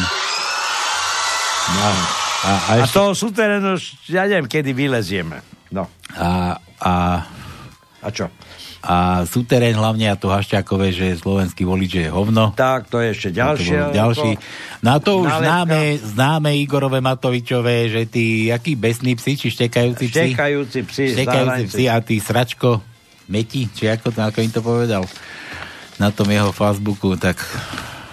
No. 1.72 2.21
A, 2.42 2.50
a, 2.50 2.70
A 2.72 2.72
ešte, 2.82 2.90
z 2.90 2.92
toho 2.98 3.10
súterénu, 3.14 3.78
ja 4.10 4.26
neviem, 4.26 4.50
kedy 4.50 4.74
vylezieme. 4.74 5.40
No. 5.70 5.86
a, 6.18 6.58
a, 6.82 6.92
A 8.02 8.08
čo? 8.10 8.28
a 8.82 9.22
súterén 9.30 9.78
hlavne 9.78 10.10
a 10.10 10.18
to 10.18 10.26
Haščákové, 10.26 10.90
že 10.90 11.14
slovenský 11.14 11.62
volič 11.62 12.02
je 12.02 12.08
hovno. 12.10 12.50
Tak, 12.50 12.90
to 12.90 12.98
je 12.98 13.14
ešte 13.14 13.30
ďalšie. 13.30 13.94
Ďalší. 13.94 14.30
No 14.82 14.88
a 14.90 14.98
to 14.98 15.22
už 15.22 15.30
nálepka. 15.30 15.46
známe, 15.46 15.80
známe 16.02 16.50
Igorové 16.58 16.98
Matovičové, 16.98 17.86
že 17.86 18.10
tí, 18.10 18.50
akí 18.50 18.74
besní 18.74 19.14
psi, 19.14 19.38
či 19.38 19.46
štekajúci 19.54 20.10
psi? 20.10 20.34
Štekajúci 20.34 20.78
psi, 20.82 21.04
Štekajúci 21.14 21.64
psi 21.70 21.84
a 21.86 21.96
tí 22.02 22.18
sračko 22.18 22.82
meti, 23.30 23.70
či 23.70 23.86
ako, 23.86 24.10
to, 24.10 24.18
ako 24.18 24.38
im 24.42 24.50
to 24.50 24.60
povedal 24.66 25.06
na 26.02 26.10
tom 26.10 26.26
jeho 26.26 26.50
Facebooku, 26.50 27.14
tak 27.14 27.38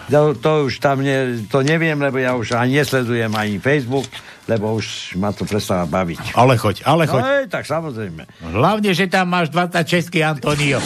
To, 0.09 0.33
to 0.33 0.51
už 0.65 0.77
tam 0.77 0.99
ne, 0.99 1.15
to 1.45 1.61
neviem, 1.61 1.93
lebo 1.95 2.17
ja 2.17 2.33
už 2.33 2.53
ani 2.53 2.75
nesledujem 2.75 3.29
ani 3.31 3.57
Facebook, 3.57 4.09
lebo 4.45 4.73
už 4.73 5.13
ma 5.15 5.29
to 5.29 5.43
prestáva 5.43 5.85
baviť. 5.85 6.33
ale 6.33 6.53
choď, 6.55 6.81
ale 6.83 7.05
No 7.05 7.11
choď. 7.11 7.21
hej, 7.23 7.43
tak 7.47 7.63
samozrejme. 7.63 8.25
Hlavne, 8.43 8.89
že 8.89 9.05
tam 9.05 9.29
máš 9.29 9.49
26 9.49 10.09
Antonio. 10.19 10.81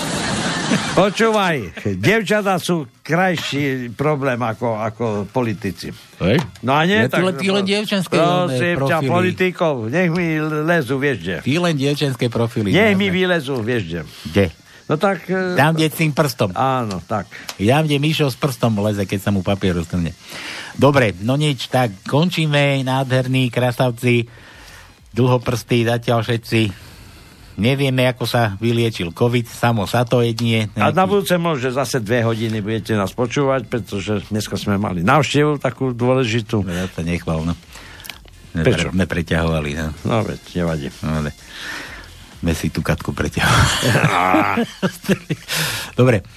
Počúvaj, 0.93 1.85
devčatá 1.95 2.57
sú 2.57 2.89
krajší 2.99 3.91
problém 3.91 4.39
ako, 4.39 4.75
ako 4.75 5.05
politici. 5.25 5.93
Hej? 6.17 6.41
No 6.59 6.73
a 6.73 6.83
nie, 6.83 6.97
Ja 6.99 7.09
ty 7.09 7.21
len- 7.21 7.37
ty 7.37 7.47
len 7.47 7.63
dievčenské 7.63 8.15
Prosím 8.17 8.77
ťa, 8.81 8.97
politikov, 9.03 9.87
nech 9.87 10.09
mi 10.09 10.37
lezu, 10.41 10.97
vieš 10.97 11.17
kde. 11.19 11.35
Ty 11.41 11.53
len 11.61 11.75
dievčenské 11.75 12.25
profily. 12.27 12.69
Nech 12.69 12.95
mi 12.95 13.07
vylezú, 13.07 13.61
vieš 13.61 13.81
kde. 13.85 14.01
Kde? 14.25 14.45
No 14.91 14.99
tak... 14.99 15.23
e, 15.31 15.55
Tam, 15.55 15.71
kde 15.73 15.87
s 15.87 15.95
tým 15.95 16.11
prstom. 16.11 16.51
Áno, 16.53 16.99
tak. 17.03 17.31
Tam, 17.55 17.81
kde 17.87 17.97
Mišo 18.03 18.27
s 18.27 18.35
prstom 18.35 18.75
leze, 18.83 19.07
keď 19.07 19.19
sa 19.19 19.31
mu 19.31 19.39
papier 19.39 19.71
roztrhne. 19.73 20.11
Dobre, 20.75 21.15
no 21.23 21.39
nič, 21.39 21.71
tak 21.71 21.91
končíme, 22.03 22.83
nádherní 22.83 23.47
krasavci, 23.47 24.27
dlhoprstí 25.15 25.87
zatiaľ 25.87 26.25
všetci. 26.25 26.61
Nevieme, 27.53 28.09
ako 28.09 28.25
sa 28.25 28.57
vyliečil 28.57 29.13
COVID, 29.13 29.45
samo 29.45 29.85
sa 29.85 30.01
to 30.09 30.25
jednie. 30.25 30.73
A 30.73 30.89
na 30.89 31.05
budúce 31.05 31.37
môže 31.37 31.69
zase 31.69 32.01
dve 32.01 32.25
hodiny 32.25 32.65
budete 32.65 32.97
nás 32.97 33.13
počúvať, 33.13 33.69
pretože 33.69 34.25
dneska 34.33 34.57
sme 34.57 34.81
mali 34.81 35.05
návštevu 35.05 35.61
takú 35.61 35.93
dôležitú. 35.93 36.65
No, 36.65 36.73
Ja 36.73 36.89
sa 36.89 37.05
nechval, 37.05 37.45
no. 37.45 37.53
Prečo? 38.57 38.89
Sme 38.89 39.05
preťahovali, 39.05 39.69
no. 39.77 39.87
No 40.01 40.25
veď, 40.25 40.41
nevadí. 40.57 40.89
No, 41.05 41.21
ale 41.21 41.29
sme 42.43 42.51
si 42.51 42.67
tú 42.67 42.83
katku 42.83 43.15
preťahovali. 43.15 44.67
Dobre, 45.99 46.27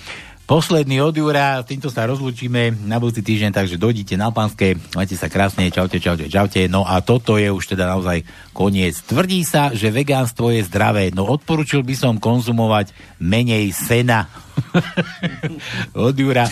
posledný 0.47 1.03
od 1.03 1.11
Jura, 1.19 1.59
s 1.59 1.67
týmto 1.67 1.91
sa 1.91 2.07
rozlúčime 2.07 2.71
na 2.87 3.03
budúci 3.03 3.27
týždeň, 3.27 3.51
takže 3.51 3.75
dojdite 3.75 4.15
na 4.15 4.31
pánske, 4.31 4.79
majte 4.95 5.19
sa 5.19 5.27
krásne, 5.27 5.67
čaute, 5.67 5.99
čaute, 5.99 6.31
čaute. 6.31 6.71
No 6.71 6.87
a 6.87 7.03
toto 7.03 7.43
je 7.43 7.51
už 7.51 7.75
teda 7.75 7.91
naozaj 7.91 8.23
koniec. 8.55 9.03
Tvrdí 9.03 9.43
sa, 9.43 9.75
že 9.75 9.91
vegánstvo 9.91 10.55
je 10.55 10.63
zdravé, 10.63 11.11
no 11.11 11.27
odporučil 11.27 11.83
by 11.83 11.99
som 11.99 12.23
konzumovať 12.23 12.95
menej 13.19 13.75
sena. 13.75 14.31
od 16.07 16.15
Jura. 16.15 16.47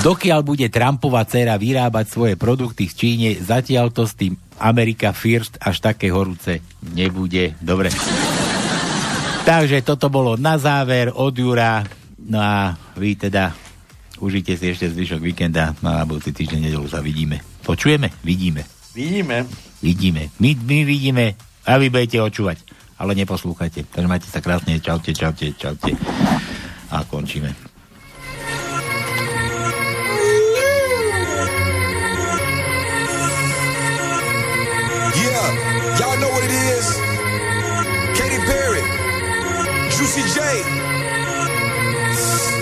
Dokiaľ 0.00 0.40
bude 0.42 0.66
Trumpová 0.72 1.28
dcera 1.28 1.60
vyrábať 1.60 2.08
svoje 2.08 2.34
produkty 2.40 2.88
v 2.88 2.96
Číne, 2.96 3.28
zatiaľ 3.38 3.92
to 3.92 4.08
s 4.08 4.16
tým 4.16 4.34
Amerika 4.58 5.12
First 5.12 5.56
až 5.60 5.80
také 5.80 6.12
horúce 6.12 6.60
nebude. 6.92 7.54
Dobre. 7.62 7.88
Takže 9.42 9.82
toto 9.82 10.06
bolo 10.06 10.38
na 10.38 10.58
záver 10.60 11.10
od 11.10 11.34
Jura. 11.34 11.82
No 12.22 12.38
a 12.38 12.78
vy 12.94 13.18
teda 13.18 13.50
užite 14.22 14.54
si 14.54 14.70
ešte 14.70 14.86
zvyšok 14.86 15.18
víkenda. 15.18 15.74
No 15.82 15.90
a 15.90 16.02
na 16.02 16.06
budúci 16.06 16.30
týždeň 16.30 16.70
nedelu 16.70 16.86
sa 16.86 17.02
vidíme. 17.02 17.42
Počujeme? 17.66 18.14
Vidíme. 18.22 18.62
Vidíme. 18.94 19.42
Vidíme. 19.82 20.30
My, 20.38 20.54
my 20.54 20.78
vidíme 20.86 21.24
a 21.66 21.74
vy 21.78 21.90
budete 21.90 22.22
očúvať. 22.22 22.62
Ale 23.02 23.18
neposlúchajte. 23.18 23.90
Takže 23.90 24.06
majte 24.06 24.30
sa 24.30 24.38
krásne. 24.38 24.78
Čaute, 24.78 25.10
čaute, 25.10 25.50
čaute. 25.58 25.90
A 26.94 27.02
končíme. 27.02 27.71
Y'all 35.98 36.18
know 36.18 36.30
what 36.30 36.44
it 36.44 36.50
is. 36.50 36.86
Katy 38.18 38.38
Perry, 38.48 38.82
Juicy 39.94 40.22
J. 40.34 40.40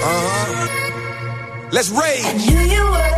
Uh 0.03 0.21
huh. 0.27 1.69
Let's 1.73 1.91
rage. 1.91 2.25
You 2.51 2.83
were, 2.95 3.15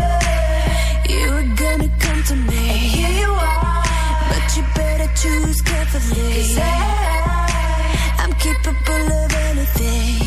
you 1.09 1.31
were 1.35 1.49
gonna 1.57 1.89
come 1.99 2.23
to 2.25 2.37
me. 2.37 2.63
And 2.75 2.81
here 2.97 3.15
you 3.23 3.31
are, 3.33 3.85
but 4.31 4.57
you 4.57 4.63
better 4.75 5.09
choose 5.15 5.63
carefully. 5.63 6.33
Cause 6.35 6.59
I, 6.59 8.17
I'm 8.19 8.33
capable 8.35 9.13
of 9.23 9.33
anything, 9.51 10.21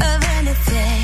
of 0.00 0.18
anything. 0.38 1.01